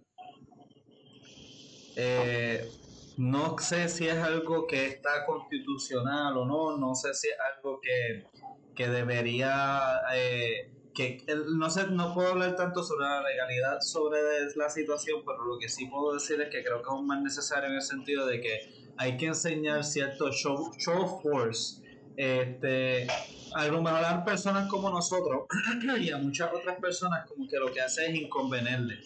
Eh, 1.96 2.70
no 3.16 3.58
sé 3.58 3.88
si 3.88 4.06
es 4.06 4.16
algo 4.18 4.66
que 4.66 4.86
está 4.86 5.24
constitucional 5.24 6.36
o 6.36 6.44
no, 6.44 6.76
no 6.76 6.94
sé 6.94 7.14
si 7.14 7.28
es 7.28 7.36
algo 7.56 7.80
que, 7.80 8.88
debería, 8.88 10.00
eh, 10.14 10.70
que 10.96 11.22
no 11.52 11.68
sé, 11.68 11.88
no 11.90 12.14
puedo 12.14 12.30
hablar 12.30 12.56
tanto 12.56 12.82
sobre 12.82 13.06
la 13.06 13.22
legalidad 13.22 13.78
sobre 13.80 14.18
la 14.56 14.70
situación, 14.70 15.20
pero 15.24 15.44
lo 15.44 15.58
que 15.58 15.68
sí 15.68 15.86
puedo 15.86 16.14
decir 16.14 16.40
es 16.40 16.48
que 16.48 16.64
creo 16.64 16.80
que 16.82 16.88
es 16.88 17.02
más 17.02 17.22
necesario 17.22 17.68
en 17.68 17.74
el 17.74 17.82
sentido 17.82 18.26
de 18.26 18.40
que 18.40 18.58
hay 18.96 19.18
que 19.18 19.26
enseñar 19.26 19.84
cierto 19.84 20.32
show, 20.32 20.72
show 20.78 21.20
force, 21.22 21.82
este, 22.16 23.06
a 23.54 23.66
lo 23.66 23.82
mejor 23.82 24.04
a 24.04 24.24
personas 24.24 24.68
como 24.70 24.88
nosotros 24.88 25.44
y 26.00 26.10
a 26.10 26.16
muchas 26.16 26.50
otras 26.52 26.80
personas 26.80 27.26
como 27.28 27.46
que 27.46 27.58
lo 27.58 27.70
que 27.70 27.82
hace 27.82 28.06
es 28.06 28.14
inconvenirle, 28.14 28.98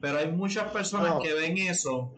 pero 0.00 0.18
hay 0.18 0.28
muchas 0.28 0.72
personas 0.72 1.16
que 1.22 1.34
ven 1.34 1.58
eso 1.58 2.14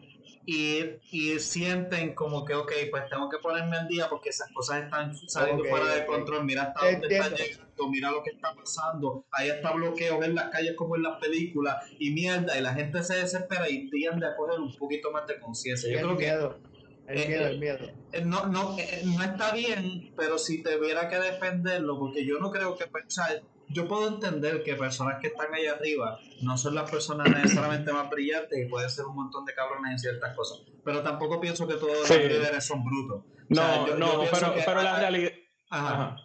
y, 0.51 1.39
sienten 1.39 2.15
como 2.15 2.43
que, 2.43 2.55
ok, 2.55 2.71
pues 2.89 3.03
tengo 3.09 3.29
que 3.29 3.37
ponerme 3.37 3.77
al 3.77 3.87
día 3.87 4.09
porque 4.09 4.29
esas 4.29 4.51
cosas 4.51 4.83
están 4.83 5.15
saliendo 5.27 5.63
fuera 5.65 5.93
de 5.93 6.05
control. 6.05 6.43
Mira 6.43 6.63
hasta 6.63 6.91
dónde 6.91 7.07
está 7.07 7.29
llegando, 7.35 7.89
mira 7.89 8.11
lo 8.11 8.23
que 8.23 8.31
está 8.31 8.53
pasando. 8.55 9.25
Ahí 9.31 9.49
está 9.49 9.71
bloqueo 9.73 10.23
en 10.23 10.35
las 10.35 10.49
calles 10.49 10.75
como 10.75 10.95
en 10.95 11.03
las 11.03 11.19
películas 11.19 11.85
y 11.99 12.11
mierda. 12.11 12.57
Y 12.57 12.61
la 12.61 12.73
gente 12.73 13.03
se 13.03 13.17
desespera 13.17 13.69
y 13.69 13.89
tiende 13.89 14.25
a 14.25 14.35
coger 14.35 14.59
un 14.59 14.75
poquito 14.75 15.11
más 15.11 15.27
de 15.27 15.39
conciencia. 15.39 15.91
Yo 15.91 15.99
creo 15.99 16.15
miedo. 16.15 16.59
que. 16.63 16.69
El 17.13 17.27
miedo, 17.27 17.47
el 17.47 17.59
miedo. 17.59 17.79
Eh, 18.11 18.23
no, 18.23 18.45
no, 18.45 18.77
eh, 18.77 19.01
no 19.03 19.23
está 19.23 19.51
bien, 19.51 20.13
pero 20.15 20.37
si 20.37 20.61
tuviera 20.61 21.09
que 21.09 21.17
defenderlo, 21.17 21.97
porque 21.97 22.25
yo 22.25 22.39
no 22.39 22.51
creo 22.51 22.77
que. 22.77 22.85
O 22.85 23.09
yo 23.69 23.87
puedo 23.87 24.07
entender 24.07 24.63
que 24.63 24.75
personas 24.75 25.19
que 25.21 25.27
están 25.27 25.53
ahí 25.53 25.67
arriba 25.67 26.19
no 26.41 26.57
son 26.57 26.75
las 26.75 26.89
personas 26.89 27.29
necesariamente 27.29 27.91
más 27.93 28.09
brillantes 28.09 28.59
y 28.59 28.69
pueden 28.69 28.89
ser 28.89 29.05
un 29.05 29.15
montón 29.15 29.45
de 29.45 29.53
cabrones 29.53 29.91
en 29.91 29.99
ciertas 29.99 30.35
cosas. 30.35 30.59
Pero 30.83 31.01
tampoco 31.01 31.39
pienso 31.39 31.67
que 31.67 31.75
todos 31.75 32.09
los 32.09 32.09
líderes 32.09 32.65
son 32.65 32.83
brutos. 32.83 33.23
No, 33.49 33.87
no, 33.97 34.23
pero, 34.31 34.53
pero 34.65 34.81
la 34.81 34.99
realidad. 34.99 35.31
Ajá. 35.69 36.15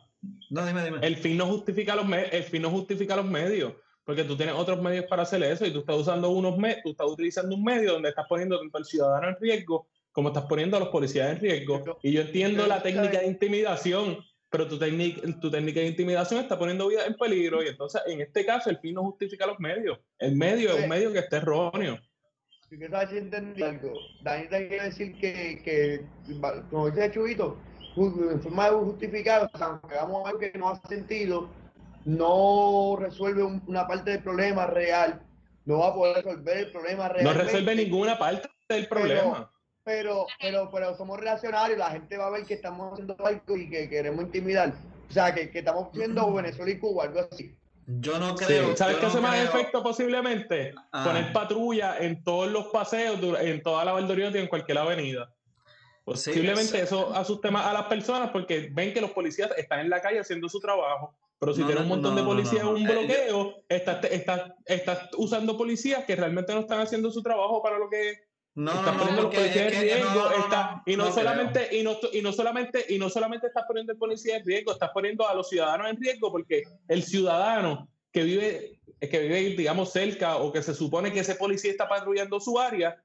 No, 0.51 0.67
dime, 0.67 0.85
dime. 0.85 0.99
El 1.03 1.17
fin 1.17 1.37
no 1.37 1.47
justifica 1.47 1.95
los 1.95 2.07
el 2.11 2.45
fin 2.45 2.63
no 2.63 2.71
justifica 2.71 3.17
los 3.17 3.27
medios. 3.27 3.75
Porque 4.05 4.25
tú 4.25 4.37
tienes 4.37 4.55
otros 4.55 4.83
medios 4.83 5.07
para 5.07 5.23
hacer 5.23 5.43
eso 5.43 5.65
y 5.65 5.73
tú 5.73 5.79
estás 5.81 5.97
usando 5.97 6.29
unos 6.29 6.59
medios, 6.59 6.81
tú 6.85 6.91
estás 6.91 7.07
utilizando 7.07 7.55
un 7.57 7.65
medio 7.65 7.93
donde 7.93 8.11
estás 8.11 8.27
poniendo 8.29 8.59
tanto 8.59 8.77
al 8.77 8.85
ciudadano 8.85 9.29
en 9.29 9.37
riesgo 9.41 9.87
como 10.13 10.29
estás 10.29 10.45
poniendo 10.45 10.77
a 10.77 10.81
los 10.81 10.91
policías 10.91 11.33
en 11.33 11.41
riesgo. 11.41 11.99
Y 12.03 12.13
yo 12.13 12.21
entiendo 12.21 12.67
la 12.67 12.83
técnica 12.83 13.19
de 13.19 13.27
intimidación, 13.27 14.19
pero 14.55 14.69
tu, 14.69 14.79
técnica, 14.79 15.21
tu 15.41 15.51
técnica 15.51 15.81
de 15.81 15.87
intimidación 15.87 16.39
está 16.39 16.57
poniendo 16.57 16.87
vida 16.87 17.05
en 17.07 17.15
peligro 17.15 17.61
y 17.61 17.67
entonces 17.67 18.01
en 18.07 18.21
este 18.21 18.47
caso 18.47 18.71
el 18.71 18.79
fin 18.79 18.95
no 18.95 19.03
justifica 19.03 19.49
los 19.49 19.59
medios. 19.59 19.99
El 20.17 20.37
medio 20.37 20.77
es 20.77 20.85
un 20.85 20.89
medio 20.89 21.13
que 21.13 21.19
está 21.19 21.39
erróneo. 21.39 21.99
Si 22.71 22.79
que 22.79 22.89
sabes 22.89 23.11
si 23.11 23.19
entendí 23.19 23.65
algo, 23.65 23.95
Dani 24.23 24.47
te 24.47 24.69
quiere 24.69 24.85
decir 24.85 25.19
que, 25.19 25.61
que 25.65 26.07
como 26.71 26.89
dice 26.89 27.11
Chubito, 27.11 27.59
en 27.97 28.41
forma 28.41 28.71
de 28.71 28.77
justificar, 28.77 29.51
o 29.53 29.59
sea, 29.59 29.81
hagamos 29.83 30.25
algo 30.25 30.39
que 30.39 30.53
no 30.57 30.69
hace 30.69 30.87
sentido, 30.87 31.49
no 32.05 32.97
resuelve 32.97 33.43
una 33.43 33.89
parte 33.89 34.13
del 34.13 34.23
problema 34.23 34.69
real, 34.69 35.21
no 35.65 35.81
va 35.81 35.89
a 35.89 35.95
poder 35.95 36.25
resolver 36.25 36.59
el 36.59 36.71
problema 36.71 37.09
real. 37.09 37.25
No 37.25 37.33
resuelve 37.33 37.75
ninguna 37.75 38.17
parte 38.17 38.49
del 38.69 38.87
problema 38.87 39.51
pero, 39.85 40.27
pero, 40.41 40.71
pero 40.73 40.97
somos 40.97 41.21
reaccionarios, 41.21 41.79
la 41.79 41.91
gente 41.91 42.17
va 42.17 42.27
a 42.27 42.31
ver 42.31 42.45
que 42.45 42.55
estamos 42.55 42.93
haciendo 42.93 43.17
algo 43.25 43.57
y 43.57 43.69
que 43.69 43.89
queremos 43.89 44.25
intimidar. 44.25 44.73
O 45.09 45.13
sea, 45.13 45.35
que, 45.35 45.51
que 45.51 45.61
estamos 45.61 45.93
viendo 45.93 46.33
Venezuela 46.33 46.71
y 46.71 46.79
Cuba, 46.79 47.05
algo 47.05 47.21
así. 47.31 47.55
Yo 47.87 48.19
no 48.19 48.35
creo. 48.35 48.75
¿Sabes 48.77 48.97
qué 48.97 49.07
hace 49.07 49.21
más 49.21 49.39
efecto 49.39 49.83
posiblemente? 49.83 50.75
Ah. 50.91 51.05
Poner 51.05 51.33
patrulla 51.33 51.99
en 51.99 52.25
todos 52.25 52.51
los 52.51 52.69
paseos, 52.69 53.21
en 53.41 53.63
toda 53.63 53.85
la 53.85 53.93
Valdoriotti, 53.93 54.39
en 54.39 54.49
cualquier 54.49 54.79
avenida. 54.79 55.31
Posiblemente 56.05 56.81
eso 56.81 57.15
asuste 57.15 57.51
más 57.51 57.67
a 57.67 57.73
las 57.73 57.85
personas 57.85 58.31
porque 58.31 58.69
ven 58.73 58.93
que 58.93 59.01
los 59.01 59.11
policías 59.11 59.51
están 59.57 59.81
en 59.81 59.91
la 59.91 60.01
calle 60.01 60.21
haciendo 60.21 60.49
su 60.49 60.61
trabajo. 60.61 61.15
Pero 61.39 61.53
si 61.53 61.63
tienes 61.63 61.83
un 61.83 61.89
montón 61.89 62.15
de 62.15 62.23
policías 62.23 62.63
en 62.63 62.69
un 62.69 62.89
eh, 62.89 62.91
bloqueo, 62.91 63.55
estás, 63.69 64.05
estás, 64.05 64.53
estás 64.65 65.09
usando 65.17 65.57
policías 65.57 66.05
que 66.05 66.17
realmente 66.17 66.55
no 66.55 66.61
están 66.61 66.81
haciendo 66.81 67.11
su 67.11 67.23
trabajo 67.23 67.63
para 67.63 67.79
lo 67.79 67.89
que 67.91 68.15
no, 68.55 68.73
estás 68.73 68.97
poniendo 68.97 69.23
los 69.23 69.35
policías 69.35 69.73
en 69.73 69.81
riesgo, 69.81 70.31
y 70.87 70.97
no, 70.97 71.13
solamente, 71.13 71.77
y 71.77 71.83
no, 71.83 71.97
y 72.13 72.23
no 72.23 72.33
solamente, 72.33 72.87
y 72.89 72.99
no 72.99 73.11
solamente 73.11 73.49
estás 73.49 73.65
poniendo 73.67 73.93
el 73.93 73.99
policía 73.99 74.37
en 74.37 74.45
riesgo, 74.45 74.73
estás 74.73 74.91
poniendo 74.95 75.29
a 75.29 75.35
los 75.35 75.49
ciudadanos 75.49 75.91
en 75.91 76.01
riesgo, 76.01 76.31
porque 76.31 76.63
el 76.89 77.03
ciudadano 77.03 77.89
que 78.13 78.23
vive, 78.23 78.81
que 79.01 79.19
vive, 79.19 79.57
digamos, 79.57 79.91
cerca, 79.91 80.37
o 80.37 80.53
que 80.53 80.63
se 80.63 80.73
supone 80.73 81.13
que 81.13 81.21
ese 81.21 81.35
policía 81.35 81.73
está 81.73 81.89
patrullando 81.89 82.39
su 82.39 82.61
área, 82.61 82.97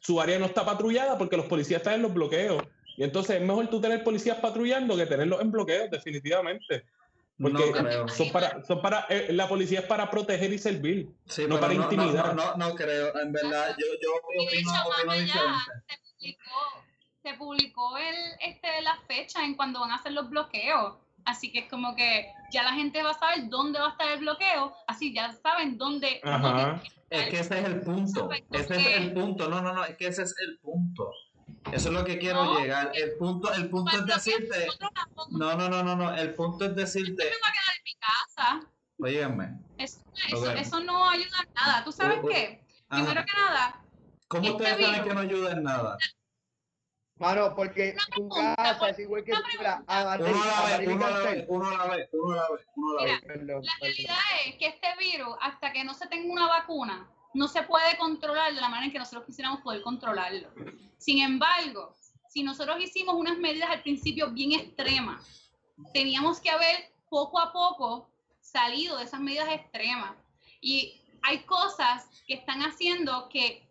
su 0.00 0.18
área 0.18 0.38
no 0.38 0.46
está 0.46 0.64
patrullada 0.64 1.18
porque 1.18 1.36
los 1.36 1.46
policías 1.46 1.80
están 1.80 1.94
en 1.94 2.02
los 2.02 2.14
bloqueos. 2.14 2.62
Y 2.96 3.04
entonces 3.04 3.36
es 3.36 3.42
mejor 3.42 3.68
tú 3.68 3.80
tener 3.80 4.02
policías 4.02 4.38
patrullando 4.38 4.96
que 4.96 5.06
tenerlos 5.06 5.40
en 5.42 5.50
bloqueos, 5.50 5.90
definitivamente. 5.90 6.84
Porque 7.40 8.12
son 8.14 8.30
para, 8.30 8.62
son 8.64 8.82
para 8.82 9.06
eh, 9.08 9.32
la 9.32 9.48
policía 9.48 9.80
es 9.80 9.86
para 9.86 10.10
proteger 10.10 10.52
y 10.52 10.58
servir, 10.58 11.08
no 11.48 11.58
para 11.58 11.72
intimidar. 11.72 12.34
No, 12.34 12.54
no, 12.56 12.74
creo, 12.74 13.18
en 13.18 13.32
verdad, 13.32 13.74
yo, 13.78 13.86
yo 14.02 14.10
opino, 14.14 14.70
opino 14.84 15.12
diferente. 15.14 15.62
Se 15.88 15.98
publicó, 16.02 16.84
se 17.22 17.34
publicó 17.34 17.96
el, 17.96 18.16
este, 18.46 18.82
la 18.82 18.98
fecha 19.06 19.42
en 19.42 19.54
cuando 19.54 19.80
van 19.80 19.92
a 19.92 19.96
hacer 19.96 20.12
los 20.12 20.28
bloqueos. 20.28 20.96
Así 21.24 21.52
que 21.52 21.60
es 21.60 21.70
como 21.70 21.94
que 21.96 22.32
ya 22.50 22.62
la 22.62 22.72
gente 22.72 23.02
va 23.02 23.10
a 23.10 23.18
saber 23.18 23.48
dónde 23.48 23.78
va 23.78 23.88
a 23.88 23.90
estar 23.90 24.10
el 24.10 24.20
bloqueo, 24.20 24.74
así 24.86 25.14
ya 25.14 25.32
saben 25.32 25.78
dónde. 25.78 26.20
dónde 26.22 26.80
es 27.10 27.28
que 27.28 27.40
ese 27.40 27.58
es 27.58 27.64
el 27.64 27.80
punto. 27.80 28.30
Ese 28.52 28.76
es 28.76 28.96
el 28.98 29.12
punto. 29.12 29.48
No, 29.48 29.60
no, 29.60 29.72
no, 29.72 29.84
es 29.84 29.96
que 29.96 30.06
ese 30.06 30.22
es 30.22 30.34
el 30.46 30.58
punto. 30.58 31.10
Eso 31.72 31.88
es 31.88 31.94
lo 31.94 32.04
que 32.04 32.18
quiero 32.18 32.58
llegar. 32.58 32.90
El 32.94 33.16
punto, 33.16 33.52
el 33.52 33.68
punto 33.70 33.96
es 33.96 34.06
decirte. 34.06 34.66
No, 35.30 35.54
no, 35.54 35.68
no, 35.68 35.82
no, 35.82 35.94
no. 35.94 36.14
El 36.14 36.34
punto 36.34 36.64
es 36.64 36.74
decirte. 36.74 37.24
Yo 37.24 37.30
me 37.30 37.36
voy 37.36 37.48
a 37.48 37.52
quedar 37.52 37.76
en 37.76 37.84
mi 37.84 37.94
casa. 38.00 38.72
Óyeme. 38.98 39.58
Eso, 39.78 40.00
eso, 40.28 40.50
eso, 40.50 40.80
no 40.80 41.08
ayuda 41.08 41.38
en 41.46 41.54
nada. 41.54 41.84
¿Tú 41.84 41.92
sabes 41.92 42.20
qué? 42.28 42.64
Primero 42.88 43.24
que 43.24 43.32
nada. 43.34 43.84
¿Cómo 44.28 44.42
este 44.42 44.56
ustedes 44.56 44.86
saben 44.86 45.04
que 45.04 45.14
no 45.14 45.20
ayuda 45.20 45.52
en 45.52 45.62
nada? 45.62 45.98
Mano, 47.20 47.54
porque 47.54 47.94
tu 48.14 48.28
casa 48.30 48.88
es 48.88 48.98
igual 48.98 49.22
que 49.22 49.34
mira, 49.58 49.84
a 49.86 50.16
uno 50.18 50.42
a 50.42 50.70
la 50.70 50.78
vez, 50.78 50.88
uno 50.88 51.04
a 51.04 51.10
la 51.10 51.18
vez, 51.18 51.44
uno 51.48 51.68
a 51.68 51.76
la 51.76 51.94
vez, 51.94 52.08
uno 52.12 52.32
a 52.32 52.36
la 52.36 52.48
vez, 52.50 52.66
uno 52.74 52.98
a 52.98 53.04
la 53.04 53.12
vez. 53.12 53.22
La 53.44 53.72
realidad 53.78 54.16
es 54.46 54.54
que 54.56 54.66
este 54.68 54.88
virus, 54.98 55.36
hasta 55.42 55.70
que 55.70 55.84
no 55.84 55.92
se 55.92 56.08
tenga 56.08 56.32
una 56.32 56.48
vacuna, 56.48 57.10
no 57.34 57.48
se 57.48 57.62
puede 57.62 57.96
controlar 57.98 58.54
de 58.54 58.60
la 58.60 58.68
manera 58.68 58.86
en 58.86 58.92
que 58.92 58.98
nosotros 58.98 59.24
quisiéramos 59.26 59.60
poder 59.60 59.82
controlarlo. 59.82 60.48
Sin 60.98 61.20
embargo, 61.20 61.94
si 62.28 62.42
nosotros 62.42 62.80
hicimos 62.80 63.14
unas 63.14 63.38
medidas 63.38 63.70
al 63.70 63.82
principio 63.82 64.30
bien 64.30 64.52
extremas, 64.52 65.50
teníamos 65.92 66.40
que 66.40 66.50
haber 66.50 66.92
poco 67.08 67.40
a 67.40 67.52
poco 67.52 68.08
salido 68.40 68.98
de 68.98 69.04
esas 69.04 69.20
medidas 69.20 69.48
extremas. 69.48 70.14
Y 70.60 71.00
hay 71.22 71.40
cosas 71.40 72.08
que 72.26 72.34
están 72.34 72.60
haciendo 72.62 73.28
que, 73.28 73.66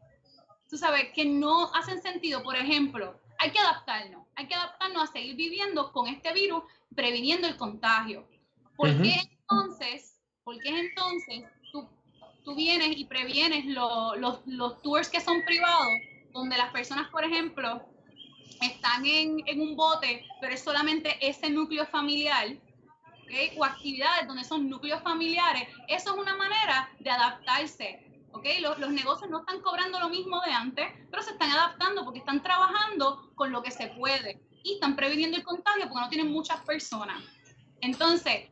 tú 0.70 0.78
sabes, 0.78 1.12
que 1.14 1.26
no 1.26 1.74
hacen 1.74 2.02
sentido. 2.02 2.44
Por 2.44 2.56
ejemplo, 2.56 3.20
hay 3.40 3.52
que 3.52 3.60
adaptarnos, 3.60 4.26
hay 4.36 4.48
que 4.48 4.56
adaptarnos 4.56 5.04
a 5.10 5.12
seguir 5.12 5.36
viviendo 5.36 5.92
con 5.92 6.08
este 6.08 6.34
virus, 6.34 6.64
previniendo 6.96 7.48
el 7.48 7.58
contagio. 7.58 8.28
¿Por 8.76 8.90
qué 9.02 9.16
entonces, 9.22 10.20
por 10.44 10.58
qué 10.60 10.70
entonces 10.70 11.46
tú 12.50 12.56
vienes 12.56 12.98
y 12.98 13.06
previenes 13.06 13.66
los, 13.66 14.42
los 14.48 14.82
tours 14.82 15.08
que 15.08 15.22
son 15.22 15.44
privados, 15.46 15.94
donde 16.34 16.58
las 16.58 16.72
personas, 16.72 17.08
por 17.12 17.24
ejemplo, 17.24 17.86
están 18.60 19.06
en, 19.06 19.44
en 19.46 19.62
un 19.62 19.76
bote, 19.76 20.26
pero 20.42 20.56
es 20.56 20.64
solamente 20.64 21.16
ese 21.22 21.52
núcleo 21.52 21.86
familiar, 21.86 22.48
¿okay? 23.24 23.52
o 23.56 23.64
actividades 23.64 24.26
donde 24.28 24.44
son 24.44 24.68
núcleos 24.68 25.04
familiares, 25.04 25.68
eso 25.88 26.16
es 26.16 26.20
una 26.20 26.36
manera 26.36 26.90
de 27.00 27.12
adaptarse. 27.12 28.28
¿okay? 28.32 28.62
Los, 28.62 28.80
los, 28.80 28.90
negocios 28.90 29.30
no 29.30 29.42
están 29.42 29.62
cobrando 29.62 30.00
lo 30.00 30.10
mismo 30.10 30.42
de 30.42 30.52
antes, 30.52 30.88
pero 31.12 31.22
se 31.22 31.32
están 31.32 31.52
adaptando 31.52 32.04
porque 32.04 32.20
están 32.20 32.42
trabajando 32.42 33.30
con 33.36 33.52
lo 33.52 33.62
que 33.62 33.70
se 33.70 33.90
puede 33.90 34.42
y 34.64 34.74
están 34.74 34.96
previniendo 34.96 35.38
el 35.38 35.44
contagio 35.44 35.84
porque 35.84 36.02
no 36.02 36.10
tienen 36.10 36.32
muchas 36.32 36.60
personas. 36.62 37.24
Entonces, 37.82 38.50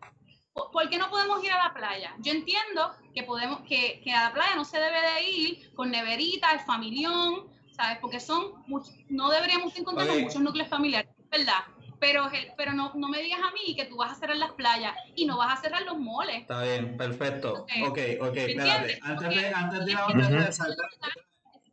¿por 0.71 0.89
qué 0.89 0.97
no 0.97 1.09
podemos 1.09 1.43
ir 1.43 1.51
a 1.51 1.67
la 1.67 1.73
playa? 1.73 2.15
Yo 2.19 2.31
entiendo 2.31 2.95
que 3.13 3.23
podemos 3.23 3.61
que, 3.61 4.01
que 4.03 4.11
a 4.11 4.29
la 4.29 4.33
playa 4.33 4.55
no 4.55 4.65
se 4.65 4.79
debe 4.79 4.97
de 5.01 5.29
ir 5.29 5.73
con 5.73 5.91
neverita, 5.91 6.51
el 6.51 6.59
familión, 6.61 7.47
¿sabes? 7.71 7.97
Porque 8.01 8.19
son, 8.19 8.53
no 9.09 9.29
deberíamos 9.29 9.75
encontrar 9.77 10.07
con 10.07 10.21
muchos 10.21 10.41
núcleos 10.41 10.67
familiares, 10.67 11.09
¿verdad? 11.31 11.63
Pero, 11.99 12.29
pero 12.55 12.73
no, 12.73 12.91
no, 12.93 13.09
me 13.09 13.21
digas 13.23 13.39
a 13.43 13.51
mí 13.51 13.75
que 13.75 13.85
tú 13.85 13.97
vas 13.97 14.11
a 14.11 14.15
cerrar 14.15 14.37
las 14.37 14.51
playas 14.51 14.93
y 15.15 15.25
no 15.25 15.37
vas 15.37 15.57
a 15.57 15.61
cerrar 15.61 15.81
los 15.81 15.97
moles. 15.97 16.41
Está 16.41 16.61
bien, 16.61 16.95
perfecto. 16.95 17.65
Ok, 17.87 17.99
ok, 18.21 18.37
espérate. 18.37 18.99
Antes 19.01 19.29
de, 19.29 19.47
antes 19.47 19.85
de 19.85 19.91
ir 19.91 19.97
a 19.97 20.01
donde 20.01 20.43
César, 20.43 20.67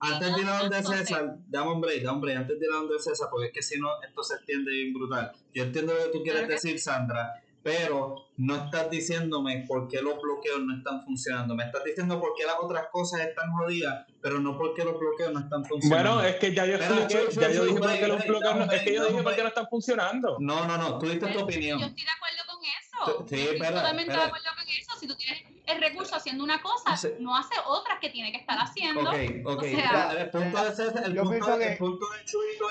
antes 0.00 0.34
de 0.34 0.40
ir 0.40 0.48
a 0.48 0.58
donde 0.58 0.82
César, 0.82 1.36
dame 1.46 1.72
un 1.72 1.80
break, 1.80 2.02
dame 2.02 2.16
un 2.16 2.20
break, 2.22 2.38
antes 2.38 2.58
de 2.58 2.66
ir 2.66 2.72
a 2.72 2.76
donde 2.76 2.98
César, 2.98 3.28
porque 3.30 3.48
es 3.48 3.52
que 3.52 3.62
si 3.62 3.78
no, 3.78 3.88
esto 4.02 4.22
se 4.22 4.36
extiende 4.36 4.70
bien 4.70 4.94
brutal. 4.94 5.32
Yo 5.52 5.64
entiendo 5.64 5.92
lo 5.92 6.04
que 6.04 6.18
tú 6.18 6.22
quieres 6.22 6.48
decir, 6.48 6.80
Sandra, 6.80 7.42
pero 7.64 8.28
no 8.36 8.56
estás 8.56 8.90
diciéndome 8.90 9.64
por 9.66 9.88
qué 9.88 10.02
los 10.02 10.20
bloqueos 10.20 10.60
no 10.60 10.76
están 10.76 11.02
funcionando. 11.02 11.54
Me 11.54 11.64
estás 11.64 11.82
diciendo 11.82 12.20
por 12.20 12.34
qué 12.36 12.44
las 12.44 12.56
otras 12.60 12.88
cosas 12.92 13.22
están 13.22 13.50
jodidas, 13.52 14.06
pero 14.20 14.38
no 14.38 14.58
por 14.58 14.74
qué 14.74 14.84
los 14.84 14.98
bloqueos 14.98 15.32
no 15.32 15.40
están 15.40 15.64
funcionando. 15.64 16.16
Bueno, 16.16 16.28
es 16.28 16.36
que 16.36 16.54
ya 16.54 16.66
yo, 16.66 16.74
expliqué, 16.74 17.26
ya 17.32 17.50
yo 17.50 17.64
dije 17.64 17.80
por 17.80 17.98
qué 17.98 18.06
los 18.06 18.26
bloqueos 18.26 18.56
no, 18.56 18.70
es 18.70 18.82
que 18.82 18.94
yo 18.94 19.06
dije 19.06 19.22
por 19.22 19.34
qué 19.34 19.42
no 19.42 19.48
están 19.48 19.66
funcionando. 19.68 20.36
No, 20.40 20.66
no, 20.66 20.76
no, 20.76 20.98
tú 20.98 21.06
diste 21.06 21.26
tu 21.26 21.40
opinión. 21.40 21.80
Yo 21.80 21.86
estoy 21.86 22.04
de 22.04 22.10
acuerdo 22.10 22.42
con 22.46 22.62
eso. 22.62 23.26
Sí, 23.30 23.40
estoy 23.40 23.68
totalmente 23.74 24.12
de 24.12 24.22
acuerdo 24.22 24.48
con 24.54 24.68
eso. 24.68 25.00
Si 25.00 25.06
tú 25.08 25.16
tienes 25.16 25.53
el 25.66 25.80
recurso 25.80 26.14
haciendo 26.14 26.44
una 26.44 26.60
cosa, 26.60 26.94
no 27.20 27.36
hace 27.36 27.54
otras 27.66 27.98
que 27.98 28.10
tiene 28.10 28.30
que 28.32 28.38
estar 28.38 28.58
haciendo. 28.58 29.00
Ok, 29.00 29.16
ok. 29.44 29.62
O 29.62 29.64
sea, 29.64 30.12
el 30.12 30.30
punto 30.30 30.64
de 30.64 30.74
César, 30.74 31.04
el, 31.06 31.16
punto, 31.16 31.60
el 31.60 31.78
punto 31.78 32.06
de 32.10 32.24
Chuito, 32.24 32.66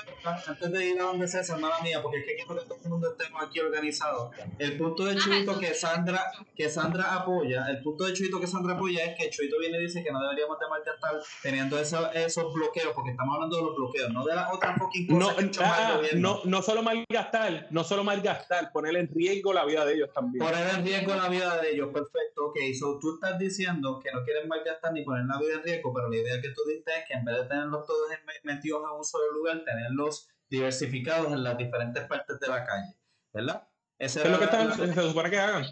antes 0.47 0.71
de 0.71 0.85
ir 0.85 0.99
a 0.99 1.03
donde 1.05 1.27
César, 1.27 1.59
mala 1.59 1.79
mía, 1.81 2.01
porque 2.01 2.19
es 2.19 2.25
que 2.25 2.35
quiero 2.35 2.55
que 2.55 2.65
todo 2.65 2.79
el 2.83 2.89
mundo 2.89 3.11
estemos 3.11 3.43
aquí 3.43 3.59
organizado. 3.59 4.31
El 4.59 4.77
punto 4.77 5.05
de 5.05 5.15
Chuito 5.15 5.59
que 5.59 5.73
Sandra, 5.73 6.31
que 6.55 6.69
Sandra 6.69 7.15
apoya, 7.15 7.65
el 7.69 7.81
punto 7.81 8.03
de 8.03 8.13
Chuito 8.13 8.39
que 8.39 8.47
Sandra 8.47 8.75
apoya 8.75 9.05
es 9.05 9.17
que 9.17 9.29
Chuito 9.31 9.57
viene 9.59 9.79
y 9.79 9.81
dice 9.81 10.03
que 10.03 10.11
no 10.11 10.21
deberíamos 10.21 10.59
de 10.59 10.67
malgastar 10.67 11.19
teniendo 11.41 11.79
esos, 11.79 12.07
esos 12.13 12.53
bloqueos, 12.53 12.93
porque 12.93 13.11
estamos 13.11 13.33
hablando 13.33 13.57
de 13.57 13.63
los 13.63 13.75
bloqueos, 13.75 14.11
no 14.11 14.23
de 14.23 14.35
las 14.35 14.53
otras 14.53 14.77
fucking 14.77 15.07
cosas 15.07 15.43
no, 15.43 15.51
que 15.51 15.59
ah, 15.63 16.01
no, 16.15 16.41
no 16.45 16.61
solo 16.61 16.83
malgastar, 16.83 17.67
no 17.71 17.83
solo 17.83 18.03
malgastar, 18.03 18.71
poner 18.71 18.95
en 18.97 19.07
riesgo 19.07 19.51
la 19.51 19.65
vida 19.65 19.83
de 19.83 19.95
ellos 19.95 20.09
también. 20.13 20.45
Poner 20.45 20.75
en 20.75 20.85
riesgo 20.85 21.15
la 21.15 21.27
vida 21.27 21.57
de 21.59 21.71
ellos, 21.71 21.89
perfecto, 21.91 22.45
ok, 22.47 22.57
so 22.77 22.82
tú 23.01 23.15
estás 23.15 23.37
diciendo 23.39 23.99
que 23.99 24.11
no 24.11 24.23
quieren 24.23 24.47
malgastar 24.47 24.93
ni 24.93 25.03
poner 25.03 25.25
la 25.25 25.39
vida 25.39 25.55
en 25.55 25.63
riesgo, 25.63 25.93
pero 25.93 26.09
la 26.09 26.17
idea 26.17 26.41
que 26.41 26.49
tú 26.49 26.61
diste 26.67 26.91
es 26.99 27.05
que 27.07 27.13
en 27.13 27.25
vez 27.25 27.35
de 27.37 27.45
tenerlos 27.45 27.85
todos 27.85 28.09
metidos 28.43 28.83
en 28.83 28.97
un 28.97 29.03
solo 29.03 29.31
lugar, 29.31 29.63
tenerlos 29.63 30.29
diversificados 30.49 31.31
en 31.31 31.43
las 31.43 31.57
diferentes 31.57 32.03
partes 32.05 32.39
de 32.39 32.47
la 32.47 32.65
calle, 32.65 32.95
¿verdad? 33.33 33.67
Ese 33.97 34.21
es 34.23 34.29
lo 34.29 34.37
que 34.37 34.45
están, 34.45 34.73
se 34.75 34.93
supone 34.93 35.29
que 35.29 35.39
hagan. 35.39 35.65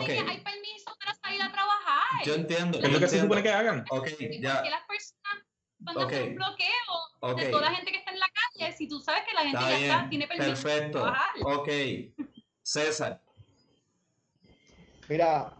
Okay. 0.00 0.18
Hay 0.18 0.40
permiso 0.40 0.96
para 0.98 1.14
salir 1.14 1.40
a 1.42 1.52
trabajar. 1.52 2.24
Yo 2.24 2.34
entiendo. 2.34 2.78
Es 2.78 2.92
lo 2.92 2.98
que 2.98 3.06
se 3.06 3.20
supone 3.20 3.42
que 3.42 3.52
hagan. 3.52 3.84
Ok, 3.90 4.08
ya. 4.40 4.62
las 4.62 4.86
personas 4.88 5.44
cuando 5.84 6.06
okay. 6.06 6.28
un 6.30 6.34
bloqueo 6.34 7.36
de 7.36 7.46
toda 7.50 7.70
la 7.70 7.76
gente 7.76 7.92
que 7.92 7.98
está 7.98 8.10
en 8.10 8.18
la 8.18 8.26
calle, 8.28 8.72
si 8.72 8.88
tú 8.88 9.00
sabes 9.00 9.22
que 9.28 9.32
la 9.32 9.42
gente 9.42 9.60
ya 9.60 9.78
está, 9.78 10.08
tiene 10.08 10.26
permiso 10.26 10.50
Perfecto. 10.50 11.00
para 11.00 11.12
trabajar. 11.12 11.58
Ok. 11.60 11.68
César. 12.62 13.22
Mira, 15.08 15.56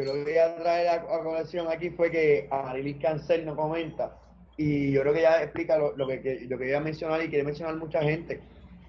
yo 0.00 0.12
lo 0.12 0.12
que 0.14 0.24
quería 0.24 0.56
traer 0.56 0.88
a, 0.88 0.94
a 0.94 1.22
colación 1.22 1.68
aquí 1.68 1.90
fue 1.90 2.10
que 2.10 2.48
Amarilis 2.50 2.96
Cancel 2.96 3.44
no 3.44 3.56
comenta, 3.56 4.16
y 4.56 4.92
yo 4.92 5.00
creo 5.00 5.14
que 5.14 5.20
ella 5.20 5.42
explica 5.42 5.78
lo, 5.78 5.96
lo 5.96 6.06
que, 6.06 6.16
lo 6.42 6.58
que 6.58 6.64
quería 6.64 6.80
mencionar 6.80 7.22
y 7.22 7.28
quiere 7.28 7.44
mencionar 7.44 7.76
mucha 7.76 8.02
gente. 8.02 8.42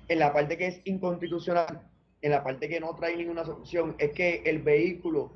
En 0.10 0.20
la 0.20 0.34
parte 0.34 0.58
que 0.58 0.68
es 0.68 0.82
inconstitucional, 0.84 1.90
en 2.22 2.32
la 2.32 2.44
parte 2.44 2.68
que 2.68 2.80
no 2.80 2.94
trae 2.96 3.16
ninguna 3.16 3.46
solución, 3.46 3.96
es 3.98 4.12
que 4.12 4.44
el 4.46 4.62
vehículo 4.62 5.32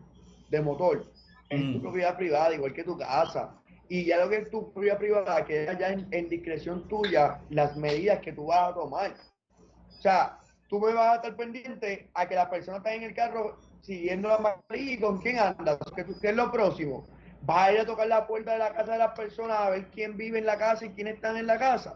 de 0.50 0.62
motor 0.62 1.10
es 1.50 1.62
tu 1.62 1.78
mm. 1.78 1.82
propiedad 1.82 2.18
privada, 2.18 2.54
igual 2.54 2.74
que 2.74 2.84
tu 2.84 2.98
casa. 2.98 3.56
Y 3.88 4.04
ya 4.04 4.18
lo 4.18 4.30
que 4.30 4.38
es 4.38 4.50
tu 4.50 4.74
propiedad 4.74 4.98
privada, 4.98 5.46
queda 5.46 5.78
ya 5.80 5.92
en, 5.92 6.08
en 6.12 6.28
discreción 6.28 6.86
tuya 6.90 7.40
las 7.50 7.78
medidas 7.78 8.20
que 8.20 8.34
tú 8.34 8.48
vas 8.48 8.72
a 8.72 8.74
tomar. 8.74 9.14
O 9.88 10.02
sea, 10.02 10.40
tú 10.68 10.80
me 10.82 10.94
vas 10.94 11.14
a 11.14 11.16
estar 11.16 11.36
pendiente 11.38 12.10
a 12.14 12.28
que 12.28 12.36
la 12.36 12.50
persona 12.50 12.78
está 12.78 12.94
en 12.94 13.04
el 13.04 13.14
carro 13.14 13.58
siguiendo 13.86 14.30
la 14.30 14.40
mayoría 14.40 14.94
y 14.94 14.98
con 14.98 15.22
quién 15.22 15.40
anda, 15.40 15.78
¿Qué, 15.96 16.06
¿qué, 16.06 16.30
es 16.30 16.36
lo 16.36 16.52
próximo? 16.52 17.08
¿Vas 17.42 17.70
a 17.70 17.74
ir 17.74 17.80
a 17.80 17.86
tocar 17.86 18.08
la 18.08 18.26
puerta 18.26 18.54
de 18.54 18.60
la 18.60 18.74
casa 18.74 18.94
de 18.94 18.98
las 18.98 19.12
personas 19.12 19.60
a 19.60 19.70
ver 19.70 19.88
quién 19.94 20.18
vive 20.18 20.40
en 20.40 20.46
la 20.46 20.58
casa 20.58 20.86
y 20.86 20.90
quién 20.90 21.08
están 21.08 21.38
en 21.38 21.48
la 21.48 21.60
casa? 21.60 21.96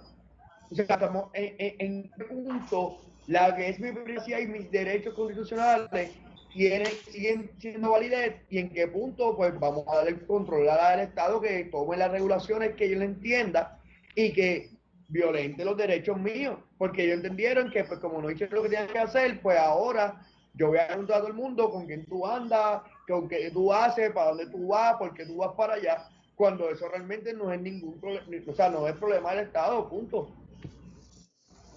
O 0.71 0.75
estamos 0.75 1.29
en, 1.33 1.75
en 1.79 2.11
punto, 2.27 3.01
la 3.27 3.55
que 3.55 3.69
es 3.69 3.79
mi 3.79 3.91
privacidad 3.91 4.39
y 4.39 4.47
mis 4.47 4.69
derechos 4.69 5.15
constitucionales 5.15 6.11
tienen, 6.53 6.87
siguen 7.11 7.51
siendo 7.59 7.91
validez 7.91 8.35
y 8.49 8.59
en 8.59 8.69
qué 8.69 8.87
punto 8.87 9.35
pues 9.35 9.59
vamos 9.59 9.85
a 9.87 9.97
darle 9.97 10.25
control 10.25 10.69
al 10.69 10.99
Estado 10.99 11.41
que 11.41 11.65
tome 11.65 11.97
las 11.97 12.11
regulaciones 12.11 12.75
que 12.75 12.89
yo 12.89 12.99
le 12.99 13.05
entienda 13.05 13.79
y 14.15 14.33
que 14.33 14.69
violente 15.07 15.65
los 15.65 15.75
derechos 15.75 16.19
míos, 16.19 16.57
porque 16.77 17.05
ellos 17.05 17.17
entendieron 17.17 17.71
que 17.71 17.83
pues 17.83 17.99
como 17.99 18.21
no 18.21 18.29
hicieron 18.29 18.55
lo 18.55 18.63
que 18.63 18.69
tenían 18.69 18.87
que 18.87 18.99
hacer, 18.99 19.41
pues 19.41 19.57
ahora 19.57 20.21
yo 20.59 20.67
voy 20.67 20.77
a 20.77 20.87
preguntar 20.87 21.17
a 21.17 21.19
todo 21.19 21.29
el 21.29 21.35
mundo 21.35 21.71
con 21.71 21.87
quién 21.87 22.05
tú 22.05 22.27
andas, 22.27 22.81
con 23.07 23.29
qué 23.29 23.49
tú 23.49 23.71
haces, 23.71 24.11
para 24.11 24.31
dónde 24.31 24.47
tú 24.47 24.67
vas, 24.67 24.97
por 24.97 25.13
qué 25.13 25.25
tú 25.25 25.37
vas 25.37 25.55
para 25.55 25.75
allá, 25.75 26.09
cuando 26.35 26.69
eso 26.69 26.87
realmente 26.89 27.33
no 27.33 27.51
es 27.53 27.61
ningún 27.61 27.97
problema, 27.99 28.27
o 28.45 28.53
sea, 28.53 28.69
no 28.69 28.85
es 28.85 28.95
problema 28.97 29.31
del 29.31 29.45
Estado, 29.45 29.87
punto. 29.87 30.29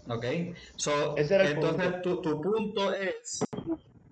Ok, 0.09 0.24
so, 0.74 1.16
entonces 1.16 2.03
Tu, 2.03 2.20
tu, 2.20 2.41
punto 2.41 2.93
es, 2.93 3.45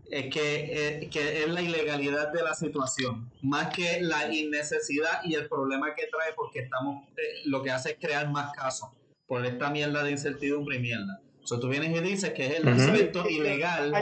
es 0.09 0.33
que, 0.33 1.01
eh, 1.03 1.11
que, 1.11 1.43
es 1.43 1.49
la 1.49 1.63
ilegalidad 1.63 2.33
de 2.33 2.45
la 2.45 2.55
situación, 2.55 3.29
más 3.43 3.75
que 3.75 4.01
la 4.01 4.33
innecesidad 4.33 5.25
y 5.25 5.35
el 5.35 5.49
problema 5.49 5.97
que 5.97 6.07
trae 6.07 6.33
porque 6.37 6.61
estamos, 6.61 7.09
eh, 7.17 7.43
lo 7.47 7.61
que 7.65 7.73
hace 7.73 7.91
es 7.91 7.97
crear 7.99 8.31
más 8.31 8.53
casos 8.53 8.91
por 9.27 9.45
esta 9.45 9.69
mierda 9.69 10.05
de 10.05 10.13
incertidumbre 10.13 10.77
y 10.77 10.81
mierda. 10.81 11.21
So, 11.45 11.59
tú 11.59 11.69
vienes 11.69 11.97
y 11.97 12.01
dices 12.01 12.33
que 12.33 12.47
es 12.47 12.61
el 12.61 12.69
aspecto 12.69 13.29
ilegal. 13.29 13.93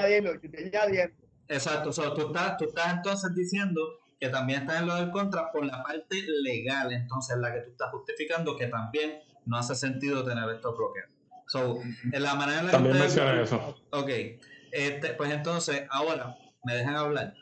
Exacto, 1.48 1.92
so, 1.92 2.12
tú, 2.12 2.26
estás, 2.26 2.58
tú 2.58 2.66
estás 2.66 2.94
entonces 2.94 3.34
diciendo 3.34 3.80
que 4.20 4.28
también 4.28 4.62
estás 4.62 4.80
en 4.80 4.86
lo 4.86 4.96
del 4.96 5.10
contra 5.10 5.50
por 5.50 5.64
la 5.64 5.82
parte 5.82 6.22
legal, 6.42 6.92
entonces 6.92 7.38
la 7.38 7.54
que 7.54 7.60
tú 7.60 7.70
estás 7.70 7.90
justificando 7.90 8.56
que 8.56 8.66
también 8.66 9.20
no 9.46 9.56
hace 9.56 9.74
sentido 9.74 10.24
tener 10.24 10.48
estos 10.50 10.76
bloqueos. 10.76 11.08
So, 11.46 11.78
en 12.12 12.22
la 12.22 12.34
manera 12.34 12.60
en 12.60 12.66
la 12.66 12.72
también 12.72 12.98
menciona 12.98 13.40
eso. 13.40 13.78
Ok, 13.90 14.10
este, 14.70 15.14
pues 15.14 15.32
entonces, 15.32 15.86
ahora, 15.90 16.36
me 16.64 16.74
dejan 16.74 16.96
hablar. 16.96 17.34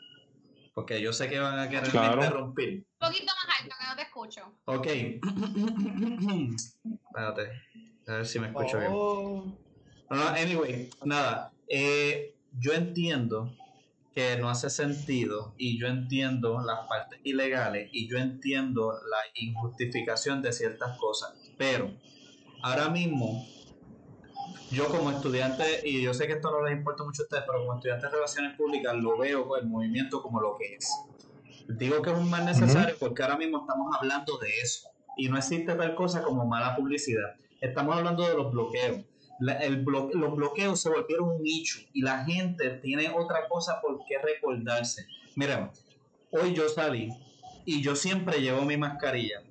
Porque 0.73 1.01
yo 1.01 1.11
sé 1.11 1.27
que 1.27 1.37
van 1.39 1.59
a 1.59 1.67
querer 1.69 1.87
interrumpir. 1.87 2.85
Un 2.99 3.09
poquito 3.09 3.33
más 3.33 3.61
alto, 3.61 3.75
que 3.79 3.87
no 3.87 3.95
te 3.95 4.01
escucho. 4.03 4.53
Ok. 4.65 4.87
Espérate. 7.07 7.51
A 8.07 8.13
ver 8.13 8.27
si 8.27 8.39
me 8.39 8.47
escucho 8.47 8.77
bien. 8.77 8.91
No, 10.09 10.27
anyway, 10.29 10.89
nada. 11.03 11.51
Eh, 11.67 12.33
yo 12.57 12.73
entiendo 12.73 13.51
que 14.15 14.37
no 14.37 14.49
hace 14.49 14.69
sentido 14.69 15.53
y 15.57 15.79
yo 15.79 15.87
entiendo 15.87 16.59
las 16.61 16.87
partes 16.87 17.19
ilegales 17.23 17.89
y 17.91 18.07
yo 18.07 18.17
entiendo 18.17 18.93
la 18.93 19.17
injustificación 19.35 20.41
de 20.41 20.53
ciertas 20.53 20.97
cosas, 20.97 21.35
pero 21.57 21.91
ahora 22.63 22.89
mismo 22.89 23.45
yo 24.71 24.87
como 24.87 25.11
estudiante, 25.11 25.81
y 25.83 26.01
yo 26.01 26.13
sé 26.13 26.27
que 26.27 26.33
esto 26.33 26.51
no 26.51 26.61
les 26.63 26.77
importa 26.77 27.03
mucho 27.03 27.21
a 27.21 27.25
ustedes, 27.25 27.43
pero 27.45 27.59
como 27.59 27.75
estudiante 27.75 28.07
de 28.07 28.11
relaciones 28.11 28.57
públicas 28.57 28.95
lo 28.95 29.17
veo 29.17 29.55
el 29.57 29.67
movimiento 29.67 30.21
como 30.21 30.41
lo 30.41 30.57
que 30.57 30.75
es. 30.75 30.91
Digo 31.67 32.01
que 32.01 32.11
es 32.11 32.17
un 32.17 32.29
mal 32.29 32.45
necesario 32.45 32.95
porque 32.99 33.23
ahora 33.23 33.37
mismo 33.37 33.59
estamos 33.59 33.95
hablando 33.95 34.37
de 34.37 34.49
eso 34.61 34.89
y 35.15 35.29
no 35.29 35.37
existe 35.37 35.75
tal 35.75 35.95
cosa 35.95 36.23
como 36.23 36.45
mala 36.45 36.75
publicidad. 36.75 37.35
Estamos 37.61 37.95
hablando 37.95 38.27
de 38.27 38.35
los 38.35 38.51
bloqueos 38.51 39.05
los 39.39 40.35
bloqueos 40.35 40.81
se 40.81 40.89
volvieron 40.89 41.29
un 41.29 41.43
nicho 41.43 41.79
y 41.93 42.01
la 42.01 42.23
gente 42.25 42.69
tiene 42.81 43.09
otra 43.09 43.47
cosa 43.47 43.79
por 43.81 43.99
qué 44.07 44.17
recordarse. 44.19 45.07
Mira, 45.35 45.71
hoy 46.31 46.53
yo 46.53 46.67
salí 46.69 47.09
y 47.65 47.81
yo 47.81 47.95
siempre 47.95 48.39
llevo 48.39 48.63
mi 48.63 48.77
mascarilla. 48.77 49.43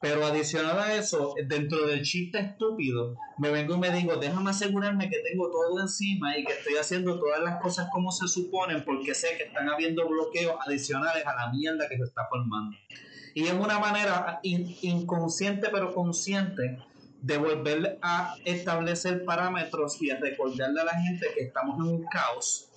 Pero 0.00 0.24
adicional 0.24 0.78
a 0.78 0.94
eso, 0.94 1.34
dentro 1.46 1.86
del 1.86 2.02
chiste 2.02 2.38
estúpido, 2.38 3.16
me 3.36 3.50
vengo 3.50 3.74
y 3.74 3.78
me 3.78 3.90
digo, 3.90 4.16
déjame 4.16 4.48
asegurarme 4.48 5.10
que 5.10 5.18
tengo 5.18 5.50
todo 5.50 5.78
encima 5.78 6.38
y 6.38 6.44
que 6.44 6.54
estoy 6.54 6.76
haciendo 6.76 7.20
todas 7.20 7.42
las 7.42 7.60
cosas 7.60 7.88
como 7.92 8.10
se 8.10 8.26
suponen 8.26 8.82
porque 8.82 9.14
sé 9.14 9.36
que 9.36 9.44
están 9.44 9.68
habiendo 9.68 10.08
bloqueos 10.08 10.54
adicionales 10.66 11.26
a 11.26 11.34
la 11.34 11.52
mierda 11.52 11.86
que 11.86 11.98
se 11.98 12.04
está 12.04 12.26
formando. 12.30 12.74
Y 13.34 13.44
es 13.44 13.52
una 13.52 13.78
manera 13.78 14.40
inconsciente 14.42 15.68
pero 15.70 15.94
consciente 15.94 16.78
de 17.22 17.36
volver 17.36 17.98
a 18.02 18.36
establecer 18.44 19.24
parámetros 19.24 20.00
y 20.00 20.10
a 20.10 20.18
recordarle 20.18 20.80
a 20.80 20.84
la 20.84 21.00
gente 21.00 21.26
que 21.34 21.44
estamos 21.44 21.76
en 21.76 21.94
un 21.94 22.04
caos 22.06 22.68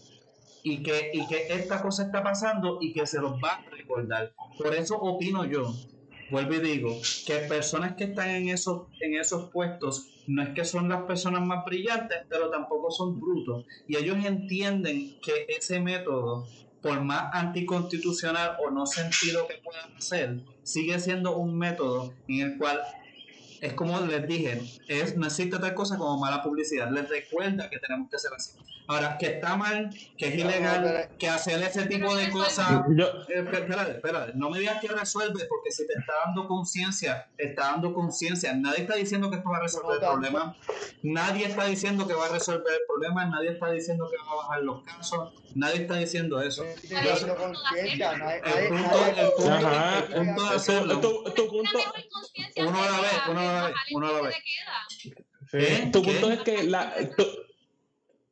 y 0.63 0.81
que, 0.81 1.11
y 1.13 1.27
que 1.27 1.47
esta 1.49 1.81
cosa 1.81 2.03
está 2.03 2.23
pasando 2.23 2.77
y 2.81 2.93
que 2.93 3.05
se 3.05 3.19
los 3.19 3.33
va 3.33 3.51
a 3.51 3.69
recordar. 3.69 4.33
Por 4.57 4.73
eso 4.73 4.97
opino 4.97 5.45
yo, 5.45 5.73
vuelvo 6.31 6.55
y 6.55 6.59
digo, 6.59 6.97
que 7.25 7.35
personas 7.47 7.95
que 7.95 8.05
están 8.05 8.29
en 8.29 8.49
esos, 8.49 8.87
en 9.01 9.15
esos 9.15 9.49
puestos 9.51 10.09
no 10.27 10.41
es 10.41 10.49
que 10.49 10.63
son 10.63 10.87
las 10.89 11.03
personas 11.03 11.45
más 11.45 11.65
brillantes, 11.65 12.19
pero 12.29 12.49
tampoco 12.49 12.91
son 12.91 13.19
brutos. 13.19 13.65
Y 13.87 13.97
ellos 13.97 14.23
entienden 14.25 15.19
que 15.21 15.45
ese 15.49 15.79
método, 15.79 16.47
por 16.81 17.01
más 17.01 17.33
anticonstitucional 17.33 18.57
o 18.65 18.71
no 18.71 18.85
sentido 18.85 19.47
que 19.47 19.55
puedan 19.63 19.95
hacer, 19.97 20.39
sigue 20.63 20.97
siendo 20.99 21.35
un 21.37 21.57
método 21.57 22.13
en 22.27 22.39
el 22.41 22.57
cual 22.57 22.79
es 23.63 23.73
como 23.73 23.97
les 24.01 24.27
dije, 24.27 24.61
es, 24.89 25.15
no 25.15 25.25
existe 25.25 25.57
tal 25.57 25.73
cosa 25.73 25.97
como 25.97 26.17
mala 26.17 26.43
publicidad. 26.43 26.91
Les 26.91 27.07
recuerda 27.07 27.69
que 27.69 27.79
tenemos 27.79 28.09
que 28.09 28.19
ser 28.19 28.31
así. 28.35 28.51
Ahora, 28.87 29.17
que 29.17 29.27
está 29.27 29.55
mal, 29.55 29.89
que 30.17 30.27
es 30.27 30.35
ilegal, 30.35 31.09
que 31.17 31.29
hacer 31.29 31.61
ese 31.63 31.85
tipo 31.85 32.15
de 32.15 32.29
cosas. 32.29 32.83
Eh, 33.29 33.39
espérate, 33.39 33.91
espérate, 33.91 34.33
no 34.35 34.49
me 34.49 34.59
digas 34.59 34.81
que 34.81 34.89
resuelve, 34.89 35.45
porque 35.45 35.71
si 35.71 35.87
te 35.87 35.93
está 35.93 36.13
dando 36.25 36.47
conciencia, 36.47 37.27
te 37.37 37.47
está 37.49 37.71
dando 37.71 37.93
conciencia. 37.93 38.53
Nadie 38.53 38.81
está 38.81 38.95
diciendo 38.95 39.29
que 39.29 39.37
esto 39.37 39.49
va 39.49 39.57
a 39.57 39.61
resolver 39.61 39.95
el 39.95 40.01
problema. 40.01 40.55
Nadie 41.01 41.45
está 41.45 41.65
diciendo 41.65 42.05
que 42.07 42.13
va 42.13 42.25
a 42.25 42.29
resolver 42.29 42.73
el 42.73 42.81
problema. 42.87 43.25
Nadie 43.25 43.51
está 43.51 43.71
diciendo 43.71 44.09
que 44.11 44.17
va 44.17 44.31
a 44.31 44.35
bajar 44.35 44.63
los 44.63 44.83
casos. 44.83 45.33
Nadie 45.55 45.83
está 45.83 45.95
diciendo 45.95 46.41
eso. 46.41 46.63
El 46.65 46.75
punto, 48.69 49.05
el 49.15 49.31
punto, 50.11 50.49
de 50.49 50.55
hacerlo. 50.55 50.99
Tu 50.99 51.47
punto. 51.47 51.79
Uno 52.57 52.83
a 52.83 52.89
la 52.89 53.01
vez, 53.01 53.13
uno 53.29 53.39
a 53.39 53.43
la 53.43 53.67
vez, 53.67 53.75
uno 53.91 54.07
a 54.07 54.11
la 54.11 54.21
vez. 54.21 55.91
Tu 55.91 56.03
punto 56.03 56.31
es 56.31 56.39
que 56.41 56.63
la. 56.63 56.93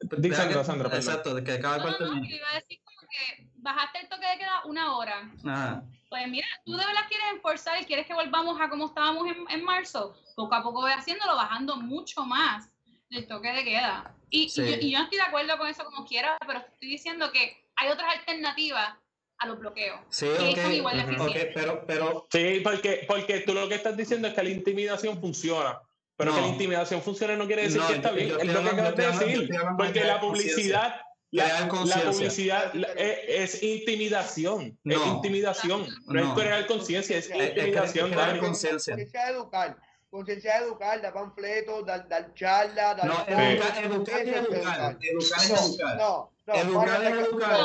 Dice 0.02 0.36
Sandra, 0.36 0.64
Sandra, 0.64 0.96
Exacto, 0.96 1.36
de 1.36 1.44
que 1.44 1.54
acaba 1.54 1.76
el 1.78 1.84
no, 1.84 2.16
no, 2.16 2.26
iba 2.26 2.50
a 2.50 2.56
decir 2.56 2.80
como 2.84 3.02
que 3.02 3.48
bajaste 3.58 4.00
el 4.00 4.10
toque 4.10 4.28
de 4.28 4.38
queda 4.38 4.62
una 4.66 4.96
hora. 4.96 5.32
Ajá. 5.46 5.84
Pues 6.10 6.28
mira, 6.28 6.48
tú 6.66 6.74
de 6.74 6.86
verdad 6.86 7.02
quieres 7.08 7.28
enforzar 7.32 7.82
y 7.82 7.86
quieres 7.86 8.06
que 8.06 8.14
volvamos 8.14 8.60
a 8.60 8.70
como 8.70 8.88
estábamos 8.88 9.28
en, 9.28 9.46
en 9.50 9.64
marzo. 9.64 10.16
Poco 10.36 10.56
a 10.56 10.64
poco 10.64 10.82
voy 10.82 10.92
haciéndolo, 10.92 11.36
bajando 11.36 11.78
mucho 11.78 12.26
más 12.26 12.70
el 13.12 13.28
toque 13.28 13.52
de 13.52 13.64
queda. 13.64 14.14
Y, 14.30 14.44
y, 14.44 14.50
yo, 14.50 14.64
y, 14.64 14.92
yo, 14.92 14.98
no 14.98 15.04
estoy 15.06 15.20
de 15.20 15.24
acuerdo 15.24 15.58
con 15.58 15.68
eso 15.68 15.84
como 15.86 16.06
quiera, 16.06 16.38
pero 16.46 16.60
estoy 16.60 16.90
diciendo 16.90 17.32
que 17.32 17.66
hay 17.76 17.90
otras 17.90 18.18
alternativas 18.18 18.96
a 19.38 19.48
los 19.48 19.60
bloqueos. 19.60 20.00
Sí, 20.10 20.28
okay. 20.28 20.78
igual 20.78 21.00
okay, 21.20 21.52
pero, 21.54 21.86
pero... 21.86 22.28
Sí, 22.32 22.62
porque, 22.64 23.06
porque 23.08 23.40
tú 23.42 23.54
lo 23.54 23.68
que 23.68 23.76
estás 23.76 23.98
diciendo 23.98 24.28
es 24.28 24.34
que 24.34 24.44
la 24.44 24.50
intimidación 24.50 25.20
funciona. 25.20 25.80
Pero 26.22 26.36
que 26.36 26.42
la 26.42 26.48
intimidación 26.48 27.02
funcione 27.02 27.36
no 27.36 27.48
quiere 27.48 27.64
decir 27.64 27.82
que 27.82 27.94
está 27.96 28.12
bien. 28.12 28.32
es 28.40 28.48
lo 28.48 28.62
que 28.62 28.70
acabas 28.70 28.96
de 28.96 29.08
decir. 29.08 29.50
Porque 29.78 30.04
la 30.04 30.20
publicidad. 30.20 31.02
La, 31.32 31.70
publicidad 31.70 32.74
es, 32.98 33.64
intimidación. 33.64 34.78
es 34.84 35.06
intimidación. 35.08 35.88
No, 36.06 36.20
es 36.20 36.40
crear 36.40 36.68
conciencia, 36.68 37.18
es 37.18 37.30
intimidación. 37.30 38.14
Es 38.14 38.40
conciencia. 38.40 38.96
educar. 39.30 39.78
Conciencia 40.10 40.58
educar, 40.58 41.02
dar 41.02 41.14
panfletos, 41.14 41.86
dar, 41.86 42.06
dar 42.10 42.34
charlas. 42.34 42.98
Dar 42.98 43.06
no, 43.06 43.14
educar, 43.26 43.86
educar 43.86 44.28
educar. 44.28 44.98
Educar 45.00 45.40
es 45.40 45.52
educar. 45.52 45.98
No, 45.98 46.32
Educar 46.48 47.04
educar. 47.06 47.60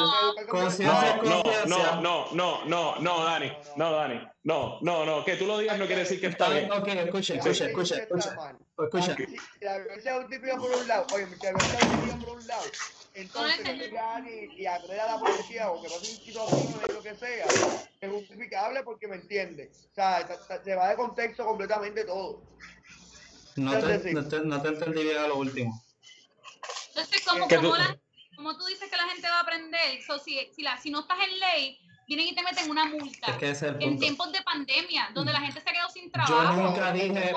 Conciencia 0.48 1.16
no, 1.24 1.42
no, 1.66 2.00
no, 2.00 2.32
no, 2.32 2.64
no, 2.66 2.96
no, 3.00 3.24
Dani. 3.24 3.52
No, 3.74 3.90
Dani. 3.90 4.20
No, 4.46 4.78
no, 4.80 5.04
no. 5.04 5.24
Que 5.24 5.34
tú 5.34 5.44
lo 5.44 5.58
digas 5.58 5.76
no 5.76 5.86
quiere 5.86 6.02
decir 6.02 6.20
que 6.20 6.28
está 6.28 6.48
bien. 6.48 6.70
Ok, 6.70 6.86
escucha, 6.86 7.34
escucha, 7.34 7.66
escucha, 7.66 7.96
escucha. 7.96 8.36
Escucha. 8.78 9.16
La 9.60 9.78
violencia 9.78 10.16
es 10.16 10.54
un 10.54 10.60
por 10.60 10.70
un 10.70 10.86
lado. 10.86 11.06
Oye, 11.12 11.26
la 11.42 11.50
violencia 11.50 11.78
es 11.80 12.14
un 12.14 12.20
por 12.22 12.36
un 12.36 12.46
lado. 12.46 12.62
Entonces, 13.14 13.58
y, 13.66 14.62
y 14.62 14.66
agreda 14.66 15.02
a 15.02 15.16
la 15.16 15.18
policía 15.18 15.68
o 15.72 15.82
que 15.82 15.88
pasen 15.88 16.16
situaciones, 16.16 16.94
lo 16.94 17.02
que 17.02 17.14
sea, 17.16 17.46
es 18.00 18.10
justificable 18.10 18.84
porque 18.84 19.08
me 19.08 19.16
entiende. 19.16 19.72
O 19.90 19.94
sea, 19.94 20.28
se 20.62 20.74
va 20.76 20.90
de 20.90 20.94
contexto 20.96 21.44
completamente 21.44 22.04
todo. 22.04 22.40
No 23.56 23.72
te, 23.80 24.12
no 24.12 24.28
te, 24.28 24.40
no 24.42 24.62
te 24.62 24.68
entendí 24.68 25.02
bien 25.02 25.16
a 25.16 25.26
lo 25.26 25.38
último. 25.38 25.82
Entonces, 26.90 27.24
como, 27.24 27.48
como 27.48 27.76
la 27.76 27.98
como 28.36 28.56
tú 28.56 28.66
dices 28.66 28.88
que 28.88 28.96
la 28.96 29.08
gente 29.08 29.26
va 29.28 29.38
a 29.38 29.40
aprender, 29.40 29.98
si, 30.22 30.38
si, 30.54 30.62
la, 30.62 30.78
si 30.78 30.90
no 30.90 31.00
estás 31.00 31.18
en 31.26 31.40
ley, 31.40 31.80
vienen 32.06 32.26
y 32.28 32.34
te 32.34 32.42
meten 32.42 32.70
una 32.70 32.86
multa. 32.86 33.26
Es 33.32 33.36
que 33.36 33.50
es 33.50 33.62
el 33.62 33.82
en 33.82 33.98
tiempos 33.98 34.32
de 34.32 34.42
pandemia, 34.42 35.10
donde 35.12 35.32
la 35.32 35.40
gente 35.40 35.60
se 35.60 35.66
quedó 35.66 35.88
sin 35.92 36.10
trabajo. 36.10 36.34
Yo 36.34 36.62
nunca 36.62 36.92
dije, 36.92 37.34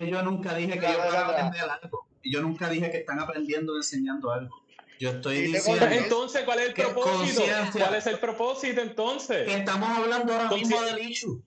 yo 0.00 0.22
nunca 0.22 0.54
dije 0.54 0.78
que 0.78 0.96
van 0.96 1.14
a 1.14 1.26
aprender 1.26 1.70
algo. 1.82 2.06
Yo 2.22 2.42
nunca 2.42 2.68
dije 2.68 2.90
que 2.90 2.98
están 2.98 3.20
aprendiendo 3.20 3.76
enseñando 3.76 4.30
algo. 4.30 4.62
Yo 4.98 5.10
estoy 5.10 5.42
diciendo. 5.42 5.86
Entonces, 5.86 6.44
¿cuál 6.44 6.60
es 6.60 6.68
el 6.68 6.74
propósito? 6.74 7.42
¿Cuál 7.72 7.94
es 7.94 8.06
el 8.06 8.18
propósito 8.18 8.80
entonces? 8.80 9.48
estamos 9.48 9.88
hablando 9.90 10.32
ahora 10.32 10.50
mismo 10.50 10.80
del 10.82 11.10
issue. 11.10 11.42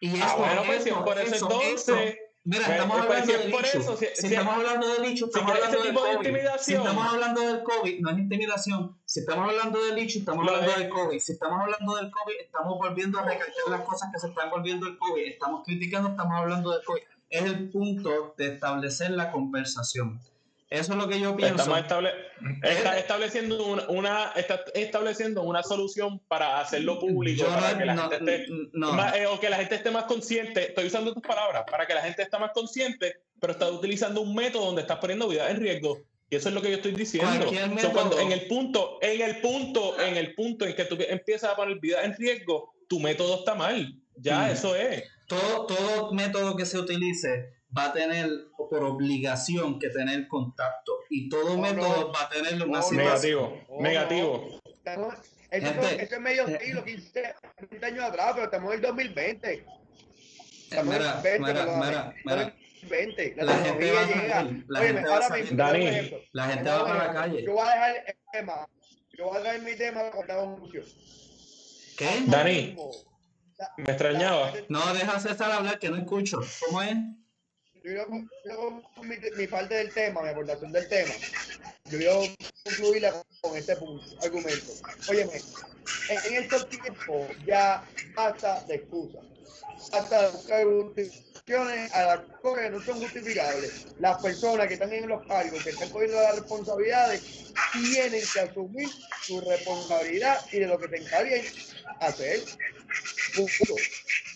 Y 0.00 0.20
ah, 0.20 0.34
bueno, 0.36 0.62
pues 0.66 0.84
si 0.84 0.90
por 0.90 1.18
eso, 1.18 1.34
entonces. 1.34 2.16
Mira, 2.46 2.64
estamos 2.76 3.00
hablando 3.00 3.32
del 3.32 3.50
dicho. 3.50 3.96
si, 3.96 4.26
estamos 4.26 4.54
hablando 4.54 4.86
del 4.86 5.02
dicho, 5.02 5.26
estamos 5.26 5.50
hablando 5.50 5.82
del 5.82 5.94
COVID. 5.94 6.48
Si 6.60 6.74
estamos 6.74 7.06
hablando 7.12 7.40
del 7.40 7.62
COVID, 7.64 8.00
no 8.00 8.10
es 8.10 8.18
intimidación. 8.18 8.96
Si 9.04 9.20
estamos 9.20 9.50
hablando 9.50 9.84
del 9.84 9.96
dicho, 9.96 10.20
estamos 10.20 10.46
hablando 10.46 10.72
del 10.78 10.88
COVID. 10.88 11.18
Si 11.18 11.32
estamos 11.32 11.60
hablando 11.60 11.96
del 11.96 12.08
COVID, 12.08 12.34
estamos 12.40 12.78
volviendo 12.78 13.18
a 13.18 13.22
recalcar 13.24 13.68
las 13.68 13.80
cosas 13.80 14.10
que 14.12 14.20
se 14.20 14.28
están 14.28 14.48
volviendo 14.50 14.86
el 14.86 14.96
COVID. 14.96 15.22
Estamos 15.26 15.64
criticando, 15.64 16.10
estamos 16.10 16.36
hablando 16.36 16.70
del 16.70 16.84
COVID. 16.84 17.02
Es 17.30 17.42
el 17.42 17.68
punto 17.68 18.34
de 18.38 18.54
establecer 18.54 19.10
la 19.10 19.32
conversación. 19.32 20.20
Eso 20.68 20.92
es 20.92 20.98
lo 20.98 21.08
que 21.08 21.20
yo 21.20 21.36
pienso. 21.36 21.56
Estamos 21.56 21.78
estable, 21.78 22.10
está 22.62 22.98
estableciendo 22.98 23.86
una, 23.88 24.32
está 24.34 24.64
estableciendo 24.74 25.42
una 25.42 25.62
solución 25.62 26.18
para 26.26 26.58
hacerlo 26.60 26.98
público, 26.98 27.44
para 27.46 27.78
que 27.78 27.84
la 27.84 27.96
gente 27.96 28.16
esté 28.16 28.52
más, 28.72 29.14
eh, 29.14 29.26
o 29.26 29.38
que 29.38 29.48
la 29.48 29.58
gente 29.58 29.76
esté 29.76 29.90
más 29.92 30.04
consciente. 30.04 30.68
Estoy 30.68 30.86
usando 30.86 31.14
tus 31.14 31.22
palabras, 31.22 31.64
para 31.70 31.86
que 31.86 31.94
la 31.94 32.02
gente 32.02 32.22
esté 32.22 32.36
más 32.38 32.50
consciente, 32.52 33.14
pero 33.40 33.52
está 33.52 33.70
utilizando 33.70 34.20
un 34.20 34.34
método 34.34 34.66
donde 34.66 34.82
estás 34.82 34.98
poniendo 34.98 35.28
vida 35.28 35.48
en 35.50 35.60
riesgo. 35.60 36.02
Y 36.28 36.34
eso 36.34 36.48
es 36.48 36.54
lo 36.56 36.60
que 36.60 36.70
yo 36.70 36.76
estoy 36.76 36.92
diciendo. 36.92 37.46
cuando 37.92 38.18
en 38.18 38.32
el 38.32 38.48
punto, 38.48 38.98
en 39.00 39.20
el 39.20 39.40
punto, 39.40 40.00
en 40.00 40.16
el 40.16 40.34
punto 40.34 40.66
en 40.66 40.74
que 40.74 40.84
tú 40.84 40.96
empiezas 40.98 41.52
a 41.52 41.56
poner 41.56 41.78
vida 41.78 42.02
en 42.02 42.16
riesgo, 42.16 42.74
tu 42.88 42.98
método 42.98 43.38
está 43.38 43.54
mal. 43.54 43.94
Ya, 44.16 44.50
eso 44.50 44.74
es. 44.74 45.04
Todo, 45.28 45.66
todo 45.66 46.12
método 46.12 46.56
que 46.56 46.66
se 46.66 46.78
utilice 46.78 47.55
va 47.76 47.86
a 47.86 47.92
tener 47.92 48.28
por 48.56 48.82
obligación 48.82 49.78
que 49.78 49.90
tener 49.90 50.26
contacto 50.28 51.00
y 51.10 51.28
todo 51.28 51.58
método 51.58 52.12
va 52.12 52.22
a 52.22 52.28
tener 52.28 52.54
una 52.62 52.80
Negativo, 52.90 53.60
negativo. 53.80 54.60
Esto, 55.50 55.80
es 55.82 56.20
medio 56.20 56.46
siglo, 56.58 56.84
15, 56.84 57.34
años 57.82 58.04
atrás, 58.04 58.32
pero 58.34 58.44
estamos 58.44 58.72
en 58.72 58.76
el 58.76 58.82
2020. 58.82 59.66
Estamos 60.70 60.94
en 60.96 61.02
el 61.02 61.08
2020, 61.54 63.34
La, 63.36 63.54
gente 63.54 63.90
va 63.90 64.00
a 64.00 64.08
salir, 64.08 64.64
la 64.68 64.80
gente 64.80 65.08
va 65.08 65.18
a 65.18 65.22
salir. 65.22 65.56
la 66.32 66.44
gente 66.46 66.70
va 66.70 66.84
para 66.84 67.06
la 67.06 67.14
calle. 67.14 67.44
Yo 67.44 67.52
voy 67.52 67.66
a 67.66 67.70
dejar 67.70 67.96
el 68.06 68.16
tema, 68.32 68.68
yo 69.16 69.24
voy 69.26 69.36
a 69.36 69.40
dejar 69.40 69.60
mi 69.62 69.76
tema 69.76 70.10
con 70.10 70.26
la 70.26 70.36
conclusión. 70.36 70.84
¿Qué? 71.96 72.22
Dani, 72.26 72.76
me 73.78 73.92
extrañaba. 73.92 74.52
No, 74.68 74.94
deja 74.94 75.18
César 75.20 75.50
hablar 75.50 75.78
que 75.78 75.88
no 75.88 75.96
escucho. 75.96 76.40
¿Cómo 76.66 76.82
es? 76.82 76.96
Yo 77.94 78.82
mi, 79.02 79.16
mi, 79.36 79.46
parte 79.46 79.74
del 79.74 79.92
tema, 79.92 80.22
mi 80.22 80.28
aportación 80.30 80.72
del 80.72 80.88
tema, 80.88 81.12
yo 81.84 81.98
quiero 81.98 82.22
concluirla 82.64 83.24
con 83.40 83.56
este 83.56 83.76
punto, 83.76 84.04
argumento. 84.22 84.72
Óyeme, 85.08 85.40
en, 86.08 86.42
estos 86.42 86.68
tiempos 86.68 87.28
ya 87.46 87.84
basta 88.14 88.60
de 88.64 88.76
excusas, 88.76 89.24
hasta 89.92 90.22
de 90.22 90.28
buscar 90.32 90.64
justificaciones 90.64 91.94
a 91.94 92.02
las 92.06 92.20
cosas 92.42 92.64
que 92.64 92.70
no 92.70 92.82
son 92.82 93.00
justificables. 93.00 93.86
Las 94.00 94.20
personas 94.20 94.66
que 94.66 94.74
están 94.74 94.92
en 94.92 95.08
los 95.08 95.24
cargos, 95.26 95.62
que 95.62 95.70
están 95.70 95.88
cogiendo 95.90 96.20
las 96.20 96.36
responsabilidades, 96.36 97.52
tienen 97.72 98.22
que 98.32 98.40
asumir 98.40 98.88
su 99.22 99.40
responsabilidad 99.42 100.44
y 100.50 100.58
de 100.58 100.66
lo 100.66 100.78
que 100.78 100.88
tenga 100.88 101.22
bien 101.22 101.44
hacer. 102.00 102.40
Punto. 103.36 103.74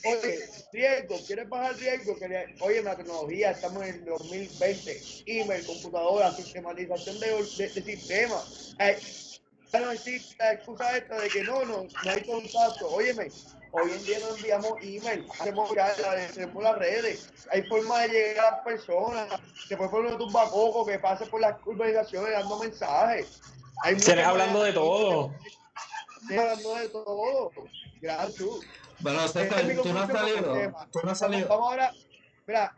Oye, 0.05 0.49
riesgo, 0.73 1.17
¿quieres 1.27 1.49
bajar 1.49 1.77
riesgo? 1.77 2.17
Oye, 2.61 2.83
la 2.83 2.97
tecnología, 2.97 3.51
estamos 3.51 3.83
en 3.83 3.97
el 3.97 4.05
2020, 4.07 5.01
email, 5.27 5.67
computadora, 5.67 6.33
sistematización 6.33 7.21
de, 7.21 7.29
de, 7.29 7.69
de 7.69 7.83
sistemas. 7.83 8.77
no 9.73 9.91
existe 9.91 10.37
la 10.39 10.53
excusa 10.55 10.97
esta 10.97 11.21
de 11.21 11.29
que 11.29 11.43
no, 11.45 11.65
no, 11.65 11.85
no 11.85 12.11
hay 12.11 12.23
contacto. 12.25 12.89
Óyeme, 12.89 13.29
hoy 13.73 13.91
en 13.93 14.05
día 14.05 14.19
no 14.21 14.37
enviamos 14.37 14.73
email, 14.81 15.27
hacemos 15.39 15.71
ya 15.75 15.87
hacemos 15.87 16.63
las 16.63 16.79
redes, 16.79 17.29
hay 17.51 17.63
forma 17.65 18.01
de 18.01 18.09
llegar 18.09 18.47
a 18.47 18.51
las 18.53 18.65
personas, 18.65 19.29
se 19.69 19.77
puede 19.77 19.91
poner 19.91 20.13
un 20.13 20.19
tumbacoco 20.19 20.87
que 20.87 20.99
pase 20.99 21.27
por 21.27 21.41
las 21.43 21.57
urbanizaciones 21.67 22.33
dando 22.33 22.59
mensajes. 22.59 23.41
Se 23.99 24.17
les 24.17 24.27
hablando 24.27 24.63
de 24.63 24.73
todo. 24.73 25.35
Se 26.27 26.39
hablando 26.39 26.75
de 26.77 26.89
todo. 26.89 27.51
Gracias. 28.01 28.49
Bueno, 29.01 29.29
César, 29.29 29.63
tú 29.83 29.93
no 29.93 30.01
has 30.01 30.13
salido. 30.13 30.77
Tú 30.93 31.01
no 31.03 31.11
has 31.11 31.19
salido. 31.19 31.49
Vamos 31.49 31.69
ahora, 31.69 31.93
Mira, 32.47 32.75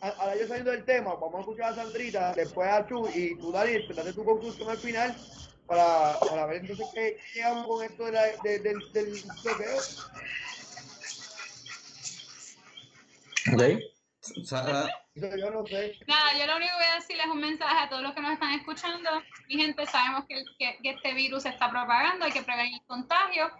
ahora 0.00 0.36
yo 0.36 0.46
saliendo 0.46 0.70
del 0.70 0.84
tema, 0.84 1.14
vamos 1.14 1.34
a 1.34 1.40
escuchar 1.40 1.72
a 1.72 1.74
Sandrita, 1.74 2.32
después 2.32 2.68
a 2.68 2.86
tú 2.86 3.08
y 3.14 3.36
tú, 3.36 3.52
Dani, 3.52 3.86
date 3.94 4.12
tu 4.12 4.24
conclusión 4.24 4.70
al 4.70 4.78
final 4.78 5.14
para, 5.66 6.18
para 6.20 6.46
ver 6.46 6.62
entonces 6.62 6.86
qué 6.94 7.18
llegamos 7.34 7.66
con 7.66 7.84
esto 7.84 8.06
de 8.06 8.12
la, 8.12 8.22
de, 8.42 8.58
del, 8.60 8.92
del 8.92 9.22
bloqueo. 9.42 9.78
Okay. 13.52 13.90
Yo 15.14 15.50
no 15.50 15.66
sé. 15.66 15.98
Nada, 16.06 16.38
yo 16.38 16.46
lo 16.46 16.56
único 16.56 16.70
que 16.70 16.76
voy 16.76 16.92
a 16.92 16.94
decirles 16.94 17.26
es 17.26 17.32
un 17.32 17.40
mensaje 17.40 17.78
a 17.78 17.88
todos 17.88 18.02
los 18.02 18.14
que 18.14 18.20
nos 18.20 18.32
están 18.32 18.54
escuchando. 18.54 19.10
Mi 19.48 19.56
gente, 19.56 19.86
sabemos 19.86 20.24
que, 20.28 20.44
que, 20.58 20.90
este 20.90 21.14
virus 21.14 21.42
se 21.42 21.48
está 21.50 21.70
propagando, 21.70 22.24
hay 22.24 22.32
que 22.32 22.42
prevenir 22.42 22.80
el 22.80 22.86
contagio 22.86 23.50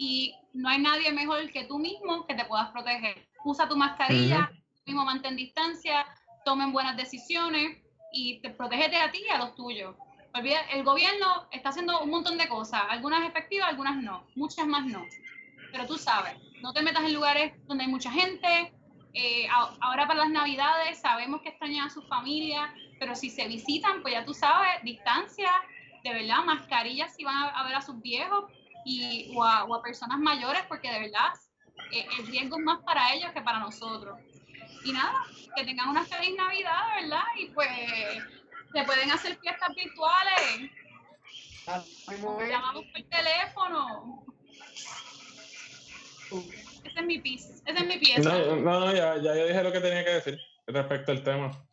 y 0.00 0.34
no 0.54 0.70
hay 0.70 0.78
nadie 0.78 1.12
mejor 1.12 1.50
que 1.50 1.64
tú 1.64 1.78
mismo 1.78 2.26
que 2.26 2.34
te 2.34 2.46
puedas 2.46 2.70
proteger. 2.70 3.28
Usa 3.44 3.68
tu 3.68 3.76
mascarilla, 3.76 4.50
mismo 4.86 5.04
mantén 5.04 5.36
distancia, 5.36 6.06
tomen 6.42 6.72
buenas 6.72 6.96
decisiones 6.96 7.76
y 8.10 8.40
te 8.40 8.48
protégete 8.48 8.96
a 8.96 9.10
ti 9.10 9.22
y 9.26 9.28
a 9.28 9.36
los 9.36 9.54
tuyos. 9.54 9.94
Olvida, 10.32 10.62
el 10.72 10.84
gobierno 10.84 11.48
está 11.52 11.68
haciendo 11.68 12.00
un 12.00 12.08
montón 12.08 12.38
de 12.38 12.48
cosas, 12.48 12.80
algunas 12.88 13.28
efectivas, 13.28 13.68
algunas 13.68 14.02
no, 14.02 14.26
muchas 14.36 14.66
más 14.66 14.86
no. 14.86 15.04
Pero 15.70 15.86
tú 15.86 15.98
sabes, 15.98 16.32
no 16.62 16.72
te 16.72 16.80
metas 16.80 17.04
en 17.04 17.12
lugares 17.12 17.52
donde 17.66 17.84
hay 17.84 17.90
mucha 17.90 18.10
gente. 18.10 18.72
Eh, 19.12 19.48
ahora 19.82 20.06
para 20.06 20.20
las 20.20 20.30
navidades 20.30 20.98
sabemos 20.98 21.42
que 21.42 21.50
extrañan 21.50 21.88
a 21.88 21.90
sus 21.90 22.08
familias, 22.08 22.70
pero 22.98 23.14
si 23.14 23.28
se 23.28 23.46
visitan, 23.48 24.00
pues 24.00 24.14
ya 24.14 24.24
tú 24.24 24.32
sabes, 24.32 24.82
distancia, 24.82 25.50
de 26.02 26.14
verdad, 26.14 26.42
mascarillas 26.46 27.14
si 27.14 27.22
van 27.22 27.36
a, 27.36 27.64
ver 27.64 27.74
a 27.74 27.82
sus 27.82 28.00
viejos 28.00 28.50
y, 28.84 29.32
o, 29.36 29.44
a, 29.44 29.82
personas 29.82 30.18
mayores, 30.18 30.62
porque 30.68 30.90
de 30.90 31.00
verdad 31.00 31.32
eh, 31.92 32.06
el 32.18 32.26
riesgo 32.26 32.58
es 32.58 32.64
más 32.64 32.82
para 32.82 33.14
ellos 33.14 33.30
que 33.32 33.42
para 33.42 33.58
nosotros. 33.58 34.18
Y 34.84 34.92
nada, 34.92 35.24
que 35.56 35.64
tengan 35.64 35.88
una 35.88 36.04
feliz 36.04 36.34
Navidad, 36.36 36.82
¿verdad? 37.00 37.24
Y 37.38 37.46
pues 37.48 37.68
se 38.72 38.84
pueden 38.84 39.10
hacer 39.10 39.38
fiestas 39.38 39.74
virtuales. 39.74 40.70
Llamamos 42.48 42.84
por 42.86 43.02
teléfono. 43.02 44.24
Ese 46.84 47.00
es 47.00 47.06
mi 47.06 47.18
pieza. 47.18 47.54
Ese 47.66 47.78
es 47.78 47.86
mi 47.86 47.98
pieza. 47.98 48.38
No, 48.38 48.56
no, 48.56 48.92
ya, 48.92 49.16
ya 49.16 49.34
yo 49.34 49.46
dije 49.46 49.62
lo 49.62 49.72
que 49.72 49.80
tenía 49.80 50.04
que 50.04 50.10
decir 50.10 50.40
respecto 50.66 51.12
al 51.12 51.22
tema. 51.22 51.66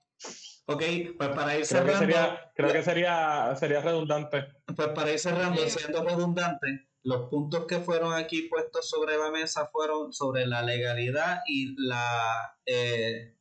Ok, 0.65 0.83
pues 1.17 1.29
para 1.29 1.57
ir 1.57 1.65
cerrando. 1.65 1.93
Creo 1.93 1.99
que 1.99 2.05
sería, 2.05 2.51
creo 2.55 2.73
que 2.73 2.83
sería, 2.83 3.55
sería 3.55 3.81
redundante. 3.81 4.47
Pues 4.75 4.89
para 4.89 5.11
ir 5.11 5.19
cerrando, 5.19 5.61
siendo 5.69 6.03
redundante, 6.03 6.89
los 7.07 7.29
puntos 7.29 7.65
que 7.67 7.79
fueron 7.79 8.13
aquí 8.13 8.49
puestos 8.49 8.89
sobre 8.89 9.15
la 9.17 9.31
mesa 9.31 9.67
fueron 9.67 10.11
sobre 10.11 10.45
la 10.45 10.61
legalidad 10.61 11.39
y 11.47 11.73
la 11.77 12.53
eh, 12.65 13.33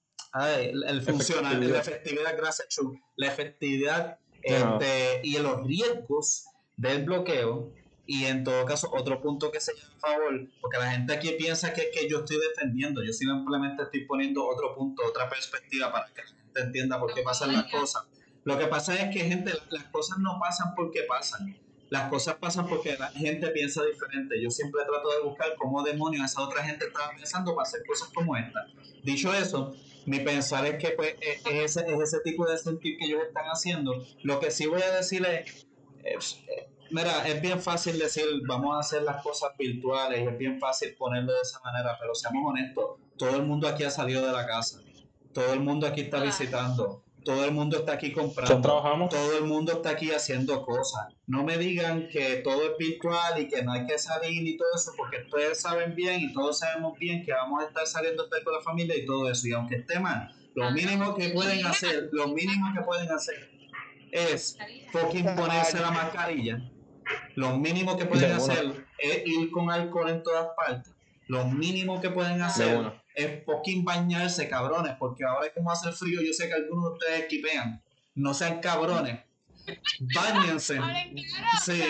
el 0.86 1.02
funcional, 1.02 1.68
la 1.68 1.80
efectividad, 1.80 2.36
gracias, 2.36 2.78
la 3.16 3.26
efectividad 3.26 4.20
este, 4.40 5.20
y 5.24 5.38
los 5.38 5.66
riesgos 5.66 6.44
del 6.76 7.04
bloqueo. 7.04 7.72
Y 8.06 8.26
en 8.26 8.44
todo 8.44 8.64
caso, 8.66 8.88
otro 8.92 9.20
punto 9.20 9.50
que 9.50 9.58
se 9.58 9.74
llama 9.74 9.94
a 9.96 9.98
favor, 9.98 10.48
porque 10.60 10.78
la 10.78 10.92
gente 10.92 11.14
aquí 11.14 11.30
piensa 11.32 11.72
que, 11.72 11.90
que 11.90 12.08
yo 12.08 12.18
estoy 12.18 12.38
defendiendo, 12.38 13.02
yo 13.02 13.12
simplemente 13.12 13.82
estoy 13.82 14.06
poniendo 14.06 14.46
otro 14.46 14.76
punto, 14.76 15.02
otra 15.04 15.28
perspectiva 15.28 15.90
para 15.90 16.06
que 16.14 16.22
la 16.22 16.28
gente 16.28 16.60
entienda 16.60 17.00
por 17.00 17.12
qué 17.12 17.22
pasan 17.22 17.52
las 17.52 17.64
cosas. 17.64 18.04
Lo 18.44 18.56
que 18.56 18.66
pasa 18.66 18.94
es 18.94 19.12
que, 19.12 19.24
gente, 19.24 19.52
las 19.70 19.84
cosas 19.86 20.18
no 20.18 20.38
pasan 20.38 20.72
porque 20.76 21.02
pasan. 21.02 21.65
Las 21.88 22.08
cosas 22.08 22.36
pasan 22.36 22.66
porque 22.66 22.96
la 22.98 23.08
gente 23.08 23.48
piensa 23.48 23.84
diferente. 23.84 24.42
Yo 24.42 24.50
siempre 24.50 24.82
trato 24.84 25.08
de 25.10 25.22
buscar 25.22 25.54
cómo 25.56 25.82
demonios 25.82 26.24
esa 26.24 26.42
otra 26.42 26.64
gente 26.64 26.86
está 26.86 27.10
pensando 27.16 27.54
para 27.54 27.68
hacer 27.68 27.82
cosas 27.86 28.08
como 28.12 28.36
esta. 28.36 28.66
Dicho 29.04 29.32
eso, 29.32 29.72
mi 30.04 30.20
pensar 30.20 30.66
es 30.66 30.82
que 30.82 30.90
pues, 30.90 31.14
e, 31.20 31.64
es, 31.64 31.76
ese, 31.76 31.86
es 31.86 32.00
ese 32.00 32.20
tipo 32.20 32.44
de 32.44 32.58
sentir 32.58 32.96
que 32.98 33.06
ellos 33.06 33.20
están 33.26 33.44
haciendo. 33.46 34.04
Lo 34.22 34.40
que 34.40 34.50
sí 34.50 34.66
voy 34.66 34.82
a 34.82 34.90
decir 34.96 35.24
es, 35.26 35.66
mira, 36.90 37.26
es 37.26 37.40
bien 37.40 37.60
fácil 37.60 37.98
decir, 37.98 38.24
vamos 38.46 38.76
a 38.76 38.80
hacer 38.80 39.02
las 39.02 39.22
cosas 39.22 39.50
virtuales, 39.58 40.26
es 40.26 40.38
bien 40.38 40.58
fácil 40.58 40.94
ponerlo 40.96 41.32
de 41.32 41.40
esa 41.42 41.60
manera, 41.60 41.96
pero 42.00 42.14
seamos 42.14 42.42
honestos, 42.50 43.00
todo 43.16 43.36
el 43.36 43.42
mundo 43.42 43.68
aquí 43.68 43.84
ha 43.84 43.90
salido 43.90 44.26
de 44.26 44.32
la 44.32 44.46
casa, 44.46 44.80
todo 45.32 45.52
el 45.52 45.60
mundo 45.60 45.86
aquí 45.86 46.02
está 46.02 46.20
visitando, 46.20 47.02
todo 47.26 47.44
el 47.44 47.50
mundo 47.50 47.78
está 47.78 47.94
aquí 47.94 48.12
comprando, 48.12 49.08
todo 49.08 49.36
el 49.36 49.44
mundo 49.44 49.72
está 49.72 49.90
aquí 49.90 50.12
haciendo 50.12 50.64
cosas. 50.64 51.08
No 51.26 51.42
me 51.42 51.58
digan 51.58 52.08
que 52.08 52.36
todo 52.36 52.70
es 52.70 52.78
virtual 52.78 53.42
y 53.42 53.48
que 53.48 53.64
no 53.64 53.72
hay 53.72 53.84
que 53.84 53.98
salir 53.98 54.46
y 54.46 54.56
todo 54.56 54.68
eso, 54.76 54.92
porque 54.96 55.24
ustedes 55.24 55.60
saben 55.60 55.96
bien 55.96 56.20
y 56.20 56.32
todos 56.32 56.60
sabemos 56.60 56.96
bien 57.00 57.24
que 57.24 57.32
vamos 57.32 57.64
a 57.64 57.66
estar 57.66 57.84
saliendo 57.84 58.22
a 58.22 58.26
estar 58.26 58.44
con 58.44 58.54
la 58.54 58.60
familia 58.60 58.96
y 58.96 59.04
todo 59.04 59.28
eso. 59.28 59.48
Y 59.48 59.52
aunque 59.52 59.74
esté 59.74 59.98
mal, 59.98 60.32
lo 60.54 60.70
mínimo 60.70 61.16
que 61.16 61.30
pueden 61.30 61.66
hacer, 61.66 62.10
lo 62.12 62.28
mínimo 62.28 62.72
que 62.72 62.82
pueden 62.82 63.10
hacer 63.10 63.50
es 64.12 64.56
fucking 64.92 65.34
ponerse 65.34 65.80
la 65.80 65.90
mascarilla. 65.90 66.70
Lo 67.34 67.58
mínimo 67.58 67.96
que 67.96 68.06
pueden 68.06 68.30
hacer 68.30 68.86
es 68.98 69.22
ir 69.26 69.50
con 69.50 69.68
alcohol 69.70 70.10
en 70.10 70.22
todas 70.22 70.46
partes. 70.56 70.94
Lo 71.26 71.44
mínimo 71.44 72.00
que 72.00 72.10
pueden 72.10 72.40
hacer 72.40 73.02
es 73.16 73.44
fucking 73.44 73.82
bañarse, 73.82 74.48
cabrones, 74.48 74.94
porque 74.98 75.24
ahora 75.24 75.50
como 75.52 75.72
hace 75.72 75.90
frío, 75.90 76.20
yo 76.22 76.32
sé 76.32 76.48
que 76.48 76.54
algunos 76.54 76.84
de 76.84 76.90
ustedes 76.92 77.24
equipean. 77.24 77.82
No 78.14 78.34
sean 78.34 78.60
cabrones. 78.60 79.20
Bañense. 80.14 80.78
Sí. 81.64 81.82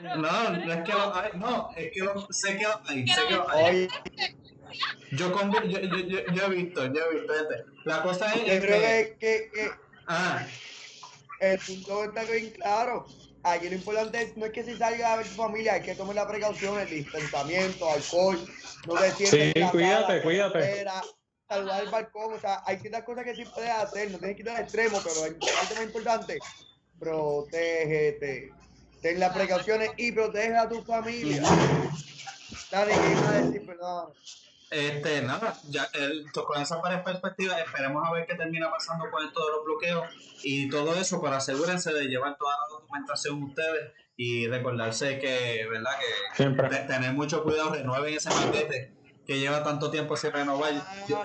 No, 0.00 0.50
no 0.50 0.72
es 0.72 0.82
que 0.84 0.92
lo 0.92 1.14
hay, 1.14 1.30
no, 1.34 1.70
es 1.76 1.90
que 1.92 2.00
lo, 2.00 2.32
sé 2.32 2.56
que 2.56 2.64
lo 2.64 2.80
hay, 2.86 3.06
sé 3.06 3.20
que 3.28 3.34
lo 3.34 3.50
hay. 3.50 3.88
Yo, 5.12 5.32
con, 5.32 5.50
yo, 5.50 5.62
yo, 5.62 5.80
yo, 5.80 6.18
yo, 6.34 6.44
he 6.44 6.50
visto, 6.50 6.84
yo 6.92 7.00
he 7.06 7.14
visto, 7.14 7.32
gente. 7.32 7.64
La 7.86 8.02
cosa 8.02 8.34
es. 8.34 8.40
Yo 8.40 8.60
creo 8.60 8.80
que, 8.80 9.16
que, 9.18 9.50
que 9.50 9.70
ah. 10.06 10.46
el 11.40 11.58
punto 11.58 12.04
está 12.04 12.24
bien 12.24 12.50
claro. 12.50 13.06
Aquí 13.52 13.68
lo 13.68 13.74
importante 13.74 14.32
no 14.36 14.46
es 14.46 14.52
que 14.52 14.64
si 14.64 14.76
salga 14.76 15.12
a 15.12 15.16
ver 15.16 15.26
tu 15.26 15.34
familia, 15.34 15.74
hay 15.74 15.82
que 15.82 15.94
tomar 15.94 16.14
la 16.14 16.28
precaución, 16.28 16.78
el 16.78 16.88
distanciamiento, 16.88 17.90
alcohol, 17.90 18.38
no 18.86 18.94
te 18.94 19.10
sientes. 19.12 19.54
Sí, 19.54 19.70
cuídate, 19.70 20.22
cuídate. 20.22 20.84
saludar 21.48 21.84
el 21.84 21.90
balcón, 21.90 22.34
o 22.34 22.40
sea, 22.40 22.62
hay 22.66 22.78
ciertas 22.78 23.04
cosas 23.04 23.24
que 23.24 23.34
sí 23.34 23.44
puedes 23.54 23.70
hacer, 23.70 24.10
no 24.10 24.18
tienes 24.18 24.36
que 24.36 24.42
ir 24.42 24.50
al 24.50 24.62
extremo, 24.62 24.98
pero 25.02 25.26
es 25.26 25.74
más 25.74 25.84
importante, 25.84 26.38
protégete. 26.98 28.52
Ten 29.00 29.20
las 29.20 29.32
precauciones 29.32 29.90
y 29.96 30.12
protege 30.12 30.56
a 30.56 30.68
tu 30.68 30.82
familia. 30.82 31.42
Dale, 32.70 32.92
¿qué 32.92 33.12
iba 33.12 33.30
a 33.30 33.40
decir? 33.40 33.66
Perdón. 33.66 34.12
Este, 34.70 35.22
nada, 35.22 35.58
ya 35.70 35.88
el, 35.94 36.30
con 36.32 36.60
esa 36.60 36.80
perspectiva 36.82 37.58
esperemos 37.58 38.06
a 38.06 38.12
ver 38.12 38.26
qué 38.26 38.34
termina 38.34 38.70
pasando 38.70 39.10
con 39.10 39.32
todos 39.32 39.50
los 39.56 39.64
bloqueos 39.64 40.06
y 40.42 40.68
todo 40.68 40.94
eso, 40.94 41.22
pero 41.22 41.36
asegúrense 41.36 41.92
de 41.92 42.04
llevar 42.06 42.36
toda 42.36 42.52
la 42.52 42.68
documentación 42.76 43.42
ustedes 43.44 43.92
y 44.16 44.46
recordarse 44.46 45.18
que, 45.18 45.66
¿verdad? 45.70 45.92
Que 46.36 46.76
tener 46.86 47.12
mucho 47.14 47.42
cuidado, 47.42 47.70
renueven 47.70 48.14
ese 48.14 48.28
paquete 48.28 48.92
que 49.26 49.38
lleva 49.38 49.62
tanto 49.62 49.90
tiempo 49.90 50.16
sin 50.16 50.32
renovar. 50.32 50.72
Yo, 51.08 51.22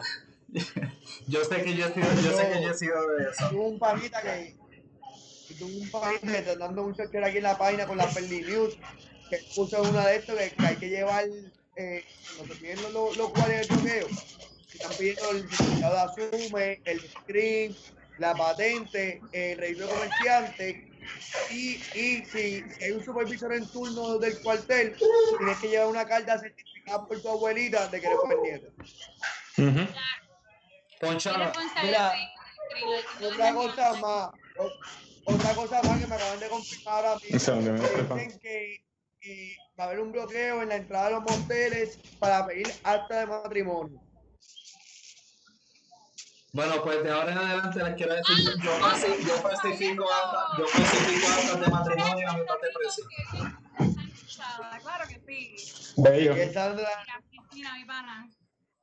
yo 1.28 1.44
sé 1.44 1.64
que 1.64 1.76
yo 1.76 1.88
he 1.88 1.94
sido, 1.94 2.08
yo, 2.22 2.38
sé 2.38 2.50
que 2.50 2.64
yo 2.64 2.70
he 2.70 2.74
sido 2.74 3.08
de 3.10 3.24
eso. 3.30 3.50
Tuve 3.50 3.62
un 3.62 3.80
panita 3.80 4.22
que 4.22 4.56
tuve 5.60 5.82
un 5.82 5.92
panita 5.92 6.28
que 6.28 6.38
está 6.38 6.56
dando 6.56 6.84
mucho 6.84 7.04
que 7.12 7.18
aquí 7.18 7.38
en 7.38 7.44
la 7.44 7.58
página 7.58 7.88
con 7.88 7.98
la 7.98 8.08
Perli 8.08 8.42
News 8.42 8.78
que 9.30 9.40
puso 9.56 9.82
una 9.82 10.08
de 10.08 10.18
estos 10.18 10.38
que 10.38 10.66
hay 10.66 10.76
que 10.76 10.90
llevar 10.90 11.26
eh, 11.76 12.04
cuando 12.36 12.54
se 12.56 12.60
piden 12.62 12.94
los, 12.94 13.18
los 13.18 13.30
cuales 13.32 13.68
de 13.68 13.76
bloqueo, 13.76 14.08
están 14.74 14.92
pidiendo 14.98 15.30
el 15.32 15.50
certificado 15.50 15.94
de 15.94 16.02
asume, 16.02 16.82
el 16.86 17.00
screen, 17.10 17.76
la 18.20 18.34
patente, 18.36 19.22
el 19.32 19.58
registro 19.58 19.88
de 19.88 19.94
comerciante 19.94 20.90
y, 21.50 21.76
y 21.96 22.26
si 22.26 22.64
hay 22.82 22.92
un 22.92 23.04
supervisor 23.04 23.54
en 23.54 23.68
turno 23.68 24.18
del 24.20 24.40
cuartel, 24.42 24.96
tienes 25.38 25.58
que 25.60 25.68
llevar 25.70 25.88
una 25.88 26.06
carta 26.06 26.40
certificada 26.40 27.06
por 27.08 27.22
tu 27.22 27.30
abuelita 27.30 27.88
de 27.88 28.00
que 28.02 28.08
eres 28.08 28.20
nieto. 28.42 28.68
Uh 29.58 29.88
Mira, 31.84 32.14
otra 33.22 33.54
cosa 33.54 33.94
más, 33.96 34.30
otra 35.26 35.54
cosa 35.54 35.84
más 35.84 36.00
que 36.00 36.08
me 36.08 36.16
acaban 36.16 36.40
de 36.40 36.48
confirmar 36.50 37.06
ahora 37.06 37.16
mismo. 37.16 37.36
Dicen 38.16 38.40
que 38.40 38.86
y 39.24 39.56
va 39.80 39.86
a 39.86 39.88
haber 39.88 40.00
un 40.00 40.12
bloqueo 40.12 40.62
en 40.62 40.70
la 40.70 40.76
entrada 40.76 41.06
de 41.06 41.12
los 41.12 41.24
moteles 41.24 41.98
para 42.20 42.46
pedir 42.46 42.68
acta 42.84 43.20
de 43.20 43.26
matrimonio. 43.28 44.02
Bueno, 46.52 46.84
pues 46.84 47.04
de 47.04 47.10
ahora 47.10 47.32
en 47.32 47.38
adelante 47.38 47.84
les 47.84 47.96
quiero 47.96 48.14
decir, 48.14 48.38
yo, 48.62 48.78
yo 49.26 49.42
pacifico 49.42 50.06
actas, 50.14 50.58
yo 50.60 50.66
pacifico 50.66 51.28
actas 51.28 51.60
de 51.60 51.68
matrimonio 51.68 52.30
a 52.30 52.38
mi 52.38 52.46
parte 52.46 52.68
precio. 52.78 53.06
Claro 54.82 55.08
que 55.08 55.22
sí. 55.26 55.94
Bello. 55.98 56.36
Mira, 57.54 57.74
mi 57.74 57.86
pana, 57.86 58.30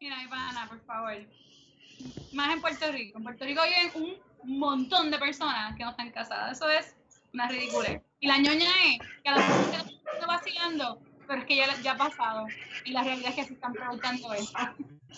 mira 0.00 0.16
mi 0.16 0.28
pana, 0.28 0.68
por 0.68 0.84
favor. 0.84 1.14
Más 2.32 2.54
en 2.54 2.60
Puerto 2.60 2.90
Rico. 2.90 3.18
En 3.18 3.24
Puerto 3.24 3.44
Rico 3.44 3.62
viven 3.62 4.18
un 4.44 4.58
montón 4.58 5.10
de 5.10 5.18
personas 5.18 5.76
que 5.76 5.84
no 5.84 5.90
están 5.90 6.10
casadas. 6.10 6.56
Eso 6.56 6.68
es 6.70 6.96
una 7.32 7.48
ridícula. 7.48 8.02
Y 8.20 8.26
la 8.26 8.38
ñoña 8.38 8.68
es 8.86 8.98
que 9.22 9.28
a 9.28 9.36
la 9.36 9.42
gente 9.42 9.76
está 9.76 9.89
vacilando, 10.30 11.00
pero 11.26 11.40
es 11.40 11.46
que 11.46 11.56
ya, 11.56 11.80
ya 11.82 11.92
ha 11.92 11.96
pasado. 11.96 12.46
Y 12.84 12.92
la 12.92 13.02
realidad 13.02 13.30
es 13.30 13.36
que 13.36 13.44
se 13.44 13.52
están 13.54 13.72
preguntando 13.72 14.32
eso. 14.32 14.52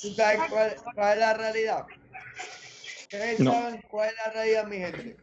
¿Tú 0.01 0.15
sabes 0.15 0.41
cuál, 0.51 1.13
es 1.13 1.19
la 1.19 1.35
realidad? 1.35 1.87
¿Ustedes 3.03 3.39
saben 3.39 3.83
cuál 3.91 4.09
es 4.09 4.17
la 4.27 4.33
realidad, 4.33 4.67
mi 4.67 4.77
gente? 4.79 5.17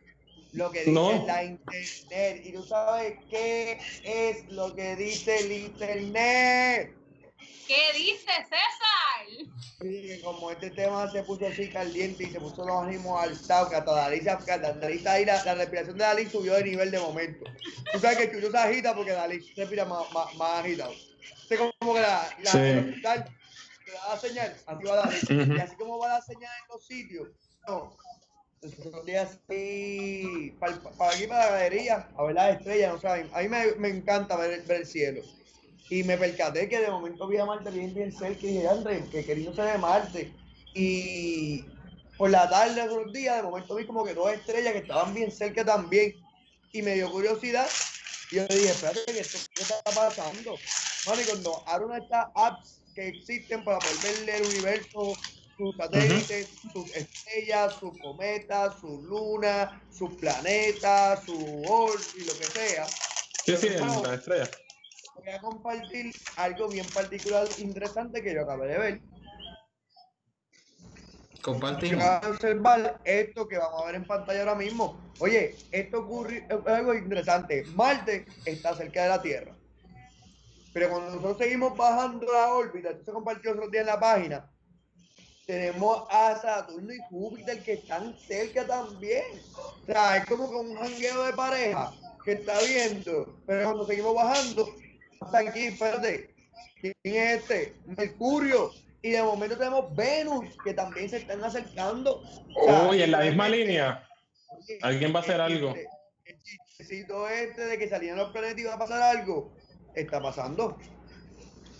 Lo 0.54 0.72
que 0.72 0.80
dice 0.86 1.24
la 1.28 1.44
internet. 1.44 2.42
¿Y 2.44 2.54
tú 2.54 2.64
sabes 2.64 3.18
qué 3.30 3.80
es 4.04 4.52
lo 4.52 4.76
que 4.76 4.96
dice 4.96 5.40
el 5.40 5.52
internet? 5.52 6.99
¿Qué 7.70 7.93
dice 7.95 8.32
César? 8.45 9.47
Sí, 9.80 10.22
como 10.24 10.49
este 10.49 10.72
tema 10.72 11.07
se 11.11 11.22
puso 11.22 11.45
así 11.45 11.70
caliente 11.70 12.24
y 12.24 12.32
se 12.32 12.39
puso 12.39 12.65
los 12.65 12.84
ánimos 12.84 13.22
alzados, 13.22 13.70
que 13.70 13.76
hasta 13.76 13.93
Dalí, 13.93 15.05
ahí 15.05 15.24
la, 15.24 15.43
la, 15.43 15.53
respiración 15.53 15.95
de 15.95 16.03
Dalí 16.03 16.26
subió 16.26 16.55
de 16.55 16.63
nivel 16.63 16.89
de 16.89 16.97
momento. 16.97 17.45
Tú 17.93 17.99
sabes 17.99 18.17
que 18.17 18.24
el 18.24 18.32
chucho 18.32 18.49
se 18.49 18.57
agita 18.57 18.95
porque 18.95 19.11
Dalí 19.11 19.39
se 19.39 19.53
respira 19.61 19.86
más, 19.86 20.11
más, 20.11 20.34
más 20.34 20.65
agitado. 20.65 20.93
Es 21.47 21.59
como 21.59 21.93
que 21.93 22.01
la, 22.01 22.36
la, 22.41 22.51
sí. 22.51 23.01
la 23.03 24.20
señal, 24.20 24.57
así 24.65 24.84
va 24.86 24.95
Dalí. 24.95 25.55
Y 25.55 25.59
así 25.59 25.76
como 25.76 25.99
va 25.99 26.07
la 26.07 26.22
señal 26.24 26.51
en 26.63 26.67
los 26.70 26.88
sitios, 26.88 27.30
no. 27.67 27.95
Esos 28.63 29.05
días 29.05 29.38
así, 29.47 30.55
para, 30.59 30.76
para 30.97 31.13
aquí 31.13 31.28
para 31.28 31.45
la 31.45 31.51
galería, 31.51 32.09
a 32.17 32.24
ver 32.24 32.34
las 32.34 32.57
estrellas, 32.57 32.93
no 32.93 32.99
saben. 32.99 33.30
A 33.32 33.41
mí 33.41 33.47
me, 33.47 33.74
me 33.76 33.89
encanta 33.89 34.36
ver, 34.38 34.63
ver 34.63 34.82
el 34.82 34.88
cielo. 34.88 35.22
Y 35.90 36.04
me 36.04 36.18
percaté 36.18 36.70
que 36.70 36.80
de 36.80 36.92
momento 36.92 37.28
vi 37.28 37.38
a 37.38 37.46
Marte 37.46 37.72
bien, 37.72 37.94
bien 37.94 38.12
cerca 38.12 38.46
y 38.46 38.50
dije, 38.54 38.68
André, 38.68 39.04
que 39.12 39.26
querido 39.26 39.52
de 39.52 39.78
Marte. 39.78 40.32
Y 40.76 41.66
por 42.18 42.30
la 42.30 42.48
tarde, 42.48 42.82
otros 42.84 43.12
días, 43.12 43.38
de 43.38 43.44
momento 43.44 43.76
vi 43.76 43.86
como 43.88 44.06
que 44.06 44.14
dos 44.14 44.32
estrellas 44.32 44.74
que 44.74 44.80
estaban 44.80 45.14
bien 45.14 45.32
cerca 45.32 45.66
también. 45.66 46.16
Y 46.72 46.84
me 46.84 46.94
dio 46.94 47.12
curiosidad. 47.12 47.68
Y 48.32 48.36
yo 48.36 48.48
dije, 48.48 48.70
espérate, 48.70 49.02
¿qué, 49.08 49.14
¿qué 49.14 49.62
está 49.64 49.82
pasando? 49.84 50.56
Bueno, 51.06 51.22
y 51.22 51.26
cuando 51.26 51.64
abro 51.66 51.96
estas 51.96 52.28
apps 52.36 52.82
que 52.94 53.08
existen 53.08 53.64
para 53.64 53.80
poder 53.80 54.26
ver 54.26 54.36
el 54.36 54.46
universo, 54.46 55.14
sus 55.58 55.76
satélites, 55.76 56.50
sus 56.72 56.96
estrellas, 56.96 57.74
sus 57.80 57.98
cometas, 58.00 58.80
sus 58.80 59.02
lunas, 59.04 59.72
sus 59.90 60.14
planetas, 60.16 61.26
su 61.26 61.64
orbe 61.68 62.04
y 62.16 62.26
lo 62.26 62.34
que 62.38 62.46
sea. 62.46 62.86
¿Qué 63.44 63.58
sí, 63.58 63.70
las 63.70 64.20
estrellas? 64.20 64.52
Voy 65.20 65.34
a 65.34 65.39
compartir 65.39 66.11
algo 66.38 66.70
bien 66.70 66.86
particular, 66.88 67.47
interesante 67.59 68.22
que 68.22 68.34
yo 68.34 68.41
acabé 68.41 68.67
de 68.67 68.78
ver. 68.78 69.01
Compartimos. 71.41 72.03
Yo 72.03 72.05
acabo 72.05 72.26
de 72.26 72.32
observar 72.34 73.01
esto 73.05 73.47
que 73.47 73.57
vamos 73.57 73.82
a 73.82 73.86
ver 73.86 73.95
en 73.95 74.05
pantalla 74.05 74.39
ahora 74.41 74.55
mismo. 74.55 74.99
Oye, 75.20 75.55
esto 75.72 75.99
ocurre, 75.99 76.45
es 76.49 76.67
algo 76.67 76.93
interesante. 76.93 77.63
Marte 77.76 78.26
está 78.45 78.76
cerca 78.76 79.03
de 79.03 79.09
la 79.09 79.22
Tierra. 79.22 79.55
Pero 80.74 80.89
cuando 80.89 81.09
nosotros 81.11 81.38
seguimos 81.38 81.76
bajando 81.76 82.32
la 82.32 82.53
órbita, 82.53 82.89
esto 82.89 83.05
se 83.05 83.11
compartió 83.11 83.51
otro 83.51 83.70
día 83.70 83.82
en 83.82 83.88
la 83.88 83.99
página, 83.99 84.51
tenemos 85.45 86.03
a 86.11 86.39
Saturno 86.39 86.93
y 86.93 86.99
Júpiter 87.09 87.63
que 87.63 87.74
están 87.74 88.15
cerca 88.20 88.67
también. 88.67 89.24
O 89.82 89.86
sea, 89.86 90.17
es 90.17 90.26
como 90.28 90.45
con 90.47 90.70
un 90.70 90.78
jangueo 90.78 91.24
de 91.24 91.34
pareja 91.34 91.91
que 92.24 92.34
está 92.34 92.59
viendo. 92.61 93.36
Pero 93.47 93.63
cuando 93.63 93.88
seguimos 93.88 94.13
bajando, 94.13 94.67
aquí, 95.22 95.65
espérate. 95.65 96.34
¿Quién 96.82 96.95
es 97.03 97.41
este? 97.41 97.76
Mercurio. 97.86 98.72
Y 99.01 99.11
de 99.11 99.24
momento 99.24 99.57
tenemos 99.57 99.95
Venus, 99.95 100.45
que 100.63 100.74
también 100.74 101.09
se 101.09 101.17
están 101.17 101.43
acercando. 101.43 102.22
Uy, 102.89 103.01
en 103.01 103.11
la 103.11 103.22
misma 103.22 103.47
línea. 103.47 104.07
¿Alguien 104.82 105.13
va 105.13 105.20
a 105.20 105.22
hacer 105.24 105.39
algo? 105.39 105.74
El 106.26 106.38
chistecito 106.43 107.28
este 107.30 107.65
de 107.65 107.78
que 107.78 107.88
salían 107.88 108.17
los 108.17 108.32
planetas 108.32 108.59
y 108.59 108.63
va 108.63 108.74
a 108.76 108.80
pasar 108.80 109.01
algo, 109.01 109.53
está 109.95 110.22
pasando. 110.22 110.78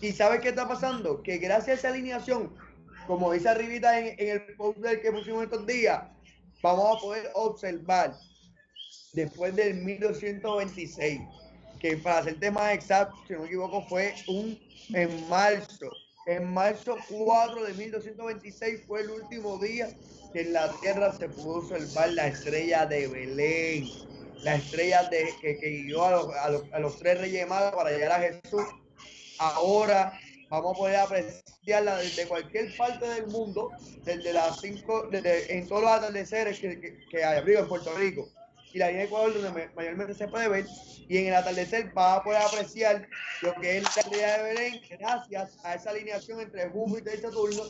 ¿Y 0.02 0.14
sabes 0.14 0.40
qué 0.40 0.50
está 0.50 0.68
pasando? 0.68 1.22
Que 1.22 1.38
gracias 1.38 1.70
a 1.70 1.74
esa 1.74 1.90
alineación, 1.90 2.56
como 3.06 3.34
dice 3.34 3.50
arribita 3.50 4.00
en, 4.00 4.16
en 4.18 4.30
el 4.30 4.56
post 4.56 4.80
que 4.80 5.12
pusimos 5.12 5.44
estos 5.44 5.68
días, 5.68 6.04
vamos 6.64 6.98
a 6.98 7.02
poder 7.02 7.30
observar 7.34 8.16
después 9.14 9.56
del 9.56 9.76
1226 9.76 11.20
que 11.80 11.98
para 11.98 12.24
ser 12.24 12.40
tema 12.40 12.74
exacto, 12.74 13.16
si 13.28 13.34
no 13.34 13.40
me 13.40 13.46
equivoco, 13.48 13.82
fue 13.88 14.14
un 14.28 14.60
en 14.94 15.30
marzo. 15.30 15.90
En 16.26 16.54
marzo 16.54 16.98
4 17.10 17.64
de 17.64 17.74
1226 17.74 18.84
fue 18.86 19.02
el 19.02 19.10
último 19.10 19.58
día 19.58 19.90
que 20.34 20.42
en 20.42 20.54
la 20.54 20.72
tierra 20.82 21.12
se 21.14 21.30
pudo 21.30 21.60
observar 21.60 22.12
la 22.12 22.28
estrella 22.28 22.86
de 22.86 23.08
Belén, 23.08 23.88
la 24.44 24.56
estrella 24.56 25.04
de, 25.10 25.30
que, 25.42 25.58
que 25.58 25.70
guió 25.84 26.06
a 26.06 26.12
los, 26.12 26.36
a, 26.36 26.50
los, 26.50 26.64
a 26.74 26.80
los, 26.80 27.00
tres 27.00 27.20
reyes 27.20 27.48
magos 27.48 27.74
para 27.74 27.92
llegar 27.92 28.12
a 28.12 28.20
Jesús. 28.20 28.64
Ahora 29.40 30.20
vamos 30.50 30.76
a 30.76 30.78
poder 30.78 30.96
apreciarla 30.98 31.98
desde 31.98 32.28
cualquier 32.28 32.76
parte 32.78 33.08
del 33.08 33.28
mundo, 33.28 33.72
desde 34.04 34.34
las 34.34 34.60
cinco, 34.60 35.08
desde, 35.10 35.58
en 35.58 35.68
todos 35.68 35.82
los 35.82 35.92
atardeceres 35.92 36.60
que, 36.60 36.80
que, 36.80 37.00
que 37.10 37.24
hay 37.24 37.42
en 37.42 37.68
Puerto 37.68 37.92
Rico 37.98 38.30
y 38.74 38.78
la 38.80 38.88
línea 38.88 39.02
de 39.02 39.08
Ecuador 39.08 39.34
donde 39.34 39.70
mayormente 39.76 40.14
se 40.14 40.28
puede 40.28 40.48
ver 40.48 40.66
y 41.08 41.18
en 41.18 41.28
el 41.28 41.36
atardecer 41.36 41.98
va 41.98 42.16
a 42.16 42.24
poder 42.24 42.42
apreciar 42.42 43.08
lo 43.42 43.54
que 43.56 43.78
es 43.78 43.84
la 43.84 44.04
realidad 44.04 44.38
de 44.38 44.44
Belén 44.44 44.82
gracias 45.00 45.58
a 45.66 45.76
esa 45.76 45.90
alineación 45.90 46.40
entre 46.40 46.70
Júpiter 46.70 47.18
y 47.18 47.22
Saturno 47.22 47.64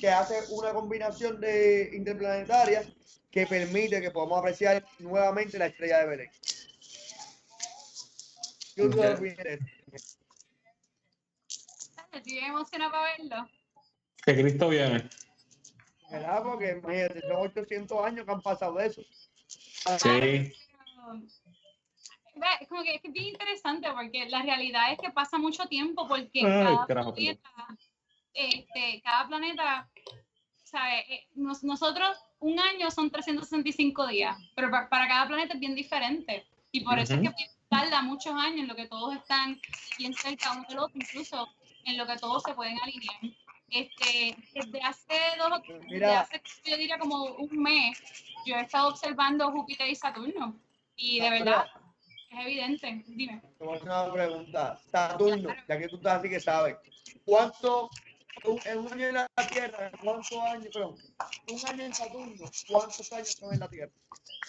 que 0.00 0.08
hace 0.08 0.34
una 0.50 0.72
combinación 0.72 1.40
de 1.40 1.90
interplanetarias 1.94 2.86
que 3.30 3.46
permite 3.46 4.00
que 4.00 4.10
podamos 4.10 4.38
apreciar 4.38 4.84
nuevamente 4.98 5.58
la 5.58 5.66
estrella 5.66 5.98
de 5.98 6.06
Belén. 6.06 6.30
Yo 8.76 8.86
okay. 8.86 9.48
Estoy 12.12 12.38
emocionado 12.38 12.92
para 12.92 13.16
verlo. 13.16 13.50
Que 14.24 14.34
Cristo 14.34 14.68
viene. 14.68 15.08
¿Verdad? 16.10 16.42
Porque 16.42 16.70
imagínate, 16.70 17.20
son 17.20 17.36
800 17.36 18.06
años 18.06 18.24
que 18.24 18.32
han 18.32 18.40
pasado 18.40 18.74
de 18.74 18.86
eso. 18.86 19.02
Sí. 19.86 20.52
Es 22.60 22.68
como 22.68 22.82
que 22.82 22.96
es 22.96 23.12
bien 23.12 23.28
interesante 23.28 23.88
porque 23.92 24.28
la 24.28 24.42
realidad 24.42 24.92
es 24.92 24.98
que 24.98 25.10
pasa 25.10 25.38
mucho 25.38 25.66
tiempo 25.66 26.06
porque 26.06 26.42
cada, 26.42 26.86
planeta, 26.86 27.50
este, 28.34 29.00
cada 29.02 29.26
planeta, 29.26 29.88
¿sabe? 30.64 31.14
Eh, 31.14 31.28
nosotros 31.34 32.18
un 32.40 32.58
año 32.60 32.90
son 32.90 33.10
365 33.10 34.06
días, 34.08 34.36
pero 34.54 34.70
para, 34.70 34.88
cada 34.88 35.26
planeta 35.26 35.54
es 35.54 35.60
bien 35.60 35.74
diferente. 35.74 36.46
Y 36.72 36.80
por 36.80 36.98
eso 36.98 37.14
es 37.14 37.20
que 37.20 37.46
tarda 37.70 38.02
muchos 38.02 38.34
años 38.34 38.60
en 38.60 38.68
lo 38.68 38.74
que 38.74 38.86
todos 38.86 39.14
están 39.14 39.58
bien 39.98 40.12
cerca 40.12 40.52
uno 40.52 40.66
del 40.68 40.78
otro, 40.78 40.98
incluso 40.98 41.48
en 41.84 41.96
lo 41.96 42.06
que 42.06 42.16
todos 42.16 42.42
se 42.42 42.54
pueden 42.54 42.78
alinear. 42.82 43.20
Este, 43.70 44.36
desde 44.54 44.80
hace 44.80 45.14
dos, 45.38 45.60
desde 45.88 46.04
hace, 46.04 46.42
yo 46.64 46.76
diría 46.76 46.98
como 46.98 47.24
un 47.24 47.62
mes, 47.62 47.98
yo 48.46 48.56
he 48.56 48.60
estado 48.60 48.88
observando 48.88 49.50
Júpiter 49.50 49.88
y 49.88 49.96
Saturno 49.96 50.56
y 50.94 51.20
de 51.20 51.30
verdad 51.30 51.66
es 52.30 52.46
evidente. 52.46 53.04
Dime. 53.06 53.42
Te 53.58 53.64
voy 53.64 53.74
a 53.74 53.76
hacer 53.76 53.88
una 53.88 54.12
pregunta. 54.12 54.80
Saturno, 54.90 55.48
ya 55.68 55.78
que 55.78 55.88
tú 55.88 55.96
estás 55.96 56.20
así 56.20 56.28
que 56.28 56.40
sabes, 56.40 56.76
¿cuánto 57.24 57.90
en 58.64 58.78
un 58.78 58.92
año 58.92 59.06
en 59.08 59.14
la 59.14 59.28
Tierra, 59.50 59.90
cuántos 60.02 60.32
años, 60.32 60.68
perdón, 60.72 60.96
un 61.50 61.68
año 61.68 61.84
en 61.84 61.94
Saturno, 61.94 62.50
cuántos 62.68 63.12
años 63.12 63.32
son 63.32 63.54
en 63.54 63.60
la 63.60 63.68
Tierra? 63.68 63.92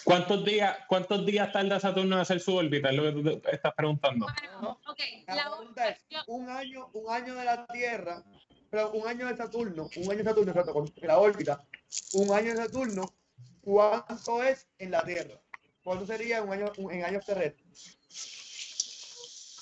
¿Cuántos 0.04 0.44
días, 0.44 0.78
cuántos 0.86 1.26
días 1.26 1.52
tarda 1.52 1.80
Saturno 1.80 2.16
en 2.16 2.22
hacer 2.22 2.38
su 2.38 2.54
órbita? 2.54 2.90
Es 2.90 2.96
lo 2.96 3.02
que 3.02 3.12
tú 3.12 3.42
estás 3.50 3.74
preguntando. 3.74 4.26
Bueno, 4.26 4.80
okay. 4.86 5.24
La, 5.26 5.34
la 5.34 5.50
pregunta 5.50 5.88
es, 5.88 5.98
un 6.28 6.48
año, 6.48 6.88
un 6.92 7.12
año 7.12 7.34
de 7.34 7.44
la 7.44 7.66
Tierra, 7.66 8.22
pero 8.70 8.90
un 8.92 9.06
año 9.06 9.26
de 9.26 9.36
Saturno, 9.36 9.88
un 9.96 10.10
año 10.10 10.18
de 10.18 10.24
Saturno, 10.24 10.50
exacto, 10.50 10.72
con 10.72 10.92
la 11.02 11.18
órbita, 11.18 11.64
un 12.12 12.32
año 12.32 12.52
de 12.52 12.56
Saturno, 12.56 13.14
¿cuánto 13.60 14.42
es 14.42 14.66
en 14.78 14.90
la 14.90 15.04
Tierra? 15.04 15.40
¿Cuánto 15.82 16.06
sería 16.06 16.42
un 16.42 16.52
año, 16.52 16.72
un, 16.76 16.92
en 16.92 17.04
años 17.04 17.24
terrestres? 17.24 17.98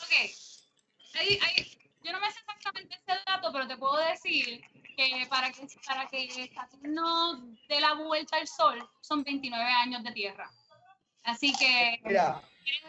Ok. 0.03 0.13
Ahí, 1.15 1.39
ahí, 1.43 1.79
yo 2.03 2.13
no 2.13 2.21
me 2.21 2.31
sé 2.31 2.41
exactamente 2.41 2.97
ese 2.97 3.19
dato, 3.27 3.51
pero 3.53 3.67
te 3.69 3.77
puedo 3.77 3.97
decir 3.97 4.61
que 4.97 5.27
para 5.29 5.53
que, 5.53 5.67
para 5.87 6.07
que 6.09 6.51
Saturno 6.55 7.57
dé 7.69 7.81
la 7.81 7.95
vuelta 7.95 8.37
al 8.37 8.49
Sol 8.49 8.89
son 9.01 9.23
29 9.23 9.63
años 9.63 10.03
de 10.03 10.13
Tierra. 10.13 10.51
Así 11.23 11.53
que... 11.55 12.01
Mira, 12.05 12.43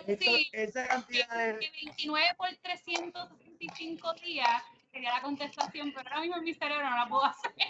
decir 0.06 0.48
esa 0.52 0.88
cantidad 0.88 1.28
de... 1.30 1.60
que 1.60 1.72
29 1.86 2.28
por 2.38 2.50
365 2.56 4.14
días 4.16 4.64
sería 4.98 5.14
la 5.14 5.22
contestación, 5.22 5.94
pero 5.96 6.10
ahora 6.10 6.22
mismo 6.22 6.38
en 6.38 6.44
mi 6.44 6.54
cerebro 6.54 6.90
no 6.90 6.98
la 6.98 7.08
puedo 7.08 7.24
hacer. 7.26 7.54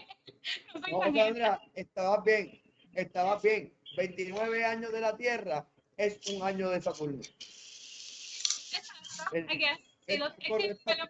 No 0.74 0.80
soy 0.80 0.94
no, 0.94 1.02
Sandra, 1.02 1.62
estabas 1.74 2.24
bien 2.24 2.62
estaba 2.98 3.38
bien. 3.40 3.74
29 3.96 4.66
años 4.66 4.92
de 4.92 5.02
la 5.02 5.16
Tierra 5.16 5.68
es 5.96 6.20
un 6.28 6.44
año 6.44 6.70
de 6.70 6.82
Saturno. 6.82 7.20
Exacto, 8.74 9.38
I 9.38 9.58
guess. 9.58 9.80
Sí, 10.08 10.18
lo, 10.18 10.28
es 10.28 10.36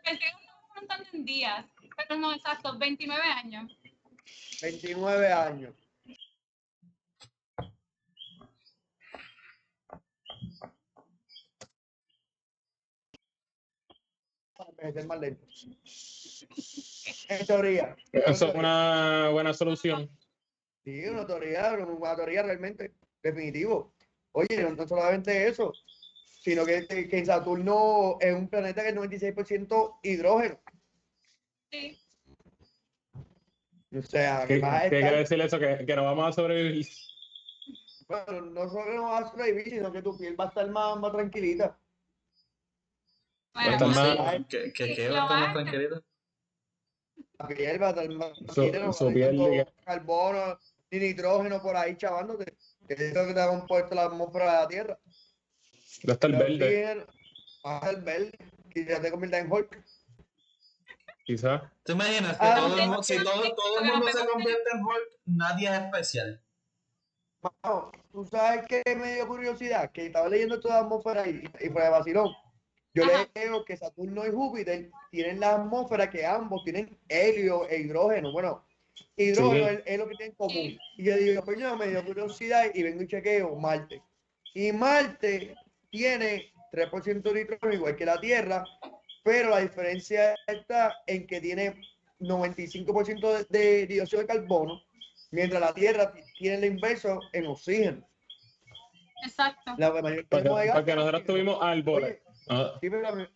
pensé 0.03 0.25
contando 0.73 1.07
en 1.13 1.25
días, 1.25 1.65
pero 1.95 2.19
no, 2.19 2.33
exacto, 2.33 2.77
29 2.77 3.23
años. 3.23 3.77
29 4.61 5.31
años. 5.31 5.73
Es 14.77 15.05
más 15.05 15.19
lento. 15.19 15.45
En 17.29 17.45
teoría. 17.45 17.95
Eso 18.11 18.47
es 18.47 18.55
una 18.55 19.29
buena 19.31 19.53
solución. 19.53 20.09
Sí, 20.83 21.05
una 21.05 21.25
teoría, 21.25 21.73
una 21.73 22.15
teoría 22.15 22.43
realmente, 22.43 22.93
definitivo. 23.21 23.93
Oye, 24.31 24.63
no, 24.63 24.87
solamente 24.87 25.47
eso, 25.47 25.73
sino 26.41 26.65
que, 26.65 26.87
que, 26.87 27.25
Saturno 27.25 28.17
es 28.21 28.33
un 28.33 28.47
planeta 28.47 28.83
que 28.83 28.89
es 28.89 28.95
96% 28.95 29.99
hidrógeno. 30.03 30.59
Sí. 31.71 31.97
O 33.97 34.01
sea, 34.03 34.45
¿qué, 34.47 34.61
¿qué 34.61 34.89
quiere 34.89 35.17
decir 35.17 35.41
eso? 35.41 35.59
¿Que, 35.59 35.85
que 35.85 35.95
no 35.95 36.03
vamos 36.03 36.29
a 36.29 36.31
sobrevivir. 36.33 36.85
Bueno, 38.07 38.41
no 38.41 38.69
solo 38.69 38.93
no 38.93 39.03
vas 39.03 39.25
a 39.25 39.31
sobrevivir, 39.31 39.69
sino 39.69 39.91
que 39.91 40.01
tu 40.01 40.15
piel 40.17 40.39
va 40.39 40.45
a 40.45 40.47
estar 40.49 40.69
más, 40.69 40.97
más 40.99 41.11
tranquilita. 41.11 41.77
Bueno, 43.63 43.87
más, 43.87 44.45
¿Qué, 44.47 44.71
qué, 44.71 44.93
qué 44.93 45.09
va 45.09 45.21
a 45.21 45.23
estar 45.23 45.39
más 45.39 45.53
tranquilita? 45.53 46.01
La 47.39 47.47
piel 47.47 47.81
va 47.81 47.87
a 47.87 47.89
estar 47.89 48.09
más 48.09 48.31
carbono, 49.85 50.59
ni 50.91 50.99
nitrógeno 50.99 51.61
por 51.61 51.75
ahí 51.75 51.95
chavándote. 51.97 52.55
Que 52.87 52.93
es 52.93 53.13
lo 53.13 53.27
que 53.27 53.33
te 53.33 53.41
ha 53.41 53.47
compuesto 53.47 53.95
la 53.95 54.05
atmósfera 54.05 54.45
de 54.45 54.51
la 54.51 54.67
Tierra. 54.67 54.99
Va 56.07 56.11
a 56.11 56.13
estar 56.13 56.31
verde. 56.31 57.05
Va 57.65 57.73
a 57.73 57.75
estar 57.77 58.03
verde. 58.03 58.31
Quizás 58.73 59.01
te 59.01 59.11
convierta 59.11 59.39
en 59.39 59.51
Hulk. 59.51 59.83
Quizás. 61.25 61.61
¿Te 61.83 61.91
imaginas 61.91 62.37
que 62.37 62.45
ah, 62.45 62.55
todo, 62.55 62.97
el, 62.97 63.03
si 63.03 63.23
todo, 63.23 63.55
todo 63.55 63.79
el 63.81 63.85
mundo 63.85 64.07
se 64.07 64.25
convierte 64.25 64.69
en 64.73 64.79
Hulk, 64.81 65.19
nadie 65.25 65.67
es 65.67 65.81
especial? 65.81 66.41
Bueno, 67.41 67.91
tú 68.11 68.25
sabes 68.25 68.65
que 68.67 68.95
me 68.95 69.13
dio 69.13 69.27
curiosidad, 69.27 69.91
que 69.91 70.05
estaba 70.05 70.29
leyendo 70.29 70.59
toda 70.59 70.75
la 70.75 70.81
atmósfera 70.81 71.27
y, 71.27 71.43
y 71.59 71.69
fue 71.69 71.83
de 71.83 71.89
vacilón. 71.89 72.33
Yo 72.93 73.03
leo 73.35 73.63
que 73.63 73.77
Saturno 73.77 74.25
y 74.25 74.31
Júpiter 74.31 74.89
tienen 75.11 75.39
la 75.39 75.55
atmósfera 75.55 76.09
que 76.09 76.25
ambos 76.25 76.63
tienen 76.63 76.97
helio 77.07 77.67
e 77.69 77.79
hidrógeno. 77.79 78.31
Bueno, 78.31 78.65
hidrógeno 79.15 79.67
es, 79.67 79.97
lo 79.97 80.07
que 80.07 80.15
tienen 80.15 80.31
en 80.31 80.35
común. 80.35 80.79
Y 80.97 81.03
yo 81.03 81.15
digo, 81.15 81.43
pues 81.43 81.59
yo 81.59 81.75
me 81.77 81.87
dio 81.87 82.03
curiosidad 82.03 82.71
y 82.73 82.83
vengo 82.83 83.03
y 83.03 83.07
chequeo 83.07 83.55
Marte. 83.55 84.01
Y 84.53 84.71
Marte 84.71 85.55
tiene 85.91 86.51
3% 86.71 87.21
de 87.21 87.41
hidrógeno 87.41 87.73
igual 87.73 87.95
que 87.95 88.05
la 88.05 88.19
Tierra, 88.19 88.63
pero 89.23 89.51
la 89.51 89.59
diferencia 89.59 90.35
está 90.47 90.95
en 91.05 91.27
que 91.27 91.39
tiene 91.39 91.79
95% 92.19 93.47
de, 93.49 93.59
de 93.59 93.87
dióxido 93.87 94.21
de 94.21 94.27
carbono, 94.27 94.81
mientras 95.31 95.61
la 95.61 95.73
Tierra 95.73 96.13
tiene 96.39 96.57
el 96.57 96.65
inverso 96.65 97.19
en 97.33 97.45
oxígeno. 97.47 98.07
Exacto. 99.23 99.73
La 99.77 99.91
porque, 99.91 100.95
nosotros 100.95 101.23
tuvimos 101.25 101.57
árboles. 101.61 102.19
Ah. 102.49 102.77
Sí, 102.81 102.89
pero 102.89 103.27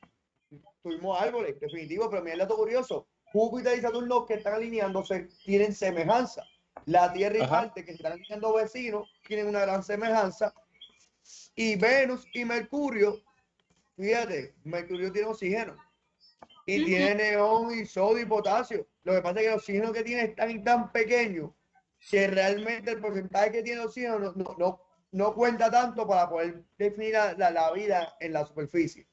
tuvimos 0.81 1.21
árboles, 1.21 1.59
definitivo, 1.59 2.09
pero 2.09 2.21
mira 2.21 2.33
el 2.33 2.39
dato 2.39 2.55
curioso. 2.55 3.07
Júpiter 3.31 3.77
y 3.77 3.81
Saturno 3.81 4.25
que 4.25 4.35
están 4.35 4.55
alineándose 4.55 5.29
tienen 5.45 5.73
semejanza. 5.73 6.43
La 6.85 7.13
Tierra 7.13 7.37
y 7.37 7.47
Marte 7.47 7.85
que 7.85 7.91
están 7.91 8.13
alineando 8.13 8.53
vecinos 8.53 9.09
tienen 9.27 9.47
una 9.47 9.61
gran 9.61 9.83
semejanza. 9.83 10.53
Y 11.55 11.75
Venus 11.75 12.25
y 12.33 12.43
Mercurio, 12.43 13.21
fíjate, 13.95 14.55
Mercurio 14.63 15.11
tiene 15.11 15.27
oxígeno. 15.27 15.75
Y 16.65 16.85
tiene 16.85 17.15
neón 17.15 17.77
y 17.77 17.85
sodio 17.85 18.23
y 18.23 18.25
potasio. 18.25 18.87
Lo 19.03 19.13
que 19.13 19.21
pasa 19.21 19.39
es 19.39 19.41
que 19.41 19.47
el 19.47 19.55
oxígeno 19.55 19.91
que 19.91 20.03
tiene 20.03 20.23
es 20.23 20.35
tan, 20.35 20.63
tan 20.63 20.91
pequeño 20.91 21.55
que 22.09 22.27
realmente 22.27 22.91
el 22.91 22.99
porcentaje 22.99 23.51
que 23.51 23.63
tiene 23.63 23.81
oxígeno 23.81 24.19
no, 24.19 24.31
no, 24.33 24.55
no, 24.57 24.81
cuenta 25.33 25.69
tanto 25.69 26.07
para 26.07 26.29
poder 26.29 26.63
definir 26.77 27.13
la, 27.13 27.51
la, 27.51 27.71
vida 27.71 28.15
en 28.19 28.33
la 28.33 28.45
superficie. 28.45 29.07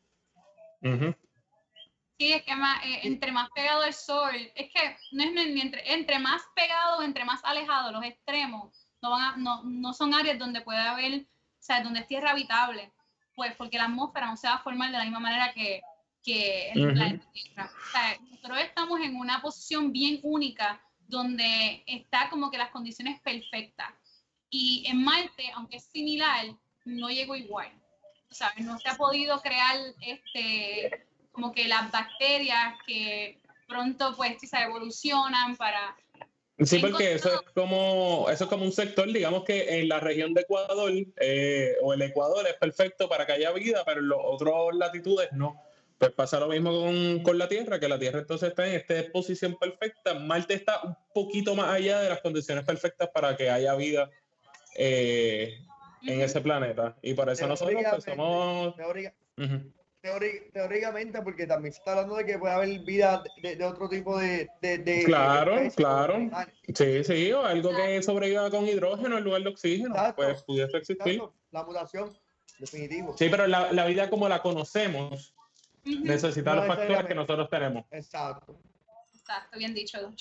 Sí, 2.19 2.33
es 2.33 2.43
que 2.43 2.57
más, 2.57 2.85
eh, 2.85 3.01
entre 3.05 3.31
más 3.33 3.49
pegado 3.55 3.85
el 3.85 3.93
sol, 3.93 4.35
es 4.55 4.71
que 4.73 4.97
no 5.13 5.23
es 5.23 5.33
ni 5.33 5.61
entre, 5.61 5.93
entre 5.93 6.19
más 6.19 6.43
pegado, 6.55 7.03
entre 7.03 7.25
más 7.25 7.41
alejado, 7.45 7.93
los 7.93 8.05
extremos, 8.05 8.89
no, 9.01 9.11
van 9.11 9.23
a, 9.23 9.37
no, 9.37 9.63
no 9.65 9.93
son 9.93 10.15
áreas 10.15 10.39
donde 10.39 10.61
puede 10.63 10.81
haber, 10.81 11.21
o 11.23 11.27
sea, 11.61 11.83
donde 11.83 12.01
es 12.01 12.09
tierra 12.09 12.31
habitable, 12.31 12.93
pues 13.35 13.55
porque 13.57 13.79
la 13.79 13.85
atmósfera 13.85 14.27
no 14.27 14.37
se 14.37 14.49
va 14.49 14.55
a 14.55 14.63
formar 14.63 14.91
de 14.91 14.99
la 14.99 15.05
misma 15.05 15.21
manera 15.21 15.53
que, 15.53 15.81
que 16.25 16.71
el 16.73 16.93
planeta 16.93 17.25
Tierra. 17.33 17.71
O 17.71 17.91
sea, 17.93 18.19
nosotros 18.31 18.59
estamos 18.61 19.01
en 19.01 19.17
una 19.17 19.41
posición 19.41 19.93
bien 19.93 20.19
única 20.23 20.81
donde 21.07 21.85
está 21.87 22.29
como 22.31 22.51
que 22.51 22.59
las 22.59 22.71
condiciones 22.71 23.21
perfectas. 23.21 23.93
Y 24.51 24.85
en 24.87 25.03
Marte, 25.03 25.51
aunque 25.55 25.77
es 25.77 25.85
similar, 25.85 26.47
no 26.85 27.09
llegó 27.11 27.37
igual. 27.37 27.71
¿Sabes? 28.31 28.65
No 28.65 28.79
se 28.79 28.89
ha 28.89 28.97
podido 28.97 29.41
crear 29.41 29.77
este 30.01 31.07
como 31.33 31.53
que 31.53 31.69
las 31.69 31.93
bacterias 31.93 32.75
que 32.85 33.41
pronto 33.69 34.15
pues 34.17 34.37
se 34.41 34.59
evolucionan 34.59 35.57
para... 35.57 35.97
Sí, 36.61 36.81
porque 36.81 37.13
eso 37.13 37.33
es 37.33 37.41
como 37.55 38.27
eso 38.29 38.45
es 38.45 38.51
como 38.51 38.65
un 38.65 38.73
sector, 38.73 39.07
digamos 39.13 39.45
que 39.45 39.79
en 39.79 39.89
la 39.89 40.01
región 40.01 40.35
de 40.35 40.41
Ecuador 40.41 40.93
eh, 41.21 41.77
o 41.83 41.95
el 41.95 42.03
Ecuador 42.03 42.45
es 42.49 42.55
perfecto 42.55 43.09
para 43.09 43.25
que 43.25 43.35
haya 43.35 43.53
vida, 43.53 43.85
pero 43.87 44.01
en 44.01 44.09
las 44.09 44.19
otras 44.21 44.53
latitudes 44.73 45.29
no. 45.31 45.63
Pues 45.99 46.11
pasa 46.13 46.41
lo 46.41 46.49
mismo 46.49 46.73
con, 46.73 47.23
con, 47.23 47.39
la 47.39 47.49
Tierra, 47.49 47.79
que 47.79 47.89
la 47.89 47.99
Tierra 47.99 48.21
entonces 48.21 48.49
está 48.49 48.67
en 48.67 48.75
esta 48.75 49.13
posición 49.13 49.57
perfecta. 49.57 50.15
Marte 50.15 50.55
está 50.55 50.81
un 50.83 50.97
poquito 51.15 51.55
más 51.55 51.69
allá 51.69 52.01
de 52.01 52.09
las 52.09 52.21
condiciones 52.21 52.65
perfectas 52.65 53.09
para 53.15 53.37
que 53.37 53.51
haya 53.51 53.75
vida 53.77 54.11
eh, 54.79 55.59
en 56.03 56.21
ese 56.21 56.41
planeta. 56.41 56.97
Y 57.03 57.15
por 57.15 57.29
eso 57.29 57.47
nosotros 57.47 57.83
pues, 57.91 58.05
somos 58.05 58.75
teóricamente, 60.53 61.21
porque 61.23 61.47
también 61.47 61.73
se 61.73 61.81
está 61.81 61.93
hablando 61.93 62.17
de 62.17 62.25
que 62.25 62.39
puede 62.39 62.55
haber 62.55 62.79
vida 62.85 63.23
de, 63.43 63.63
otro 63.65 63.89
tipo 63.89 64.17
de... 64.17 64.49
de, 64.63 65.03
claro, 65.05 65.57
claro. 65.75 66.31
Sí, 66.73 67.03
sí, 67.03 67.33
o 67.33 67.45
algo 67.45 67.71
que 67.71 68.03
sobreviva 68.03 68.49
con 68.51 68.67
hidrógeno 68.67 69.19
en 69.19 69.25
lugar 69.25 69.43
de 69.43 69.49
oxígeno, 69.49 69.95
pues 70.15 70.43
pudiese 70.45 70.77
existir. 70.77 71.21
La 71.51 71.65
mutación, 71.65 72.17
definitivo. 72.61 73.17
Sí, 73.19 73.29
pero 73.29 73.47
la, 73.49 73.73
la 73.73 73.87
vida 73.87 74.09
como 74.09 74.29
la 74.29 74.41
conocemos 74.41 75.35
necesita 75.85 76.55
los 76.55 76.67
factores 76.67 77.07
que 77.07 77.15
nosotros 77.15 77.51
tenemos. 77.51 77.85
Exacto. 77.91 78.57
Exacto, 79.15 79.59
bien 79.59 79.75
dicho, 79.75 80.01
Don 80.01 80.15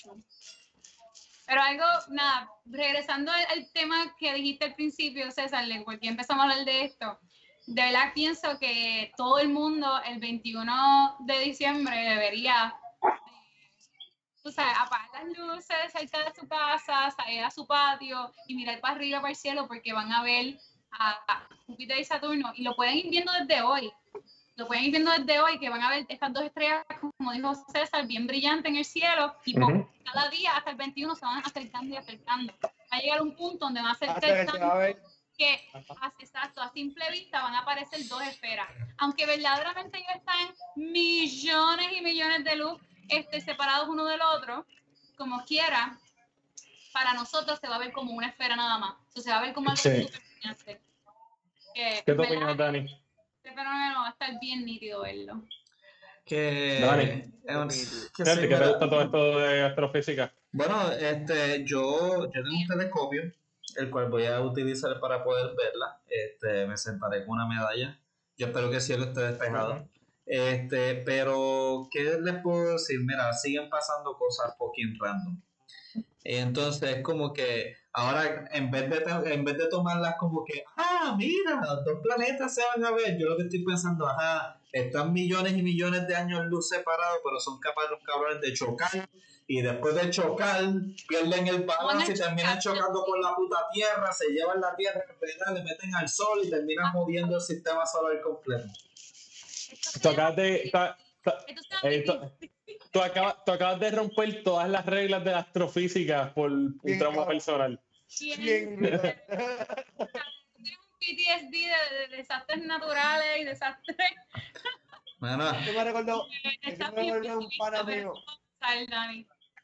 Pero 1.48 1.62
algo, 1.62 1.86
nada, 2.10 2.52
regresando 2.66 3.32
al, 3.32 3.72
tema 3.72 4.14
que 4.20 4.34
dijiste 4.34 4.66
al 4.66 4.76
principio, 4.76 5.32
César, 5.32 5.66
porque 5.86 6.08
empezamos 6.10 6.46
a 6.46 6.50
hablar 6.52 6.66
de 6.66 6.84
esto. 6.84 7.20
De 7.66 7.82
verdad 7.82 8.12
pienso 8.14 8.60
que 8.60 9.12
todo 9.16 9.40
el 9.40 9.50
mundo 9.50 9.88
el 10.06 10.20
21 10.20 11.16
de 11.22 11.40
diciembre 11.40 11.96
debería 11.96 12.76
o 14.44 14.52
sea, 14.52 14.72
apagar 14.82 15.26
las 15.26 15.38
luces 15.38 15.92
cerca 15.92 16.24
de 16.24 16.34
su 16.34 16.48
casa, 16.48 17.12
salir 17.12 17.44
a 17.44 17.52
su 17.52 17.68
patio 17.68 18.32
y 18.48 18.56
mirar 18.56 18.80
para 18.80 18.96
arriba, 18.96 19.20
para 19.20 19.32
el 19.32 19.36
cielo, 19.36 19.68
porque 19.68 19.92
van 19.92 20.12
a 20.12 20.24
ver 20.24 20.58
a 20.92 21.48
Júpiter 21.66 22.00
y 22.00 22.06
Saturno. 22.06 22.52
Y 22.56 22.64
lo 22.64 22.76
pueden 22.76 22.98
ir 22.98 23.10
viendo 23.10 23.32
desde 23.34 23.62
hoy. 23.62 23.92
Lo 24.56 24.66
pueden 24.68 24.86
ir 24.86 24.92
viendo 24.92 25.12
desde 25.12 25.40
hoy, 25.40 25.60
que 25.60 25.70
van 25.70 25.82
a 25.82 25.90
ver 25.90 26.06
estas 26.10 26.34
dos 26.34 26.44
estrellas, 26.44 26.86
como 27.18 27.32
dijo 27.32 27.54
César, 27.72 28.08
bien 28.08 28.26
brillantes 28.26 28.72
en 28.72 28.78
el 28.78 28.86
cielo, 28.86 29.36
y 29.46 29.54
cada 30.12 30.30
día 30.30 30.56
hasta 30.56 30.72
el 30.72 30.78
21 30.78 31.16
se 31.16 31.26
van 31.26 31.44
acercando 31.44 31.94
y 31.94 31.98
acercando. 31.98 32.54
Va 32.64 32.98
a 32.98 33.00
llegar 33.00 33.22
un 33.22 33.36
punto 33.36 33.66
donde 33.66 33.82
van 33.82 33.92
a 33.92 33.96
ser 33.96 34.10
que 35.38 35.70
exacto, 36.20 36.62
a 36.62 36.72
simple 36.72 37.06
vista 37.12 37.42
van 37.42 37.54
a 37.54 37.60
aparecer 37.60 38.08
dos 38.08 38.22
esferas. 38.24 38.68
Aunque 38.98 39.26
verdaderamente 39.26 40.00
ellos 40.00 40.16
están 40.16 40.56
millones 40.76 41.88
y 41.96 42.02
millones 42.02 42.44
de 42.44 42.56
luz 42.56 42.82
este, 43.08 43.40
separados 43.42 43.88
uno 43.88 44.06
del 44.06 44.20
otro, 44.22 44.66
como 45.16 45.44
quiera, 45.46 45.98
para 46.92 47.14
nosotros 47.14 47.60
se 47.60 47.68
va 47.68 47.76
a 47.76 47.80
ver 47.80 47.92
como 47.92 48.14
una 48.14 48.30
esfera 48.30 48.56
nada 48.56 48.80
más. 48.80 48.96
se 49.14 49.30
va 49.30 49.38
a 49.38 49.42
ver 49.42 49.54
como 49.54 49.70
algo 49.70 49.82
sí. 49.82 50.10
¿Qué 51.74 52.02
te 52.04 52.12
opinas, 52.12 52.58
Dani? 52.58 52.80
Este 53.38 53.54
fenómeno 53.54 54.02
va 54.02 54.08
a 54.08 54.12
estar 54.12 54.40
bien 54.40 54.66
nítido 54.66 55.02
verlo. 55.02 55.44
Que, 56.28 56.80
Dani, 56.82 57.24
¿qué 58.16 58.24
te 58.24 58.48
gusta 58.48 58.90
todo 58.90 59.02
esto 59.02 59.40
de 59.40 59.64
astrofísica? 59.64 60.34
Bueno, 60.52 60.92
este, 60.92 61.64
yo, 61.66 62.26
yo 62.26 62.32
tengo 62.32 62.50
un 62.50 62.68
telescopio 62.68 63.32
el 63.78 63.90
cual 63.90 64.10
voy 64.10 64.26
a 64.26 64.42
utilizar 64.42 65.00
para 65.00 65.24
poder 65.24 65.56
verla. 65.56 66.02
Este, 66.08 66.68
me 66.68 66.78
sentaré 66.78 67.26
con 67.26 67.36
una 67.36 67.48
medalla. 67.48 68.00
Yo 68.38 68.48
espero 68.48 68.70
que 68.70 68.76
el 68.76 68.82
cielo 68.82 69.06
esté 69.06 69.22
despejado. 69.22 69.88
Este, 70.26 70.96
pero, 71.06 71.88
¿qué 71.92 72.18
les 72.22 72.42
puedo 72.42 72.74
decir? 72.74 73.00
Mira, 73.06 73.32
siguen 73.34 73.70
pasando 73.70 74.18
cosas 74.18 74.56
fucking 74.58 74.98
random. 75.00 75.42
Entonces, 76.24 77.02
como 77.02 77.32
que 77.34 77.78
ahora, 77.98 78.48
en 78.52 78.70
vez 78.70 78.90
de, 78.92 79.34
en 79.34 79.44
vez 79.44 79.58
de 79.58 79.68
tomarlas 79.70 80.16
como 80.20 80.46
que, 80.46 80.64
ah, 80.78 81.16
mira, 81.18 81.60
los 81.62 81.84
dos 81.84 82.00
planetas 82.04 82.54
se 82.54 82.62
van 82.62 82.86
a 82.86 82.92
ver, 82.92 83.18
yo 83.18 83.28
lo 83.28 83.38
que 83.38 83.44
estoy 83.44 83.64
pensando, 83.64 84.08
ajá, 84.08 84.62
están 84.72 85.12
millones 85.12 85.54
y 85.58 85.64
millones 85.64 86.08
de 86.08 86.16
años 86.16 86.46
luz 86.46 86.70
separados, 86.70 87.20
pero 87.24 87.40
son 87.40 87.60
capaces 87.60 87.90
los 87.90 88.04
cabrones 88.04 88.40
de 88.40 88.54
chocar 88.54 89.10
y 89.48 89.62
después 89.62 89.96
de 89.96 90.12
chocar 90.12 90.62
pierden 91.08 91.48
el 91.48 91.64
balance 91.64 92.12
y 92.12 92.16
terminan 92.16 92.60
chocando 92.60 93.04
con 93.04 93.20
la 93.20 93.34
puta 93.34 93.66
tierra, 93.74 94.12
se 94.12 94.28
llevan 94.28 94.62
la 94.62 94.76
tierra, 94.76 95.04
le 95.54 95.64
meten 95.64 95.96
al 95.96 96.08
sol 96.08 96.40
y 96.44 96.52
terminan 96.52 96.92
jodiendo 96.92 97.38
el 97.38 97.42
sistema 97.42 97.84
solar 97.88 98.22
completo. 98.22 98.68
Tú 100.04 100.10
acabas 100.10 100.36
de, 100.36 100.72
eh, 101.82 102.06
tú, 102.92 103.02
acabas, 103.02 103.80
de 103.80 103.92
romper 103.92 104.44
todas 104.44 104.70
las 104.70 104.86
reglas 104.86 105.24
de 105.24 105.32
la 105.32 105.40
astrofísica 105.40 106.32
por 106.36 106.52
un 106.52 107.00
tramo 107.00 107.26
personal. 107.26 107.82
Bien. 108.20 108.80
Tienes 108.80 109.04
un 110.00 110.98
PTSD 111.00 111.52
de, 111.52 112.08
de, 112.10 112.18
desastres 112.18 112.64
naturales 112.66 113.40
y 113.40 113.44
desastres. 113.44 113.98
Bueno. 115.20 115.50
Esto 115.52 115.74
me 115.74 115.84
recordó, 115.84 116.26
me 116.64 117.14
recordó 117.14 117.40
un 117.40 117.50
pana 117.58 117.84
mío. 117.84 118.14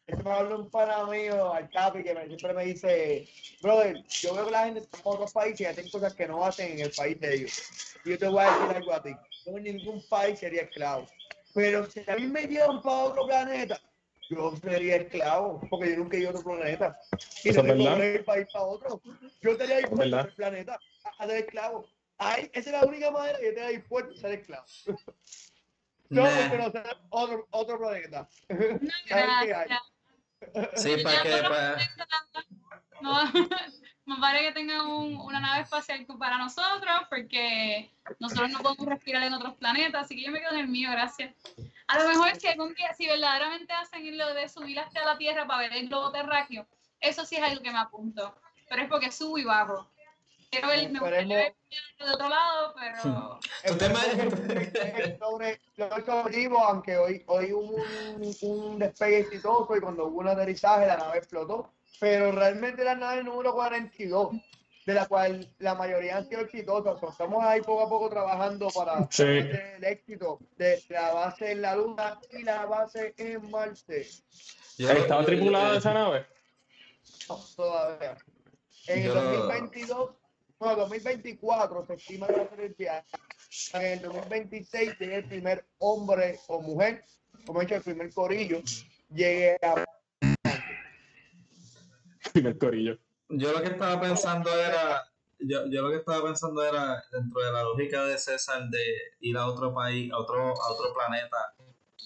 Esto 0.06 0.24
me 0.24 0.32
recordó 0.32 0.60
un 0.60 0.70
pana 0.70 1.06
mío, 1.06 1.54
al 1.54 1.70
Capi, 1.70 2.04
que 2.04 2.14
me, 2.14 2.26
siempre 2.26 2.54
me 2.54 2.66
dice, 2.66 3.28
brother, 3.62 4.04
yo 4.08 4.36
veo 4.36 4.46
que 4.46 4.52
la 4.52 4.66
gente 4.66 4.80
está 4.82 4.98
en 4.98 5.04
otros 5.06 5.32
países 5.32 5.62
y 5.62 5.66
hacen 5.66 5.90
cosas 5.90 6.14
que 6.14 6.28
no 6.28 6.44
hacen 6.44 6.74
en 6.74 6.80
el 6.80 6.92
país 6.92 7.20
de 7.20 7.36
ellos. 7.36 7.96
Y 8.04 8.10
yo 8.12 8.18
te 8.18 8.28
voy 8.28 8.44
a 8.44 8.52
decir 8.52 8.76
algo 8.76 8.94
a 8.94 9.04
ti. 9.04 9.16
Yo 9.46 9.58
en 9.58 9.64
ningún 9.64 10.06
país 10.10 10.40
sería 10.40 10.64
esclavo. 10.64 11.08
Pero 11.54 11.90
si 11.90 12.02
a 12.08 12.16
mí 12.16 12.28
me 12.28 12.48
llevan 12.48 12.82
para 12.82 12.98
otro 12.98 13.26
planeta, 13.28 13.80
yo 14.30 14.56
sería 14.58 14.98
esclavo, 14.98 15.62
porque 15.70 15.92
yo 15.92 15.98
nunca 15.98 16.18
he 16.18 16.22
ido 16.22 16.30
a 16.30 16.34
otro 16.34 16.44
planeta. 16.44 17.00
Y 17.44 17.52
no 17.52 17.64
tengo 17.64 18.04
ir 18.04 18.26
país 18.26 18.48
para 18.52 18.66
otro. 18.66 19.02
Yo 19.42 19.52
estaría 19.52 19.78
dispuesto 19.78 20.18
a 20.18 20.22
el 20.22 20.34
planeta 20.34 20.80
a 21.18 21.28
ser 21.28 21.38
esclavo. 21.38 21.86
Ay, 22.18 22.50
esa 22.54 22.70
es 22.70 22.82
la 22.82 22.88
única 22.88 23.12
manera 23.12 23.38
que 23.38 23.46
yo 23.46 23.50
estaría 23.50 23.78
dispuesto 23.78 24.14
a 24.14 24.18
ser 24.18 24.32
esclavo. 24.40 24.66
Yo 26.10 26.24
no 26.24 26.50
quiero 26.50 26.72
ser 26.72 26.98
otro, 27.10 27.48
otro 27.52 27.80
planeta. 27.80 28.30
Sí, 30.76 30.98
para 31.02 31.24
que... 31.24 31.30
Para... 31.42 31.78
No, 33.02 33.20
más 34.06 34.20
vale 34.20 34.42
que 34.42 34.52
tengan 34.52 34.86
un, 34.86 35.18
una 35.18 35.40
nave 35.40 35.62
espacial 35.62 36.06
para 36.20 36.38
nosotros, 36.38 37.02
porque 37.10 37.90
nosotros 38.20 38.50
no 38.52 38.60
podemos 38.60 38.86
respirar 38.86 39.24
en 39.24 39.34
otros 39.34 39.56
planetas, 39.56 40.06
así 40.06 40.16
que 40.16 40.24
yo 40.24 40.32
me 40.32 40.40
quedo 40.40 40.52
en 40.52 40.60
el 40.60 40.68
mío, 40.68 40.90
gracias. 40.92 41.34
A 41.88 42.00
lo 42.00 42.10
mejor 42.10 42.36
si 42.36 42.48
algún 42.48 42.74
día, 42.74 42.94
si 42.94 43.08
verdaderamente 43.08 43.72
hacen 43.74 44.18
lo 44.18 44.34
de 44.34 44.50
subir 44.50 44.80
hasta 44.80 45.06
la 45.06 45.18
Tierra 45.18 45.48
para 45.48 45.60
ver 45.62 45.74
el 45.74 45.88
globo 45.88 46.12
terráqueo, 46.12 46.66
eso 47.00 47.26
sí 47.26 47.36
es 47.36 47.44
algo 47.44 47.62
que 47.62 47.72
me 47.72 47.80
apunto, 47.80 48.36
pero 48.70 48.82
es 48.82 48.90
porque 48.90 49.12
subo 49.12 49.38
y 49.38 49.44
bajo. 49.44 49.90
Quiero 50.50 50.68
ver, 50.68 50.92
me 50.92 51.00
gustaría 51.00 51.36
ver 51.36 51.56
de 51.98 52.12
otro 52.12 52.30
lado, 52.30 52.76
pero... 52.76 53.40
sobre 55.20 55.60
los 55.78 56.10
aunque 56.68 56.98
hoy, 56.98 57.24
hoy 57.26 57.54
hubo 57.54 57.76
un, 57.76 58.36
un 58.42 58.80
despegue 58.80 59.20
exitoso 59.20 59.76
y 59.76 59.80
cuando 59.80 60.06
hubo 60.06 60.20
un 60.20 60.28
aterrizaje 60.28 60.86
la 60.86 60.98
nave 60.98 61.18
explotó, 61.18 61.74
pero 62.00 62.32
realmente 62.32 62.84
la 62.84 62.96
nave 62.96 63.24
número 63.24 63.54
42 63.54 64.32
de 64.86 64.94
la 64.94 65.06
cual 65.08 65.50
la 65.60 65.76
mayoría 65.76 66.18
han 66.18 66.28
sido 66.28 66.42
exitosas. 66.42 67.02
estamos 67.02 67.44
ahí 67.44 67.62
poco 67.62 67.84
a 67.84 67.90
poco 67.90 68.10
trabajando 68.10 68.68
para 68.70 69.08
el 69.18 69.84
éxito 69.84 70.40
de 70.58 70.84
la 70.90 71.14
base 71.14 71.52
en 71.52 71.62
la 71.62 71.76
Luna 71.76 72.20
y 72.32 72.44
la 72.44 72.66
base 72.66 73.14
en 73.18 73.50
Marte. 73.50 74.08
¿Estaba 74.78 75.26
tripulada 75.26 75.78
esa 75.78 75.94
nave? 75.94 76.26
No, 77.30 77.40
todavía. 77.56 78.18
En 78.88 79.04
el 79.04 79.14
2022, 79.14 80.12
no, 80.60 80.76
2024 80.76 81.86
se 81.86 81.94
estima 81.94 82.28
que 82.28 82.34
va 82.34 82.44
a 82.44 82.50
ser 82.50 82.60
el 82.60 82.74
viaje. 82.74 83.08
En 83.74 83.82
el 83.84 84.02
2026 84.02 84.98
tiene 84.98 85.16
el 85.16 85.26
primer 85.26 85.66
hombre 85.78 86.40
o 86.48 86.62
mujer, 86.62 87.04
como 87.46 87.62
he 87.62 87.66
dicho, 87.66 87.76
el 87.76 87.84
primer 87.84 88.14
corillo, 88.14 88.62
llegue 89.14 89.58
a 89.62 89.86
primer 92.32 92.58
corillo. 92.58 92.98
Yo 93.30 93.52
lo 93.52 93.62
que 93.62 93.70
estaba 93.70 94.00
pensando 94.00 94.50
era, 94.54 95.04
yo, 95.40 95.66
yo, 95.70 95.82
lo 95.82 95.90
que 95.90 95.98
estaba 95.98 96.24
pensando 96.24 96.64
era 96.64 97.04
dentro 97.12 97.42
de 97.42 97.52
la 97.52 97.64
lógica 97.64 98.06
de 98.06 98.18
César 98.18 98.70
de 98.70 98.84
ir 99.22 99.38
a 99.38 99.48
otro 99.48 99.74
país, 99.74 100.12
a 100.12 100.18
otro, 100.18 100.50
a 100.50 100.72
otro 100.72 100.94
planeta 100.94 101.56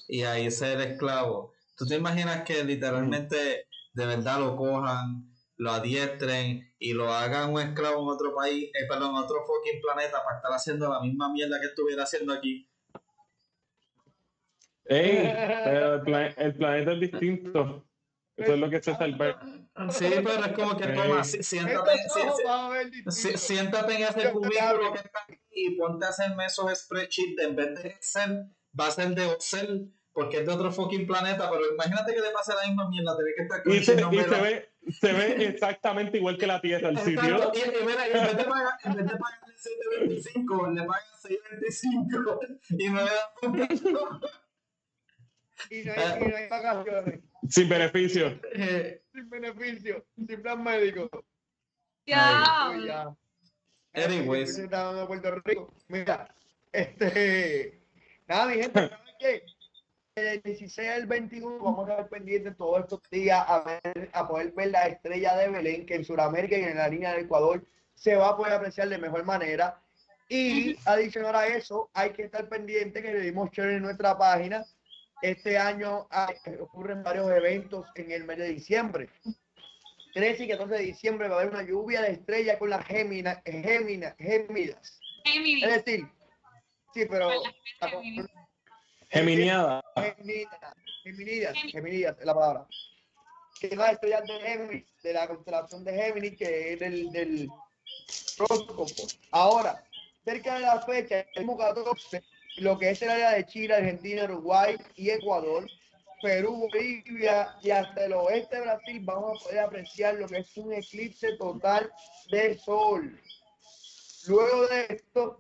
y 0.08 0.24
ahí 0.24 0.50
ser 0.50 0.80
esclavo. 0.82 1.54
¿Tú 1.76 1.86
te 1.86 1.96
imaginas 1.96 2.44
que 2.44 2.64
literalmente 2.64 3.68
de 3.94 4.06
verdad 4.06 4.40
lo 4.40 4.56
cojan, 4.56 5.32
lo 5.58 5.72
adiestren 5.72 6.74
y 6.80 6.94
lo 6.94 7.12
hagan 7.12 7.52
un 7.54 7.62
esclavo 7.62 8.02
en 8.04 8.16
otro 8.16 8.34
país, 8.36 8.70
eh, 8.74 8.88
perdón, 8.88 9.12
en 9.12 9.24
otro 9.24 9.44
fucking 9.46 9.82
planeta 9.82 10.24
para 10.24 10.38
estar 10.38 10.52
haciendo 10.52 10.90
la 10.90 11.02
misma 11.02 11.32
mierda 11.32 11.60
que 11.60 11.68
estuviera 11.68 12.04
haciendo 12.04 12.34
aquí? 12.34 12.70
Ey, 14.86 15.34
pero 15.66 15.96
el, 15.96 16.34
el 16.38 16.56
planeta 16.56 16.94
es 16.94 17.00
distinto. 17.02 17.87
Eso 18.38 18.54
es 18.54 18.60
lo 18.60 18.70
que 18.70 18.82
César 18.82 19.18
ve. 19.18 19.36
Sí, 19.90 20.10
pero 20.24 20.46
es 20.46 20.54
como 20.54 20.78
que 20.78 20.88
toma, 20.88 21.24
siéntate, 21.24 21.92
siéntate 23.12 23.96
en 23.96 24.04
ese 24.04 24.32
cubículo 24.32 24.94
que 24.94 25.00
está 25.00 25.20
aquí 25.28 25.40
y 25.52 25.76
ponte 25.76 26.06
a 26.06 26.10
hacerme 26.10 26.46
esos 26.46 26.72
spreadsheets 26.78 27.42
en 27.42 27.56
vez 27.56 27.82
de 27.82 27.90
Excel, 27.90 28.56
va 28.80 28.88
a 28.88 28.92
ser 28.92 29.10
de 29.16 29.26
Excel 29.26 29.92
porque 30.14 30.38
es 30.38 30.46
de 30.48 30.52
otro 30.52 30.72
fucking 30.72 31.06
planeta, 31.06 31.50
pero 31.50 31.72
imagínate 31.72 32.14
que 32.14 32.22
le 32.22 32.32
pase 32.32 32.54
la 32.56 32.68
misma 32.68 32.90
mierda, 32.90 33.16
te 33.16 33.24
ve 33.24 33.34
que 33.36 33.44
está 33.44 33.62
y, 33.66 33.84
se, 33.84 33.94
y 33.94 34.24
se, 34.24 34.42
ve, 34.42 34.70
se 34.90 35.14
ve 35.14 35.46
exactamente 35.48 36.18
igual 36.18 36.38
que 36.38 36.48
la 36.48 36.60
Tierra, 36.60 36.90
el 36.90 36.98
sitio. 36.98 37.52
Y, 37.54 37.60
y, 37.60 37.86
mira, 37.86 38.08
en 38.08 38.14
vez 38.26 38.38
de 38.38 38.44
pagar, 38.44 38.74
en 38.84 38.94
vez 38.96 39.06
de 39.06 39.16
pagar 39.16 39.40
7.25, 40.00 40.74
le 40.74 40.84
pagan 40.86 41.04
6.25 41.24 42.60
y 42.70 42.90
no 42.90 43.04
le 43.04 43.12
dan 43.12 43.22
y 45.70 45.84
no 45.84 45.92
hay, 45.94 46.24
y 46.24 46.28
no 46.28 46.38
hay 46.38 46.50
vacaciones. 46.50 47.20
Sin 47.50 47.70
beneficio. 47.70 48.40
sin 49.14 49.30
beneficio, 49.30 50.06
sin 50.16 50.42
plan 50.42 50.64
médico. 50.64 51.10
Ya. 52.06 52.74
ya. 52.86 53.16
Anyways. 53.94 54.62
Puerto 55.08 55.42
Rico. 55.44 55.74
Mira, 55.88 56.34
este. 56.72 57.82
Nada, 58.28 58.48
mi 58.48 58.56
gente, 58.56 58.74
¿saben 58.90 59.16
qué? 59.20 59.44
El 60.16 60.42
16 60.42 60.90
al 60.90 61.06
21 61.06 61.60
vamos 61.60 61.88
a 61.88 61.92
estar 61.92 62.10
pendientes 62.10 62.58
todos 62.58 62.82
estos 62.82 63.02
días 63.12 63.44
a, 63.48 63.64
ver, 63.64 64.10
a 64.14 64.28
poder 64.28 64.52
ver 64.52 64.72
la 64.72 64.88
estrella 64.88 65.36
de 65.36 65.50
Belén, 65.50 65.86
que 65.86 65.96
en 65.96 66.04
Sudamérica 66.04 66.58
y 66.58 66.64
en 66.64 66.78
la 66.78 66.88
línea 66.88 67.12
del 67.12 67.26
Ecuador 67.26 67.64
se 67.94 68.16
va 68.16 68.30
a 68.30 68.38
poder 68.38 68.54
apreciar 68.54 68.90
de 68.90 68.98
mejor 68.98 69.24
manera. 69.26 69.80
Y 70.28 70.76
adicional 70.86 71.36
a 71.36 71.48
eso, 71.48 71.90
hay 71.94 72.12
que 72.12 72.24
estar 72.24 72.50
pendiente 72.50 73.02
que 73.02 73.14
le 73.14 73.22
dimos 73.22 73.52
share 73.52 73.74
en 73.74 73.84
nuestra 73.84 74.18
página 74.18 74.66
este 75.22 75.58
año 75.58 76.08
ocurren 76.60 77.04
varios 77.04 77.30
eventos 77.32 77.86
en 77.96 78.12
el 78.12 78.26
mes 78.26 78.38
de 78.38 78.50
diciembre. 78.50 79.10
13 80.14 80.46
y 80.46 80.48
14 80.48 80.74
de 80.76 80.84
diciembre 80.84 81.28
va 81.28 81.36
a 81.36 81.42
haber 81.42 81.54
una 81.54 81.64
lluvia 81.64 82.02
de 82.02 82.12
estrellas 82.12 82.58
con 82.58 82.70
las 82.70 82.86
Géminas, 82.86 83.42
Géminas, 83.46 84.16
Gémidas. 84.18 85.00
Es 85.24 85.84
decir, 85.84 86.08
sí, 86.94 87.06
pero... 87.10 87.30
Geminiada. 89.10 89.84
Geminidas, 91.04 91.56
Geminidas, 91.72 92.18
es 92.20 92.26
la 92.26 92.34
palabra. 92.34 92.68
Que 93.60 93.76
las 93.76 93.94
estrellas 93.94 94.24
de 94.26 94.40
Géminis, 94.40 94.86
de 95.04 95.14
la 95.14 95.28
constelación 95.28 95.84
de 95.84 95.94
Géminis, 95.94 96.38
que 96.38 96.74
es 96.74 96.80
del, 96.80 97.12
del 97.12 97.50
Ahora, 99.32 99.84
cerca 100.24 100.56
de 100.56 100.62
la 100.62 100.82
fecha, 100.82 101.26
el 101.36 101.48
14, 101.48 102.24
lo 102.58 102.78
que 102.78 102.90
es 102.90 103.02
el 103.02 103.10
área 103.10 103.32
de 103.32 103.46
Chile, 103.46 103.76
Argentina, 103.76 104.24
Uruguay 104.26 104.76
y 104.96 105.10
Ecuador, 105.10 105.68
Perú, 106.22 106.68
Bolivia 106.72 107.56
y 107.62 107.70
hasta 107.70 108.06
el 108.06 108.14
oeste 108.14 108.56
de 108.56 108.62
Brasil 108.64 109.00
vamos 109.04 109.42
a 109.42 109.44
poder 109.44 109.60
apreciar 109.60 110.16
lo 110.16 110.28
que 110.28 110.40
es 110.40 110.58
un 110.58 110.74
eclipse 110.74 111.38
total 111.38 111.92
de 112.32 112.58
sol. 112.58 113.20
Luego 114.28 114.68
de 114.68 114.88
esto, 114.90 115.40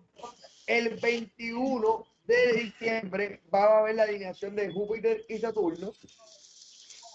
el 0.67 0.95
21 0.97 2.07
de 2.25 2.53
diciembre 2.53 3.41
va 3.53 3.63
a 3.63 3.79
haber 3.79 3.95
la 3.95 4.03
alineación 4.03 4.55
de 4.55 4.71
Júpiter 4.71 5.25
y 5.27 5.39
Saturno, 5.39 5.93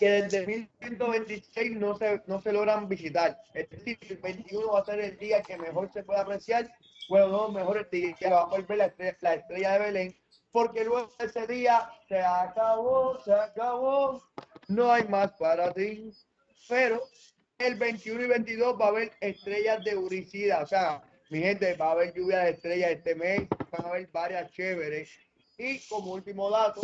que 0.02 0.10
desde 0.10 0.46
1126 0.46 1.76
no 1.76 1.96
se, 1.96 2.20
no 2.26 2.40
se 2.40 2.52
logran 2.52 2.88
visitar. 2.88 3.40
Es 3.54 3.70
decir, 3.70 3.96
el 4.08 4.16
21 4.16 4.72
va 4.72 4.80
a 4.80 4.84
ser 4.84 4.98
el 4.98 5.16
día 5.16 5.42
que 5.42 5.56
mejor 5.56 5.92
se 5.92 6.02
puede 6.02 6.18
apreciar 6.18 6.68
bueno, 7.08 7.28
no, 7.28 7.48
mejor 7.50 7.76
el 7.78 7.88
día 7.90 8.14
que 8.14 8.28
va 8.28 8.40
a 8.40 8.46
volver 8.46 8.78
la 8.78 8.86
estrella, 8.86 9.16
la 9.20 9.34
estrella 9.34 9.72
de 9.72 9.78
Belén, 9.78 10.16
porque 10.50 10.84
luego 10.84 11.10
ese 11.18 11.46
día 11.46 11.90
se 12.08 12.18
acabó, 12.20 13.20
se 13.22 13.32
acabó, 13.32 14.22
no 14.68 14.90
hay 14.90 15.04
más 15.04 15.32
para 15.32 15.72
ti. 15.72 16.10
Pero 16.68 17.02
el 17.58 17.74
21 17.76 18.24
y 18.24 18.28
22 18.28 18.80
va 18.80 18.86
a 18.86 18.88
haber 18.88 19.12
estrellas 19.20 19.84
de 19.84 19.96
Uricida, 19.96 20.62
o 20.62 20.66
sea, 20.66 21.02
mi 21.30 21.40
gente, 21.40 21.74
va 21.74 21.88
a 21.88 21.92
haber 21.92 22.14
lluvia 22.14 22.40
de 22.40 22.50
estrellas 22.50 22.90
este 22.90 23.14
mes, 23.14 23.48
van 23.70 23.86
a 23.86 23.88
haber 23.90 24.08
varias 24.08 24.50
chéveres. 24.52 25.10
Y 25.58 25.80
como 25.88 26.12
último 26.12 26.50
dato, 26.50 26.80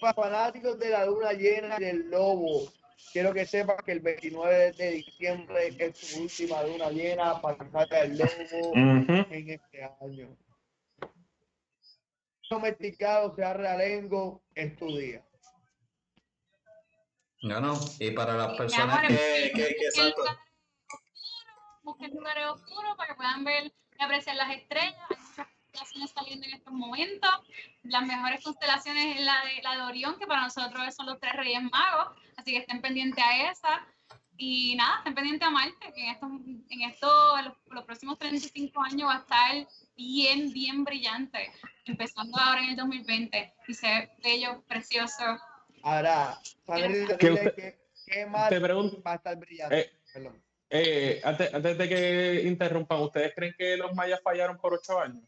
para 0.00 0.14
fanáticos 0.14 0.78
de 0.78 0.90
la 0.90 1.06
luna 1.06 1.32
llena 1.32 1.78
del 1.78 2.10
lobo, 2.10 2.72
quiero 3.12 3.32
que 3.32 3.46
sepa 3.46 3.76
que 3.84 3.92
el 3.92 4.00
29 4.00 4.72
de 4.72 4.90
diciembre 4.90 5.74
es 5.78 5.98
su 5.98 6.22
última 6.22 6.62
luna 6.62 6.90
llena 6.90 7.40
para 7.40 7.58
sacar 7.70 8.04
el 8.04 8.18
lobo 8.18 8.72
en 8.74 9.50
este 9.50 9.84
año. 10.00 10.36
Domesticado 12.48 13.34
sea 13.36 13.52
realengo 13.52 14.42
es 14.54 14.76
tu 14.76 14.96
día. 14.96 15.24
No, 17.42 17.60
no, 17.60 17.78
y 17.98 18.10
para 18.10 18.34
las 18.34 18.56
personas 18.56 19.06
que, 19.06 19.52
que, 19.54 19.68
que 19.68 20.12
Busquen 21.82 22.10
lugares 22.10 22.44
oscuros 22.46 22.96
para 22.96 23.08
que 23.08 23.14
puedan 23.14 23.44
ver 23.44 23.72
y 23.98 24.02
apreciar 24.02 24.36
las 24.36 24.54
estrellas. 24.54 25.19
Constelaciones 25.70 26.10
saliendo 26.10 26.46
en 26.46 26.54
estos 26.54 26.72
momentos. 26.72 27.30
Las 27.84 28.04
mejores 28.06 28.42
constelaciones 28.42 29.16
es 29.18 29.24
la 29.24 29.44
de, 29.44 29.62
la 29.62 29.76
de 29.76 29.82
Orión, 29.82 30.18
que 30.18 30.26
para 30.26 30.42
nosotros 30.42 30.94
son 30.94 31.06
los 31.06 31.18
tres 31.20 31.32
reyes 31.34 31.62
magos 31.62 32.16
así 32.36 32.52
que 32.52 32.58
estén 32.58 32.80
pendientes 32.80 33.22
a 33.22 33.50
esa. 33.50 33.86
Y 34.36 34.74
nada, 34.74 34.98
estén 34.98 35.14
pendientes 35.14 35.46
a 35.46 35.50
Marte, 35.50 35.92
que 35.94 36.02
en 36.02 36.10
estos, 36.12 36.30
en 36.70 36.82
estos, 36.82 37.44
los, 37.44 37.54
los 37.66 37.84
próximos 37.84 38.18
35 38.18 38.82
años 38.82 39.08
va 39.10 39.16
a 39.16 39.18
estar 39.18 39.68
bien, 39.96 40.50
bien 40.50 40.82
brillante, 40.82 41.52
empezando 41.84 42.38
ahora 42.38 42.62
en 42.62 42.70
el 42.70 42.76
2020. 42.76 43.52
Y 43.68 43.74
se 43.74 43.86
ve 43.86 44.10
bello, 44.22 44.62
precioso. 44.66 45.38
Ahora, 45.82 46.38
¿Qué 47.18 47.76
qué 48.06 48.26
más 48.26 48.48
te 48.48 48.60
pregunto- 48.60 49.02
va 49.02 49.12
a 49.12 49.16
estar 49.16 49.36
brillante. 49.36 49.78
Eh, 49.78 49.92
Perdón. 50.12 50.42
Eh, 50.70 51.20
antes, 51.24 51.52
antes 51.52 51.78
de 51.78 51.88
que 51.88 52.42
interrumpan, 52.46 53.00
¿ustedes 53.00 53.34
creen 53.34 53.54
que 53.58 53.76
los 53.76 53.92
mayas 53.94 54.20
fallaron 54.22 54.56
por 54.56 54.72
ocho 54.72 54.98
años? 55.00 55.22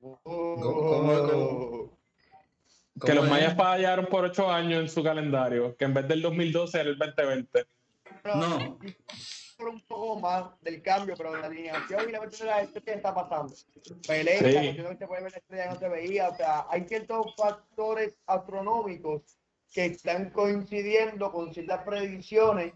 Oh. 0.00 0.18
cómo- 0.24 1.28
cómo? 1.28 2.00
Que 3.04 3.14
los 3.14 3.24
¿Cómo 3.24 3.30
mayas 3.34 3.56
fallaron 3.56 4.06
por 4.06 4.24
ocho 4.24 4.50
años 4.50 4.80
en 4.80 4.88
su 4.88 5.02
calendario, 5.02 5.74
que 5.76 5.84
en 5.86 5.94
vez 5.94 6.06
del 6.08 6.20
2012 6.20 6.80
era 6.80 6.90
el 6.90 6.98
2020. 6.98 7.64
No. 8.24 8.78
Por 9.56 9.68
un 9.68 9.80
poco 9.86 10.18
más 10.20 10.44
del 10.62 10.82
cambio, 10.82 11.14
pero 11.16 11.34
la 11.36 11.46
alineación 11.46 12.08
y 12.08 12.12
la 12.12 12.20
mente 12.20 12.36
de 12.38 12.44
la 12.44 12.66
que 12.66 12.92
está 12.92 13.14
pasando. 13.14 13.54
Pelea, 14.06 14.38
Sí. 14.38 14.76
que 14.76 14.96
se 14.98 15.06
puede 15.06 15.22
ver 15.22 15.32
la 15.32 15.38
estrella 15.38 15.66
no 15.72 15.78
se 15.78 15.88
veía. 15.88 16.28
O 16.28 16.36
sea, 16.36 16.66
hay 16.68 16.84
ciertos 16.86 17.34
factores 17.36 18.14
astronómicos 18.26 19.22
que 19.72 19.86
están 19.86 20.30
coincidiendo 20.30 21.30
con 21.32 21.54
ciertas 21.54 21.82
predicciones, 21.84 22.72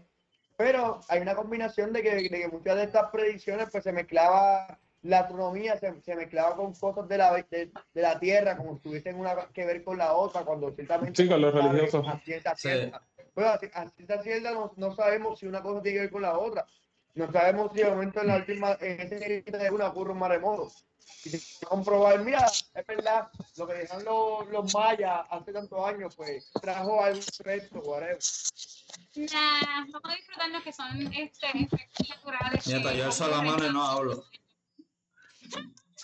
pero 0.57 1.01
hay 1.09 1.21
una 1.21 1.35
combinación 1.35 1.91
de 1.93 2.01
que, 2.01 2.15
de 2.15 2.29
que 2.29 2.47
muchas 2.47 2.77
de 2.77 2.83
estas 2.83 3.09
predicciones 3.11 3.67
pues 3.71 3.83
se 3.83 3.91
mezclaba 3.91 4.79
la 5.05 5.19
astronomía, 5.19 5.77
se, 5.79 6.01
se 6.01 6.15
mezclaba 6.15 6.55
con 6.55 6.73
cosas 6.73 7.07
de 7.07 7.17
la, 7.17 7.33
de, 7.33 7.71
de 7.93 8.01
la 8.01 8.19
Tierra, 8.19 8.57
como 8.57 8.75
si 8.77 8.81
tuviesen 8.83 9.19
una 9.19 9.35
que 9.53 9.65
ver 9.65 9.83
con 9.83 9.97
la 9.97 10.13
otra, 10.13 10.43
cuando 10.43 10.71
ciertamente 10.73 11.21
Sí, 11.23 11.29
con 11.29 11.41
los 11.41 11.53
religiosos. 11.53 12.07
a 12.07 12.19
ciencia 12.19 12.55
Sí. 12.55 12.69
cierta. 12.69 13.01
Pero 13.33 13.49
a, 13.49 13.59
cierta 14.23 14.51
no, 14.51 14.73
no 14.77 14.95
sabemos 14.95 15.39
si 15.39 15.45
una 15.45 15.61
cosa 15.61 15.81
tiene 15.81 15.97
que 15.97 16.01
ver 16.03 16.11
con 16.11 16.21
la 16.23 16.37
otra. 16.37 16.65
No 17.13 17.31
sabemos 17.31 17.71
si 17.73 17.81
de 17.81 17.89
momento 17.89 18.21
en 18.21 18.27
la 18.27 18.35
última, 18.37 18.77
en 18.81 18.99
ese 19.01 19.19
grito 19.19 19.57
de 19.57 19.71
una 19.71 19.87
ocurre 19.87 20.11
un 20.11 20.19
maremoto. 20.19 20.71
Y 21.23 21.29
se 21.29 21.65
comprobar, 21.65 22.19
mira, 22.23 22.45
es 22.45 22.85
verdad, 22.87 23.29
lo 23.57 23.67
que 23.67 23.73
dejan 23.73 24.03
los, 24.03 24.47
los 24.49 24.73
mayas 24.73 25.21
hace 25.29 25.53
tantos 25.53 25.87
años, 25.87 26.15
pues 26.15 26.51
trajo 26.61 27.03
algún 27.03 27.23
resto, 27.39 27.79
whatever. 27.79 28.17
Nah, 29.15 29.61
vamos 29.65 30.01
a 30.03 30.15
disfrutarnos 30.15 30.63
que 30.63 30.73
son 30.73 31.13
este, 31.13 31.47
efectos 31.53 32.09
naturales. 32.09 32.67
Nieta, 32.67 32.93
yo 32.93 33.05
alzo 33.05 33.27
la 33.27 33.41
mano 33.41 33.67
y 33.67 33.71
no 33.73 33.85
hablo. 33.85 34.25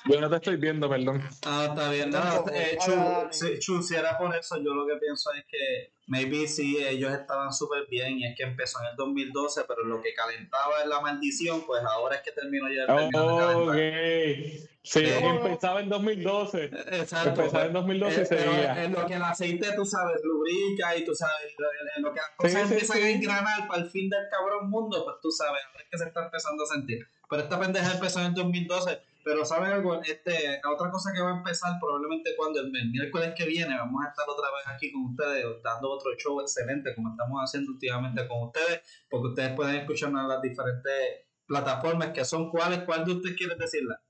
Yo 0.06 0.20
no 0.20 0.30
te 0.30 0.36
estoy 0.38 0.56
viendo, 0.56 0.90
perdón. 0.90 1.22
Ah, 1.46 1.68
está 1.70 1.90
bien. 1.92 2.10
Nada, 2.10 2.32
Tampoco. 2.38 2.52
eh, 2.56 2.78
Ah, 2.80 2.86
Chu, 2.86 2.92
dale. 2.96 3.34
sí, 3.34 3.60
Chu, 3.60 3.82
si 3.84 3.96
era 3.96 4.18
por 4.18 4.36
eso, 4.36 4.58
yo 4.58 4.74
lo 4.74 4.88
que 4.88 4.96
pienso 4.96 5.32
es 5.34 5.46
que 5.46 5.94
maybe 6.08 6.48
sí, 6.48 6.78
ellos 6.84 7.12
estaban 7.14 7.54
súper 7.54 7.86
bien 7.88 8.18
y 8.20 8.26
es 8.26 8.36
que 8.36 8.44
empezó 8.44 8.80
en 8.82 8.88
el 8.88 8.96
2012, 8.96 9.62
pero 9.68 9.84
lo 9.84 10.02
que 10.02 10.14
calentaba 10.14 10.82
es 10.82 10.88
la 10.88 11.00
maldición, 11.02 11.64
pues 11.68 11.84
ahora 11.84 12.16
es 12.16 12.22
que 12.24 12.32
terminó 12.32 12.68
ya 12.70 12.82
el 12.82 12.88
terminó 12.88 13.38
de 13.38 13.44
Ok. 13.44 13.68
calentar. 13.68 14.68
Sí, 14.84 15.06
Sí. 15.06 15.06
empezaba 15.06 15.80
en 15.82 15.90
2012. 15.90 16.64
Exacto. 16.64 17.30
Empezaba 17.42 17.66
en 17.66 17.72
pues, 17.72 17.74
2012 17.74 18.18
y 18.18 18.22
eh, 18.24 18.26
seguía. 18.26 18.84
en 18.84 18.94
lo 18.94 19.06
que 19.06 19.14
el 19.14 19.22
aceite, 19.22 19.74
tú 19.76 19.86
sabes, 19.86 20.20
lubrica 20.24 20.96
y 20.98 21.06
tú 21.06 21.14
sabes, 21.14 21.54
en- 21.96 22.02
lo 22.02 22.12
que 22.12 22.20
las 22.20 22.30
cosas 22.36 22.52
Sí, 22.54 22.58
sí, 22.68 22.74
empiezan 22.74 22.98
sí. 22.98 23.04
a 23.04 23.10
engranar 23.12 23.68
para 23.68 23.84
el 23.84 23.90
fin 23.92 24.10
del 24.10 24.24
cabrón 24.32 24.68
mundo, 24.72 25.04
pues 25.06 25.18
tú 25.22 25.30
sabes, 25.32 25.62
es 25.78 25.86
que 25.92 25.98
se 26.00 26.06
está 26.06 26.26
empezando 26.26 26.64
a 26.64 26.66
sentir. 26.66 27.08
Pero 27.30 27.44
esta 27.44 27.60
pendeja 27.60 27.94
empezó 27.94 28.20
en 28.22 28.26
el 28.26 28.34
2012. 28.34 29.00
Pero 29.24 29.46
¿saben 29.46 29.72
algo? 29.72 30.02
Este, 30.02 30.60
la 30.64 30.72
otra 30.72 30.90
cosa 30.90 31.12
que 31.14 31.22
va 31.22 31.32
a 31.32 31.38
empezar 31.38 31.78
probablemente 31.80 32.36
cuando 32.36 32.60
el, 32.60 32.76
el 32.76 32.90
miércoles 32.90 33.34
que 33.38 33.46
viene 33.46 33.78
vamos 33.78 34.04
a 34.04 34.10
estar 34.10 34.26
otra 34.28 34.48
vez 34.50 34.68
aquí 34.68 34.92
con 34.92 35.12
ustedes 35.12 35.46
dando 35.64 35.92
otro 35.92 36.12
show 36.18 36.42
excelente 36.42 36.96
como 36.96 37.12
estamos 37.12 37.40
haciendo 37.40 37.72
últimamente 37.72 38.28
con 38.28 38.48
ustedes, 38.48 38.82
porque 39.10 39.28
ustedes 39.28 39.56
pueden 39.56 39.76
escucharnos 39.76 40.22
en 40.22 40.28
las 40.28 40.42
diferentes 40.42 41.26
plataformas 41.46 42.10
que 42.10 42.26
son 42.26 42.50
cuáles, 42.50 42.84
cuál 42.84 43.06
de 43.06 43.14
ustedes 43.14 43.38
quieren 43.38 43.58
decirla. 43.58 44.02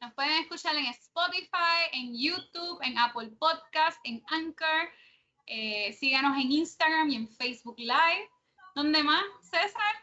Nos 0.00 0.12
pueden 0.12 0.42
escuchar 0.42 0.76
en 0.76 0.86
Spotify, 0.86 1.88
en 1.92 2.14
YouTube, 2.14 2.78
en 2.82 2.98
Apple 2.98 3.30
Podcast, 3.38 3.98
en 4.04 4.22
Anchor. 4.28 4.90
Eh, 5.46 5.92
síganos 5.94 6.36
en 6.36 6.52
Instagram 6.52 7.08
y 7.08 7.16
en 7.16 7.28
Facebook 7.28 7.76
Live. 7.78 8.28
¿Dónde 8.74 9.02
más, 9.02 9.24
César? 9.42 9.94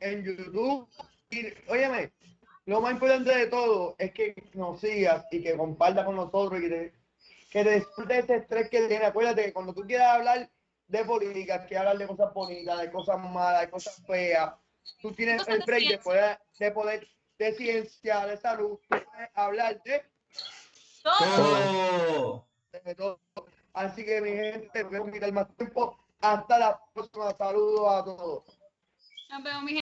En 0.00 0.22
YouTube, 0.24 0.88
y, 1.30 1.46
óyeme, 1.66 2.12
lo 2.66 2.80
más 2.80 2.92
importante 2.92 3.34
de 3.34 3.46
todo 3.46 3.96
es 3.98 4.12
que 4.12 4.34
nos 4.54 4.80
sigas 4.80 5.26
y 5.30 5.42
que 5.42 5.56
compartas 5.56 6.04
con 6.04 6.16
nosotros 6.16 6.60
y 6.60 6.62
que 6.62 6.68
te, 6.68 6.92
que 7.50 7.64
te 7.64 7.74
disfrutes 7.74 8.24
ese 8.24 8.36
estrés 8.36 8.70
que 8.70 8.86
tienes. 8.86 9.08
Acuérdate 9.08 9.44
que 9.46 9.52
cuando 9.52 9.74
tú 9.74 9.82
quieras 9.82 10.14
hablar 10.14 10.50
de 10.86 11.04
política, 11.04 11.66
que 11.66 11.76
hablar 11.76 11.98
de 11.98 12.06
cosas 12.06 12.32
bonitas, 12.32 12.80
de 12.80 12.92
cosas 12.92 13.18
malas, 13.18 13.62
de 13.62 13.70
cosas 13.70 14.02
feas, 14.06 14.54
tú 15.00 15.12
tienes 15.12 15.38
Cosas 15.38 15.54
el 15.54 15.62
break 15.64 15.88
de 15.88 15.98
poder, 15.98 16.38
de 16.58 16.70
poder, 16.70 17.08
de 17.38 17.52
ciencia, 17.54 18.26
de 18.26 18.36
salud, 18.36 18.78
tú 18.88 18.88
puedes 18.88 19.30
hablar 19.34 19.82
de, 19.82 20.04
Todo. 21.02 22.46
De 22.84 22.94
todo. 22.94 23.20
Así 23.72 24.04
que 24.04 24.20
mi 24.20 24.30
gente, 24.30 24.84
no 24.84 24.90
quiero 24.90 25.12
quitar 25.12 25.32
más 25.32 25.56
tiempo. 25.56 25.98
Hasta 26.20 26.58
la 26.58 26.80
próxima. 26.94 27.34
Saludos 27.36 27.92
a 27.92 28.04
todos. 28.04 28.44
Nos 29.30 29.42
vemos, 29.42 29.62
mi 29.62 29.70
gente. 29.72 29.81